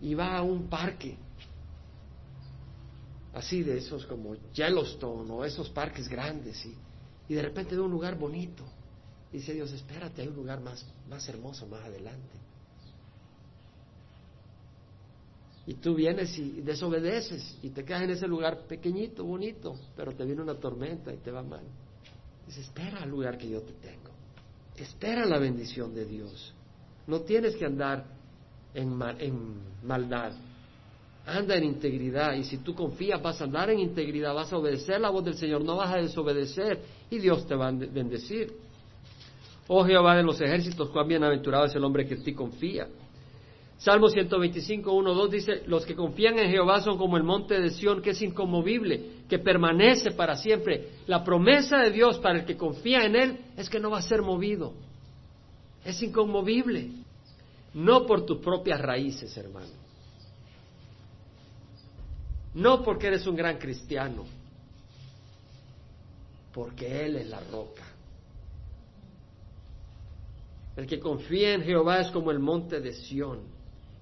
y 0.01 0.15
va 0.15 0.39
a 0.39 0.43
un 0.43 0.69
parque, 0.69 1.17
así 3.35 3.63
de 3.63 3.79
esos 3.79 4.07
como 4.07 4.35
Yellowstone 4.55 5.31
o 5.31 5.45
esos 5.45 5.69
parques 5.69 6.09
grandes, 6.09 6.65
y, 6.65 6.75
y 7.29 7.35
de 7.35 7.43
repente 7.43 7.75
ve 7.75 7.83
un 7.83 7.91
lugar 7.91 8.19
bonito. 8.19 8.65
Dice 9.31 9.53
Dios, 9.53 9.71
espérate, 9.73 10.23
hay 10.23 10.29
un 10.29 10.35
lugar 10.35 10.61
más, 10.61 10.85
más 11.09 11.29
hermoso 11.29 11.67
más 11.67 11.85
adelante. 11.85 12.41
Y 15.67 15.75
tú 15.75 15.95
vienes 15.95 16.37
y 16.39 16.63
desobedeces 16.63 17.59
y 17.63 17.71
te 17.71 17.85
quedas 17.85 18.03
en 18.03 18.11
ese 18.11 18.27
lugar 18.27 18.67
pequeñito, 18.67 19.25
bonito, 19.25 19.77
pero 19.95 20.13
te 20.17 20.25
viene 20.25 20.43
una 20.43 20.55
tormenta 20.55 21.13
y 21.13 21.19
te 21.19 21.31
va 21.31 21.43
mal. 21.43 21.63
Dice, 22.47 22.63
espera 22.63 23.03
al 23.03 23.11
lugar 23.11 23.39
que 23.39 23.49
yo 23.49 23.61
te 23.61 23.75
tengo. 23.75 24.11
Espera 24.75 25.27
la 25.27 25.39
bendición 25.39 25.95
de 25.95 26.07
Dios. 26.07 26.55
No 27.11 27.23
tienes 27.23 27.57
que 27.57 27.67
andar 27.67 28.05
en, 28.73 28.97
maldad. 29.83 30.33
Anda 31.27 31.57
en 31.57 31.65
integridad. 31.65 32.35
Y 32.35 32.45
si 32.45 32.59
tú 32.59 32.73
confías, 32.73 33.21
vas 33.21 33.41
a 33.41 33.45
andar 33.45 33.69
en 33.69 33.81
integridad, 33.81 34.33
vas 34.33 34.53
a 34.53 34.57
obedecer 34.57 35.01
la 35.01 35.11
voz 35.11 35.25
del 35.25 35.35
Señor, 35.35 35.65
no 35.65 35.75
vas 35.75 35.93
a 35.93 35.97
desobedecer 35.97 36.81
y 37.11 37.19
Dios 37.19 37.49
te 37.49 37.57
va 37.57 37.67
a 37.67 37.73
bendecir. 37.73 38.53
Oh 39.67 39.85
Jehová 39.85 40.17
de 40.17 40.23
los 40.23 40.41
ejércitos, 40.41 40.89
cuán 40.91 41.09
bienaventurado 41.09 41.65
es 41.65 41.75
el 41.75 41.83
hombre 41.83 42.07
que 42.07 42.15
en 42.15 42.23
ti 42.23 42.33
confía. 42.33 42.87
Salmo 43.79 44.09
125, 44.09 44.93
1, 44.93 45.15
2 45.15 45.31
dice, 45.33 45.63
los 45.67 45.85
que 45.85 45.97
confían 45.97 46.39
en 46.39 46.49
Jehová 46.49 46.81
son 46.81 46.97
como 46.97 47.17
el 47.17 47.25
monte 47.25 47.61
de 47.61 47.71
Sión, 47.71 48.03
que 48.03 48.11
es 48.11 48.23
inconmovible, 48.23 49.23
que 49.29 49.41
permanece 49.41 50.13
para 50.13 50.37
siempre. 50.37 50.91
La 51.09 51.25
promesa 51.25 51.79
de 51.79 51.91
Dios 51.91 52.19
para 52.19 52.39
el 52.39 52.45
que 52.45 52.57
confía 52.57 53.05
en 53.05 53.17
Él 53.17 53.39
es 53.57 53.69
que 53.69 53.81
no 53.81 53.91
va 53.91 53.99
a 53.99 54.03
ser 54.03 54.23
movido. 54.23 54.75
Es 55.85 56.03
inconmovible. 56.03 57.00
No 57.75 58.07
por 58.07 58.27
tus 58.27 58.39
propias 58.39 58.81
raíces, 58.81 59.37
hermano. 59.37 59.81
No 62.55 62.83
porque 62.83 63.07
eres 63.07 63.27
un 63.27 63.37
gran 63.37 63.59
cristiano. 63.59 64.25
Porque 66.53 67.07
Él 67.07 67.17
es 67.17 67.29
la 67.29 67.41
roca. 67.41 67.85
El 70.77 70.87
que 70.87 70.99
confía 70.99 71.55
en 71.55 71.63
Jehová 71.63 72.01
es 72.01 72.11
como 72.11 72.31
el 72.31 72.39
monte 72.39 72.81
de 72.81 72.93
Sión 72.93 73.61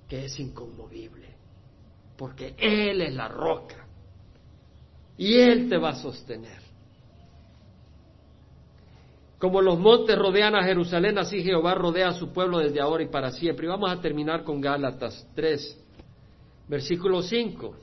que 0.09 0.25
es 0.25 0.41
inconmovible, 0.41 1.29
porque 2.17 2.55
Él 2.57 3.03
es 3.03 3.15
la 3.15 3.29
roca 3.29 3.87
y 5.17 5.35
Él 5.35 5.69
te 5.69 5.77
va 5.77 5.91
a 5.91 5.95
sostener. 5.97 6.68
Como 9.39 9.63
los 9.63 9.79
montes 9.79 10.19
rodean 10.19 10.57
a 10.57 10.65
Jerusalén, 10.65 11.17
así 11.17 11.43
Jehová 11.43 11.75
rodea 11.75 12.09
a 12.09 12.13
su 12.13 12.33
pueblo 12.33 12.59
desde 12.59 12.81
ahora 12.81 13.05
y 13.05 13.09
para 13.09 13.31
siempre. 13.31 13.67
Y 13.67 13.69
vamos 13.69 13.91
a 13.91 14.01
terminar 14.01 14.43
con 14.43 14.61
Gálatas 14.61 15.27
3, 15.37 15.79
versículo 16.67 17.23
5. 17.23 17.75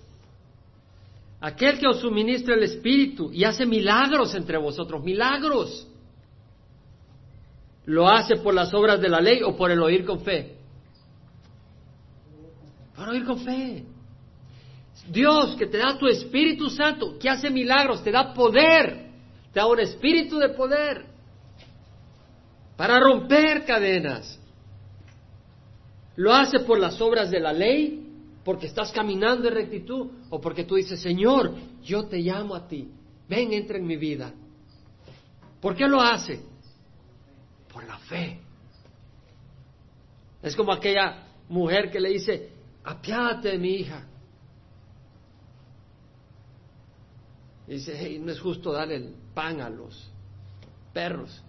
Aquel 1.39 1.80
que 1.80 1.88
os 1.88 2.01
suministra 2.01 2.56
el 2.56 2.64
Espíritu 2.64 3.32
y 3.32 3.45
hace 3.45 3.66
milagros 3.66 4.36
entre 4.36 4.58
vosotros, 4.58 5.01
milagros, 5.01 5.88
¿lo 7.86 8.10
hace 8.10 8.36
por 8.38 8.53
las 8.53 8.74
obras 8.74 8.99
de 8.99 9.08
la 9.08 9.22
ley 9.22 9.41
o 9.41 9.56
por 9.56 9.72
el 9.72 9.82
oír 9.82 10.03
con 10.03 10.20
fe? 10.22 10.58
Para 12.97 13.12
oír 13.12 13.24
con 13.24 13.39
fe. 13.39 13.86
Dios 15.08 15.56
que 15.56 15.68
te 15.68 15.78
da 15.78 15.97
tu 15.97 16.08
Espíritu 16.08 16.70
Santo, 16.70 17.18
que 17.18 17.30
hace 17.30 17.49
milagros, 17.49 18.03
te 18.03 18.12
da 18.12 18.34
poder, 18.34 19.12
te 19.53 19.60
da 19.60 19.68
un 19.68 19.80
espíritu 19.80 20.38
de 20.38 20.49
poder 20.49 21.14
para 22.76 22.99
romper 22.99 23.65
cadenas. 23.65 24.39
Lo 26.15 26.34
hace 26.34 26.59
por 26.59 26.80
las 26.80 26.99
obras 27.01 27.30
de 27.30 27.39
la 27.39 27.53
ley, 27.53 28.01
porque 28.43 28.67
estás 28.67 28.91
caminando 28.91 29.47
en 29.47 29.53
rectitud, 29.53 30.11
o 30.30 30.39
porque 30.39 30.63
tú 30.63 30.76
dices, 30.76 31.01
Señor, 31.01 31.53
yo 31.84 32.05
te 32.05 32.19
llamo 32.19 32.55
a 32.55 32.67
ti, 32.67 32.89
ven, 33.28 33.53
entra 33.53 33.78
en 33.78 33.86
mi 33.86 33.97
vida. 33.97 34.32
¿Por 35.59 35.76
qué 35.76 35.88
lo 35.88 36.01
hace? 36.01 36.41
Por 37.73 37.86
la 37.86 37.97
fe. 37.97 38.39
Es 40.41 40.55
como 40.55 40.71
aquella 40.71 41.28
mujer 41.49 41.89
que 41.89 41.99
le 41.99 42.09
dice, 42.09 42.51
apiádate 42.84 43.49
de 43.49 43.57
mi 43.57 43.69
hija. 43.69 44.05
dice, 47.67 48.19
no 48.19 48.32
es 48.32 48.39
justo 48.39 48.71
darle 48.71 48.95
el 48.97 49.15
pan 49.34 49.59
a 49.59 49.69
los 49.69 50.11
perros, 50.93 51.41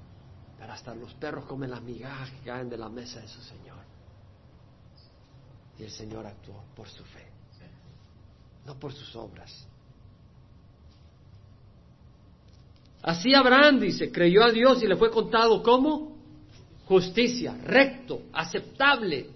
pero 0.67 0.75
hasta 0.75 0.97
los 0.97 1.15
perros 1.15 1.45
comen 1.45 1.71
las 1.71 1.81
migajas 1.81 2.29
que 2.29 2.39
caen 2.41 2.69
de 2.69 2.77
la 2.77 2.89
mesa 2.89 3.21
de 3.21 3.29
su 3.29 3.41
Señor. 3.41 3.79
Y 5.79 5.85
el 5.85 5.91
Señor 5.93 6.27
actuó 6.27 6.61
por 6.75 6.89
su 6.89 7.05
fe, 7.05 7.25
no 8.65 8.77
por 8.77 8.93
sus 8.93 9.15
obras. 9.15 9.65
Así 13.01 13.33
Abraham 13.33 13.79
dice, 13.79 14.11
creyó 14.11 14.43
a 14.43 14.51
Dios 14.51 14.83
y 14.83 14.89
le 14.89 14.97
fue 14.97 15.09
contado 15.09 15.63
como 15.63 16.17
justicia, 16.87 17.57
recto, 17.63 18.23
aceptable 18.33 19.31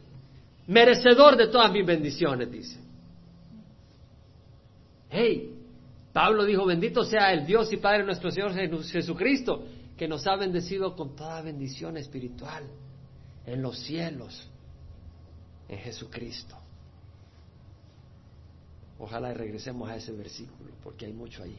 merecedor 0.66 1.36
de 1.36 1.46
todas 1.46 1.70
mis 1.70 1.86
bendiciones, 1.86 2.50
dice. 2.50 2.80
Hey, 5.08 5.59
Pablo 6.12 6.44
dijo, 6.44 6.66
bendito 6.66 7.04
sea 7.04 7.32
el 7.32 7.46
Dios 7.46 7.72
y 7.72 7.76
Padre 7.76 8.04
nuestro 8.04 8.30
Señor 8.30 8.52
Jesucristo, 8.84 9.64
que 9.96 10.08
nos 10.08 10.26
ha 10.26 10.36
bendecido 10.36 10.96
con 10.96 11.14
toda 11.14 11.40
bendición 11.42 11.96
espiritual 11.96 12.64
en 13.46 13.62
los 13.62 13.78
cielos, 13.78 14.48
en 15.68 15.78
Jesucristo. 15.78 16.56
Ojalá 18.98 19.30
y 19.30 19.34
regresemos 19.34 19.88
a 19.88 19.96
ese 19.96 20.12
versículo, 20.12 20.70
porque 20.82 21.06
hay 21.06 21.12
mucho 21.12 21.42
ahí. 21.42 21.58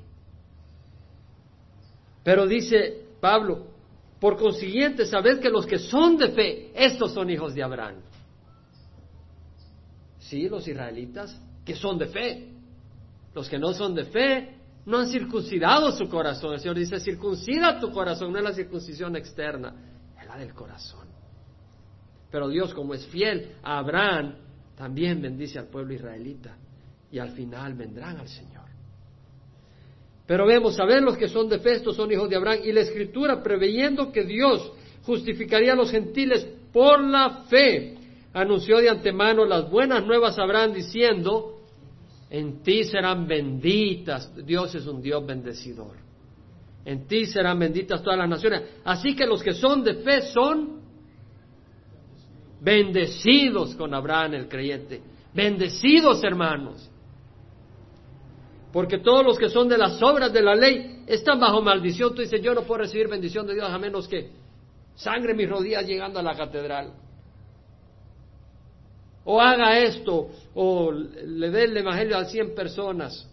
Pero 2.23 2.45
dice 2.45 3.05
Pablo, 3.19 3.67
por 4.19 4.37
consiguiente, 4.37 5.05
sabed 5.05 5.39
que 5.39 5.49
los 5.49 5.65
que 5.65 5.79
son 5.79 6.17
de 6.17 6.29
fe, 6.29 6.71
estos 6.75 7.13
son 7.13 7.29
hijos 7.29 7.55
de 7.55 7.63
Abraham. 7.63 7.95
Sí, 10.19 10.47
los 10.47 10.67
israelitas 10.67 11.39
que 11.65 11.75
son 11.75 11.97
de 11.97 12.07
fe. 12.07 12.50
Los 13.33 13.49
que 13.49 13.57
no 13.57 13.73
son 13.73 13.95
de 13.95 14.05
fe 14.05 14.55
no 14.85 14.99
han 14.99 15.07
circuncidado 15.07 15.91
su 15.91 16.09
corazón. 16.09 16.53
El 16.53 16.59
Señor 16.59 16.77
dice, 16.77 16.99
circuncida 16.99 17.79
tu 17.79 17.91
corazón, 17.91 18.31
no 18.31 18.39
es 18.39 18.43
la 18.43 18.53
circuncisión 18.53 19.15
externa, 19.15 19.73
es 20.19 20.27
la 20.27 20.37
del 20.37 20.53
corazón. 20.53 21.07
Pero 22.31 22.47
Dios, 22.47 22.73
como 22.73 22.93
es 22.93 23.05
fiel 23.07 23.55
a 23.61 23.77
Abraham, 23.77 24.35
también 24.75 25.21
bendice 25.21 25.59
al 25.59 25.67
pueblo 25.67 25.93
israelita 25.93 26.57
y 27.11 27.19
al 27.19 27.31
final 27.31 27.73
vendrán 27.73 28.17
al 28.17 28.27
Señor. 28.27 28.61
Pero 30.25 30.47
vemos, 30.47 30.79
a 30.79 30.85
ver 30.85 31.03
los 31.03 31.17
que 31.17 31.27
son 31.27 31.49
de 31.49 31.59
fe, 31.59 31.73
estos 31.73 31.95
son 31.95 32.11
hijos 32.11 32.29
de 32.29 32.37
Abraham, 32.37 32.61
y 32.63 32.71
la 32.71 32.81
Escritura, 32.81 33.43
preveyendo 33.43 34.11
que 34.11 34.23
Dios 34.23 34.71
justificaría 35.03 35.73
a 35.73 35.75
los 35.75 35.91
gentiles 35.91 36.47
por 36.71 37.03
la 37.03 37.43
fe, 37.49 37.97
anunció 38.33 38.77
de 38.77 38.89
antemano 38.89 39.45
las 39.45 39.69
buenas 39.69 40.05
nuevas 40.05 40.39
a 40.39 40.43
Abraham 40.43 40.73
diciendo, 40.73 41.60
en 42.31 42.63
ti 42.63 42.85
serán 42.85 43.27
benditas, 43.27 44.33
Dios 44.45 44.73
es 44.73 44.87
un 44.87 45.01
Dios 45.01 45.23
bendecidor, 45.25 45.97
en 46.85 47.05
ti 47.05 47.25
serán 47.25 47.59
benditas 47.59 48.01
todas 48.01 48.17
las 48.17 48.29
naciones. 48.29 48.63
Así 48.85 49.15
que 49.15 49.27
los 49.27 49.43
que 49.43 49.53
son 49.53 49.83
de 49.83 49.95
fe 49.95 50.21
son 50.21 50.79
bendecidos 52.61 53.75
con 53.75 53.93
Abraham 53.93 54.35
el 54.35 54.47
creyente, 54.47 55.01
bendecidos 55.33 56.23
hermanos. 56.23 56.89
Porque 58.71 58.99
todos 58.99 59.25
los 59.25 59.37
que 59.37 59.49
son 59.49 59.67
de 59.67 59.77
las 59.77 60.01
obras 60.01 60.31
de 60.31 60.41
la 60.41 60.55
ley 60.55 61.03
están 61.05 61.37
bajo 61.37 61.61
maldición. 61.61 62.15
Tú 62.15 62.21
dices, 62.21 62.41
yo 62.41 62.53
no 62.53 62.61
puedo 62.61 62.83
recibir 62.83 63.09
bendición 63.09 63.45
de 63.45 63.55
Dios 63.55 63.69
a 63.69 63.77
menos 63.77 64.07
que 64.07 64.29
sangre 64.95 65.33
mis 65.33 65.49
rodillas 65.49 65.85
llegando 65.85 66.19
a 66.19 66.23
la 66.23 66.37
catedral 66.37 66.93
o 69.23 69.39
haga 69.39 69.79
esto, 69.79 70.29
o 70.53 70.91
le 70.91 71.49
dé 71.51 71.65
el 71.65 71.77
Evangelio 71.77 72.17
a 72.17 72.25
cien 72.25 72.55
personas. 72.55 73.27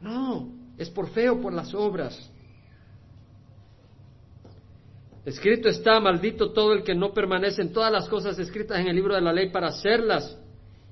No, 0.00 0.48
es 0.78 0.88
por 0.88 1.10
fe 1.10 1.28
o 1.28 1.40
por 1.40 1.52
las 1.52 1.74
obras. 1.74 2.30
Escrito 5.24 5.68
está, 5.68 6.00
maldito 6.00 6.52
todo 6.52 6.72
el 6.72 6.82
que 6.82 6.94
no 6.94 7.12
permanece 7.12 7.60
en 7.60 7.72
todas 7.72 7.92
las 7.92 8.08
cosas 8.08 8.38
escritas 8.38 8.78
en 8.78 8.88
el 8.88 8.96
libro 8.96 9.14
de 9.14 9.20
la 9.20 9.32
ley 9.32 9.50
para 9.50 9.68
hacerlas. 9.68 10.38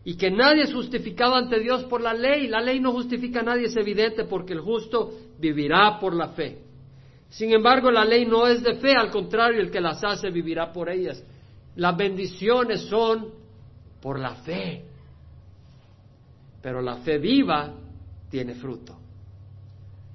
Y 0.05 0.16
que 0.16 0.30
nadie 0.30 0.62
es 0.62 0.72
justificado 0.72 1.34
ante 1.34 1.59
Dios 1.59 1.84
por 1.84 2.01
la 2.01 2.14
ley. 2.14 2.46
La 2.46 2.61
ley 2.61 2.80
no 2.80 2.92
justifica 2.92 3.40
a 3.40 3.42
nadie, 3.42 3.66
es 3.66 3.76
evidente, 3.76 4.24
porque 4.24 4.53
el 4.53 4.61
justo 4.61 5.12
vivirá 5.38 5.99
por 5.99 6.14
la 6.14 6.28
fe. 6.28 6.59
Sin 7.30 7.53
embargo, 7.53 7.90
la 7.90 8.05
ley 8.05 8.26
no 8.26 8.46
es 8.46 8.62
de 8.62 8.76
fe, 8.76 8.92
al 8.92 9.11
contrario, 9.11 9.61
el 9.61 9.70
que 9.70 9.80
las 9.80 10.03
hace 10.05 10.30
vivirá 10.30 10.72
por 10.72 10.88
ellas. 10.88 11.22
Las 11.76 11.96
bendiciones 11.96 12.82
son 12.82 13.38
por 14.01 14.18
la 14.18 14.34
fe. 14.36 14.84
Pero 16.62 16.82
la 16.82 16.96
fe 16.99 17.18
viva 17.18 17.72
tiene 18.30 18.55
fruto. 18.55 18.96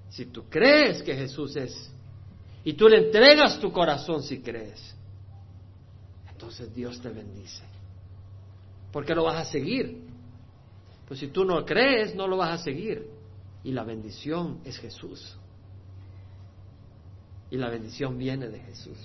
Si 0.09 0.25
tú 0.27 0.45
crees 0.49 1.01
que 1.01 1.15
Jesús 1.15 1.55
es 1.55 1.91
y 2.63 2.73
tú 2.73 2.87
le 2.87 3.07
entregas 3.07 3.59
tu 3.59 3.71
corazón 3.71 4.21
si 4.21 4.41
crees, 4.41 4.95
entonces 6.29 6.73
Dios 6.73 7.01
te 7.01 7.09
bendice. 7.09 7.63
Porque 8.91 9.15
lo 9.15 9.23
vas 9.23 9.47
a 9.47 9.51
seguir. 9.51 10.03
Pues 11.07 11.19
si 11.19 11.27
tú 11.27 11.43
no 11.43 11.65
crees, 11.65 12.15
no 12.15 12.27
lo 12.27 12.37
vas 12.37 12.59
a 12.59 12.63
seguir. 12.63 13.07
Y 13.63 13.71
la 13.71 13.83
bendición 13.83 14.59
es 14.63 14.77
Jesús. 14.77 15.35
Y 17.49 17.57
la 17.57 17.69
bendición 17.69 18.17
viene 18.17 18.47
de 18.49 18.59
Jesús. 18.59 18.97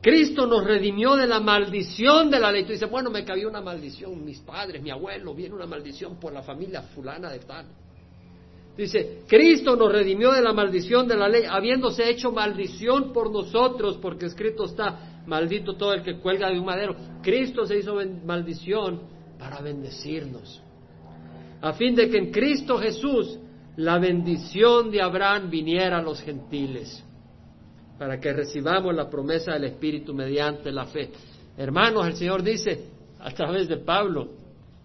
Cristo 0.00 0.46
nos 0.46 0.64
redimió 0.64 1.14
de 1.14 1.26
la 1.26 1.40
maldición 1.40 2.30
de 2.30 2.40
la 2.40 2.50
ley. 2.50 2.64
Tú 2.64 2.72
dices, 2.72 2.90
bueno, 2.90 3.10
me 3.10 3.24
cabía 3.24 3.46
una 3.46 3.60
maldición, 3.60 4.24
mis 4.24 4.38
padres, 4.38 4.82
mi 4.82 4.90
abuelo, 4.90 5.34
viene 5.34 5.54
una 5.54 5.66
maldición 5.66 6.18
por 6.18 6.32
la 6.32 6.42
familia 6.42 6.82
fulana 6.82 7.30
de 7.30 7.40
tal. 7.40 7.66
Dice, 8.76 9.24
Cristo 9.26 9.76
nos 9.76 9.92
redimió 9.92 10.32
de 10.32 10.40
la 10.40 10.54
maldición 10.54 11.06
de 11.06 11.16
la 11.16 11.28
ley, 11.28 11.44
habiéndose 11.46 12.08
hecho 12.08 12.32
maldición 12.32 13.12
por 13.12 13.30
nosotros, 13.30 13.98
porque 14.00 14.26
escrito 14.26 14.64
está, 14.64 15.22
maldito 15.26 15.74
todo 15.74 15.92
el 15.92 16.02
que 16.02 16.18
cuelga 16.18 16.48
de 16.48 16.58
un 16.58 16.64
madero. 16.64 16.96
Cristo 17.22 17.66
se 17.66 17.76
hizo 17.78 17.96
maldición 18.24 19.02
para 19.38 19.60
bendecirnos, 19.60 20.62
a 21.60 21.74
fin 21.74 21.94
de 21.94 22.08
que 22.08 22.16
en 22.16 22.30
Cristo 22.30 22.78
Jesús 22.78 23.38
la 23.76 23.98
bendición 23.98 24.90
de 24.90 25.02
Abraham 25.02 25.50
viniera 25.50 25.98
a 25.98 26.02
los 26.02 26.22
gentiles 26.22 27.04
para 28.00 28.18
que 28.18 28.32
recibamos 28.32 28.94
la 28.94 29.10
promesa 29.10 29.52
del 29.52 29.64
Espíritu 29.64 30.14
mediante 30.14 30.72
la 30.72 30.86
fe. 30.86 31.10
Hermanos, 31.58 32.06
el 32.06 32.16
Señor 32.16 32.42
dice 32.42 32.86
a 33.18 33.30
través 33.32 33.68
de 33.68 33.76
Pablo, 33.76 34.26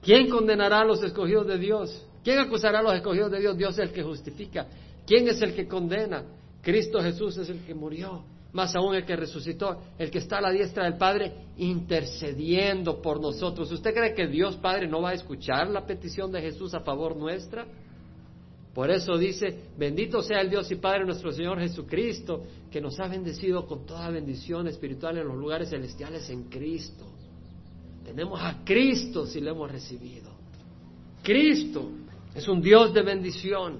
¿quién 0.01 0.30
condenará 0.30 0.82
a 0.82 0.84
los 0.84 1.01
escogidos 1.01 1.47
de 1.47 1.57
Dios? 1.57 2.05
¿Quién 2.26 2.39
acusará 2.39 2.80
a 2.80 2.82
los 2.82 2.93
escogidos 2.93 3.32
de 3.32 3.39
Dios? 3.39 3.57
Dios 3.57 3.80
es 3.80 3.88
el 3.88 3.93
que 3.93 4.03
justifica. 4.03 4.68
¿Quién 5.07 5.30
es 5.30 5.41
el 5.41 5.55
que 5.55 5.66
condena? 5.66 6.26
Cristo 6.61 7.01
Jesús 7.01 7.38
es 7.38 7.47
el 7.47 7.61
que 7.61 7.74
murió, 7.74 8.26
más 8.51 8.76
aún 8.76 8.93
el 8.95 9.05
que 9.05 9.16
resucitó, 9.16 9.80
el 9.97 10.11
que 10.11 10.18
está 10.18 10.39
a 10.39 10.41
la 10.41 10.51
diestra 10.51 10.84
del 10.84 10.97
Padre 10.97 11.32
intercediendo 11.55 13.01
por 13.01 13.22
nosotros. 13.22 13.72
¿Usted 13.72 13.93
cree 13.93 14.13
que 14.13 14.28
Dios 14.28 14.57
Padre 14.57 14.89
no 14.89 15.01
va 15.01 15.11
a 15.11 15.13
escuchar 15.13 15.70
la 15.70 15.86
petición 15.86 16.34
de 16.34 16.41
Jesús 16.41 16.74
a 16.74 16.82
favor 16.82 17.16
nuestra? 17.16 17.66
Por 18.76 18.91
eso 18.91 19.17
dice, 19.17 19.69
bendito 19.78 20.21
sea 20.21 20.41
el 20.41 20.49
Dios 20.49 20.69
y 20.69 20.76
Padre 20.76 21.05
nuestro 21.05 21.32
Señor 21.32 21.57
Jesucristo, 21.59 22.43
que 22.69 22.82
nos 22.82 22.99
ha 22.99 23.07
bendecido 23.07 23.65
con 23.65 23.86
toda 23.86 24.09
bendición 24.09 24.67
espiritual 24.67 25.17
en 25.17 25.30
los 25.30 25.38
lugares 25.38 25.69
celestiales 25.69 26.30
en 26.30 26.49
Cristo. 26.49 27.05
Tenemos 28.03 28.38
a 28.41 28.65
Cristo 28.65 29.26
si 29.28 29.39
lo 29.39 29.51
hemos 29.51 29.71
recibido. 29.71 30.30
Cristo 31.23 31.89
es 32.36 32.45
un 32.49 32.61
Dios 32.61 32.93
de 32.93 33.01
bendición. 33.01 33.80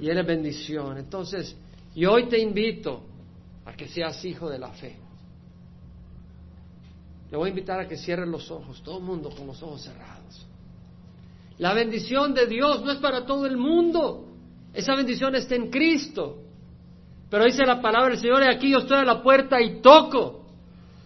Y 0.00 0.08
Él 0.08 0.18
es 0.18 0.26
bendición. 0.26 0.98
Entonces, 0.98 1.56
y 1.96 2.06
hoy 2.06 2.28
te 2.28 2.38
invito 2.38 3.02
a 3.64 3.72
que 3.72 3.88
seas 3.88 4.24
hijo 4.24 4.48
de 4.48 4.60
la 4.60 4.70
fe. 4.70 4.96
Le 7.32 7.36
voy 7.36 7.48
a 7.48 7.50
invitar 7.50 7.80
a 7.80 7.88
que 7.88 7.96
cierren 7.96 8.30
los 8.30 8.48
ojos, 8.52 8.80
todo 8.80 8.98
el 8.98 9.04
mundo 9.04 9.28
con 9.36 9.48
los 9.48 9.60
ojos 9.60 9.82
cerrados. 9.82 10.47
La 11.58 11.74
bendición 11.74 12.34
de 12.34 12.46
Dios 12.46 12.84
no 12.84 12.92
es 12.92 12.98
para 12.98 13.26
todo 13.26 13.46
el 13.46 13.56
mundo. 13.56 14.26
Esa 14.72 14.94
bendición 14.94 15.34
está 15.34 15.54
en 15.56 15.70
Cristo. 15.70 16.38
Pero 17.30 17.44
dice 17.44 17.66
la 17.66 17.82
palabra 17.82 18.10
del 18.10 18.18
Señor, 18.18 18.42
y 18.42 18.46
aquí 18.46 18.70
yo 18.70 18.78
estoy 18.78 18.98
a 18.98 19.04
la 19.04 19.22
puerta 19.22 19.60
y 19.60 19.80
toco. 19.80 20.46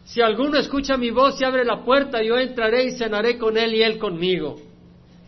Si 0.05 0.21
alguno 0.21 0.59
escucha 0.59 0.97
mi 0.97 1.11
voz 1.11 1.41
y 1.41 1.45
abre 1.45 1.65
la 1.65 1.85
puerta, 1.85 2.23
yo 2.23 2.39
entraré 2.39 2.85
y 2.85 2.93
cenaré 2.93 3.39
con 3.39 3.57
él 3.57 3.75
y 3.75 3.83
él 3.83 3.99
conmigo. 3.99 4.61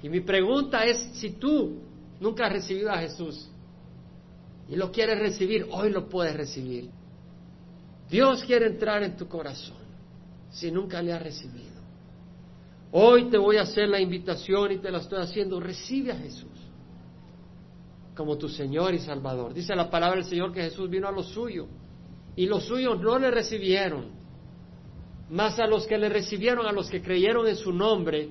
Y 0.03 0.09
mi 0.09 0.21
pregunta 0.21 0.85
es, 0.85 0.99
si 1.15 1.31
tú 1.31 1.81
nunca 2.21 2.47
has 2.47 2.53
recibido 2.53 2.91
a 2.91 2.99
Jesús 2.99 3.49
y 4.69 4.77
lo 4.77 4.93
quieres 4.93 5.19
recibir, 5.19 5.67
hoy 5.71 5.91
lo 5.91 6.09
puedes 6.09 6.37
recibir. 6.37 6.91
Dios 8.11 8.45
quiere 8.45 8.67
entrar 8.67 9.03
en 9.03 9.17
tu 9.17 9.27
corazón 9.27 9.79
si 10.51 10.71
nunca 10.71 11.01
le 11.01 11.13
has 11.13 11.23
recibido. 11.23 11.74
Hoy 12.97 13.25
te 13.25 13.39
voy 13.39 13.57
a 13.57 13.63
hacer 13.63 13.89
la 13.89 14.01
invitación 14.01 14.71
y 14.71 14.79
te 14.79 14.89
la 14.89 14.99
estoy 14.99 15.21
haciendo. 15.21 15.59
Recibe 15.59 16.13
a 16.13 16.17
Jesús 16.17 16.53
como 18.15 18.39
tu 18.39 18.49
Señor 18.49 18.95
y 18.95 19.01
Salvador. 19.01 19.53
Dice 19.53 19.75
la 19.75 19.91
palabra 19.91 20.19
del 20.19 20.27
Señor 20.27 20.53
que 20.53 20.63
Jesús 20.63 20.89
vino 20.89 21.09
a 21.09 21.11
los 21.11 21.27
suyos 21.31 21.67
y 22.37 22.47
los 22.47 22.63
suyos 22.67 23.01
no 23.01 23.19
le 23.19 23.33
recibieron. 23.33 24.13
Mas 25.29 25.59
a 25.59 25.67
los 25.67 25.89
que 25.89 25.99
le 25.99 26.09
recibieron, 26.09 26.67
a 26.67 26.71
los 26.71 26.89
que 26.89 27.03
creyeron 27.03 27.49
en 27.49 27.57
su 27.57 27.73
nombre, 27.73 28.29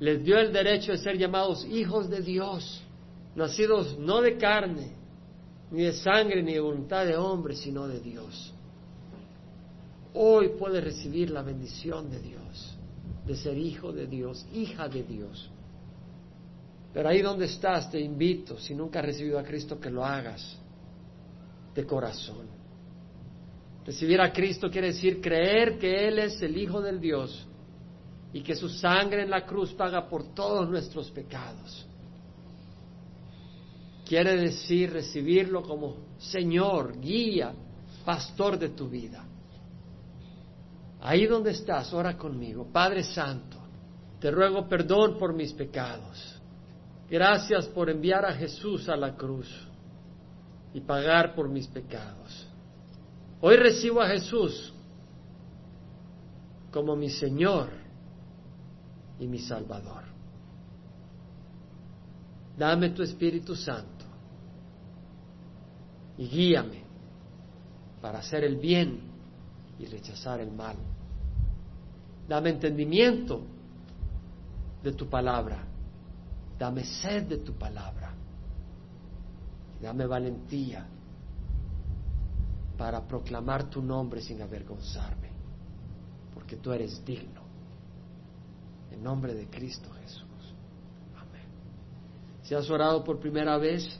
les 0.00 0.24
dio 0.24 0.36
el 0.36 0.52
derecho 0.52 0.90
de 0.90 0.98
ser 0.98 1.16
llamados 1.16 1.64
hijos 1.66 2.10
de 2.10 2.22
Dios, 2.22 2.82
nacidos 3.36 3.96
no 4.00 4.20
de 4.20 4.36
carne, 4.36 4.96
ni 5.70 5.82
de 5.82 5.92
sangre, 5.92 6.42
ni 6.42 6.54
de 6.54 6.60
voluntad 6.60 7.06
de 7.06 7.16
hombre, 7.16 7.54
sino 7.54 7.86
de 7.86 8.00
Dios. 8.00 8.52
Hoy 10.12 10.54
puedes 10.58 10.82
recibir 10.82 11.30
la 11.30 11.42
bendición 11.42 12.10
de 12.10 12.18
Dios 12.18 12.71
de 13.26 13.36
ser 13.36 13.56
hijo 13.56 13.92
de 13.92 14.06
Dios, 14.06 14.46
hija 14.52 14.88
de 14.88 15.02
Dios. 15.02 15.50
Pero 16.92 17.08
ahí 17.08 17.22
donde 17.22 17.46
estás, 17.46 17.90
te 17.90 18.00
invito, 18.00 18.58
si 18.58 18.74
nunca 18.74 18.98
has 18.98 19.06
recibido 19.06 19.38
a 19.38 19.44
Cristo, 19.44 19.80
que 19.80 19.90
lo 19.90 20.04
hagas 20.04 20.58
de 21.74 21.86
corazón. 21.86 22.46
Recibir 23.84 24.20
a 24.20 24.32
Cristo 24.32 24.70
quiere 24.70 24.88
decir 24.88 25.20
creer 25.20 25.78
que 25.78 26.06
Él 26.08 26.18
es 26.18 26.40
el 26.42 26.56
Hijo 26.56 26.80
del 26.80 27.00
Dios 27.00 27.46
y 28.32 28.42
que 28.42 28.54
su 28.54 28.68
sangre 28.68 29.22
en 29.22 29.30
la 29.30 29.44
cruz 29.44 29.72
paga 29.72 30.08
por 30.08 30.34
todos 30.34 30.68
nuestros 30.68 31.10
pecados. 31.10 31.86
Quiere 34.06 34.36
decir 34.36 34.92
recibirlo 34.92 35.62
como 35.62 35.96
Señor, 36.18 37.00
guía, 37.00 37.54
pastor 38.04 38.58
de 38.58 38.70
tu 38.70 38.88
vida. 38.88 39.24
Ahí 41.02 41.26
donde 41.26 41.50
estás, 41.50 41.92
ora 41.92 42.16
conmigo. 42.16 42.68
Padre 42.72 43.02
Santo, 43.02 43.56
te 44.20 44.30
ruego 44.30 44.68
perdón 44.68 45.18
por 45.18 45.34
mis 45.34 45.52
pecados. 45.52 46.40
Gracias 47.10 47.66
por 47.66 47.90
enviar 47.90 48.24
a 48.24 48.32
Jesús 48.32 48.88
a 48.88 48.96
la 48.96 49.16
cruz 49.16 49.48
y 50.72 50.80
pagar 50.80 51.34
por 51.34 51.48
mis 51.48 51.66
pecados. 51.66 52.46
Hoy 53.40 53.56
recibo 53.56 54.00
a 54.00 54.08
Jesús 54.08 54.72
como 56.70 56.94
mi 56.94 57.10
Señor 57.10 57.68
y 59.18 59.26
mi 59.26 59.40
Salvador. 59.40 60.04
Dame 62.56 62.90
tu 62.90 63.02
Espíritu 63.02 63.56
Santo 63.56 64.04
y 66.16 66.28
guíame 66.28 66.84
para 68.00 68.20
hacer 68.20 68.44
el 68.44 68.56
bien 68.56 69.00
y 69.80 69.86
rechazar 69.86 70.40
el 70.40 70.52
mal. 70.52 70.76
Dame 72.28 72.50
entendimiento 72.50 73.42
de 74.82 74.92
tu 74.92 75.08
palabra. 75.08 75.64
Dame 76.58 76.84
sed 76.84 77.24
de 77.24 77.38
tu 77.38 77.54
palabra. 77.54 78.14
Dame 79.80 80.06
valentía 80.06 80.86
para 82.78 83.06
proclamar 83.06 83.68
tu 83.68 83.82
nombre 83.82 84.20
sin 84.20 84.40
avergonzarme, 84.40 85.30
porque 86.34 86.56
tú 86.56 86.72
eres 86.72 87.04
digno. 87.04 87.42
En 88.90 89.02
nombre 89.02 89.34
de 89.34 89.46
Cristo 89.48 89.90
Jesús. 90.02 90.54
Amén. 91.16 91.46
Si 92.42 92.54
has 92.54 92.68
orado 92.70 93.02
por 93.02 93.18
primera 93.18 93.58
vez, 93.58 93.98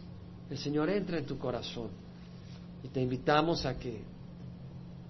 el 0.51 0.59
Señor 0.59 0.91
entra 0.91 1.19
en 1.19 1.27
tu 1.27 1.39
corazón 1.39 1.91
y 2.83 2.89
te 2.89 3.01
invitamos 3.01 3.65
a 3.67 3.79
que 3.79 4.03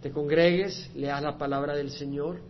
te 0.00 0.10
congregues, 0.10 0.90
leas 0.94 1.22
la 1.22 1.36
palabra 1.36 1.74
del 1.74 1.90
Señor 1.90 2.40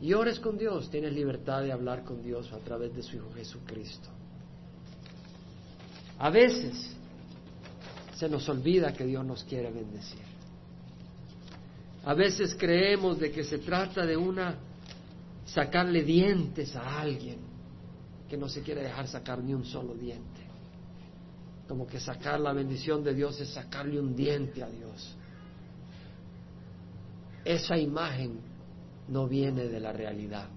y 0.00 0.12
ores 0.12 0.38
con 0.40 0.58
Dios. 0.58 0.90
Tienes 0.90 1.12
libertad 1.12 1.62
de 1.62 1.72
hablar 1.72 2.04
con 2.04 2.22
Dios 2.22 2.52
a 2.52 2.58
través 2.58 2.94
de 2.94 3.02
su 3.02 3.16
Hijo 3.16 3.32
Jesucristo. 3.34 4.08
A 6.18 6.30
veces 6.30 6.94
se 8.14 8.28
nos 8.28 8.48
olvida 8.48 8.92
que 8.92 9.04
Dios 9.04 9.24
nos 9.24 9.44
quiere 9.44 9.70
bendecir. 9.70 10.24
A 12.04 12.14
veces 12.14 12.54
creemos 12.54 13.18
de 13.18 13.30
que 13.30 13.44
se 13.44 13.58
trata 13.58 14.06
de 14.06 14.16
una 14.16 14.56
sacarle 15.44 16.02
dientes 16.02 16.74
a 16.76 17.00
alguien 17.00 17.38
que 18.28 18.36
no 18.36 18.48
se 18.48 18.62
quiere 18.62 18.82
dejar 18.82 19.06
sacar 19.08 19.42
ni 19.42 19.54
un 19.54 19.64
solo 19.64 19.94
diente. 19.94 20.40
Como 21.68 21.86
que 21.86 21.98
sacar 22.00 22.40
la 22.40 22.52
bendición 22.52 23.02
de 23.02 23.12
Dios 23.12 23.40
es 23.40 23.50
sacarle 23.50 24.00
un 24.00 24.14
diente 24.14 24.62
a 24.62 24.68
Dios. 24.68 25.16
Esa 27.44 27.76
imagen 27.76 28.38
no 29.08 29.28
viene 29.28 29.68
de 29.68 29.80
la 29.80 29.92
realidad, 29.92 30.48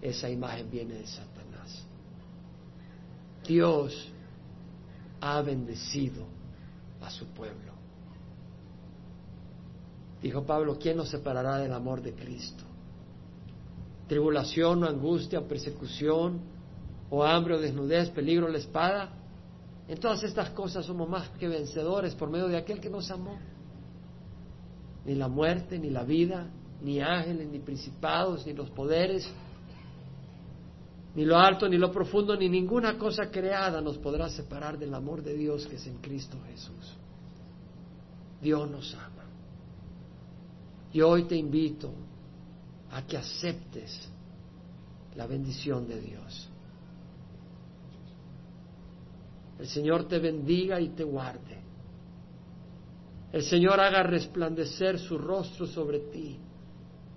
esa 0.00 0.30
imagen 0.30 0.70
viene 0.70 0.94
de 0.94 1.06
Satanás. 1.06 1.86
Dios 3.46 4.12
ha 5.20 5.40
bendecido 5.42 6.26
a 7.00 7.10
su 7.10 7.26
pueblo. 7.28 7.72
Dijo 10.22 10.44
Pablo, 10.44 10.78
¿quién 10.78 10.96
nos 10.96 11.10
separará 11.10 11.58
del 11.58 11.72
amor 11.72 12.02
de 12.02 12.14
Cristo? 12.14 12.64
Tribulación, 14.08 14.84
angustia, 14.84 15.46
persecución, 15.46 16.40
o 17.10 17.22
hambre 17.22 17.54
o 17.54 17.60
desnudez, 17.60 18.10
peligro 18.10 18.46
o 18.46 18.48
la 18.48 18.58
espada. 18.58 19.10
En 19.88 19.98
todas 19.98 20.22
estas 20.24 20.50
cosas 20.50 20.84
somos 20.84 21.08
más 21.08 21.28
que 21.30 21.48
vencedores 21.48 22.14
por 22.14 22.30
medio 22.30 22.48
de 22.48 22.56
aquel 22.56 22.80
que 22.80 22.90
nos 22.90 23.10
amó. 23.10 23.38
Ni 25.04 25.14
la 25.14 25.28
muerte, 25.28 25.78
ni 25.78 25.90
la 25.90 26.02
vida, 26.02 26.50
ni 26.86 27.00
ángeles, 27.00 27.48
ni 27.48 27.58
principados, 27.58 28.46
ni 28.46 28.52
los 28.52 28.70
poderes, 28.70 29.28
ni 31.16 31.24
lo 31.24 31.36
alto, 31.36 31.68
ni 31.68 31.78
lo 31.78 31.90
profundo, 31.90 32.36
ni 32.36 32.48
ninguna 32.48 32.96
cosa 32.96 33.28
creada 33.28 33.80
nos 33.80 33.98
podrá 33.98 34.28
separar 34.28 34.78
del 34.78 34.94
amor 34.94 35.20
de 35.20 35.34
Dios 35.34 35.66
que 35.66 35.74
es 35.74 35.86
en 35.88 35.96
Cristo 35.96 36.38
Jesús. 36.46 36.94
Dios 38.40 38.70
nos 38.70 38.94
ama. 38.94 39.24
Y 40.92 41.00
hoy 41.00 41.24
te 41.24 41.34
invito 41.34 41.92
a 42.92 43.04
que 43.04 43.16
aceptes 43.16 44.08
la 45.16 45.26
bendición 45.26 45.88
de 45.88 46.00
Dios. 46.00 46.48
El 49.58 49.66
Señor 49.66 50.06
te 50.06 50.20
bendiga 50.20 50.80
y 50.80 50.90
te 50.90 51.02
guarde. 51.02 51.58
El 53.32 53.42
Señor 53.42 53.80
haga 53.80 54.04
resplandecer 54.04 55.00
su 55.00 55.18
rostro 55.18 55.66
sobre 55.66 55.98
ti 55.98 56.38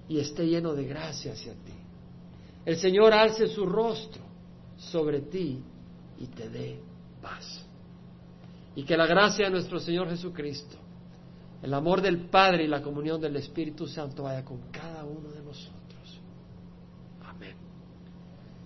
y 0.09 0.19
esté 0.19 0.47
lleno 0.47 0.73
de 0.73 0.85
gracia 0.85 1.33
hacia 1.33 1.53
ti. 1.53 1.73
El 2.65 2.77
Señor 2.77 3.13
alce 3.13 3.47
su 3.47 3.65
rostro 3.65 4.23
sobre 4.75 5.21
ti 5.21 5.61
y 6.19 6.25
te 6.25 6.49
dé 6.49 6.79
paz. 7.21 7.65
Y 8.75 8.83
que 8.83 8.97
la 8.97 9.05
gracia 9.05 9.45
de 9.45 9.51
nuestro 9.51 9.79
Señor 9.79 10.09
Jesucristo, 10.09 10.77
el 11.61 11.73
amor 11.73 12.01
del 12.01 12.27
Padre 12.29 12.63
y 12.63 12.67
la 12.67 12.81
comunión 12.81 13.21
del 13.21 13.35
Espíritu 13.35 13.87
Santo 13.87 14.23
vaya 14.23 14.43
con 14.43 14.59
cada 14.71 15.05
uno 15.05 15.29
de 15.29 15.38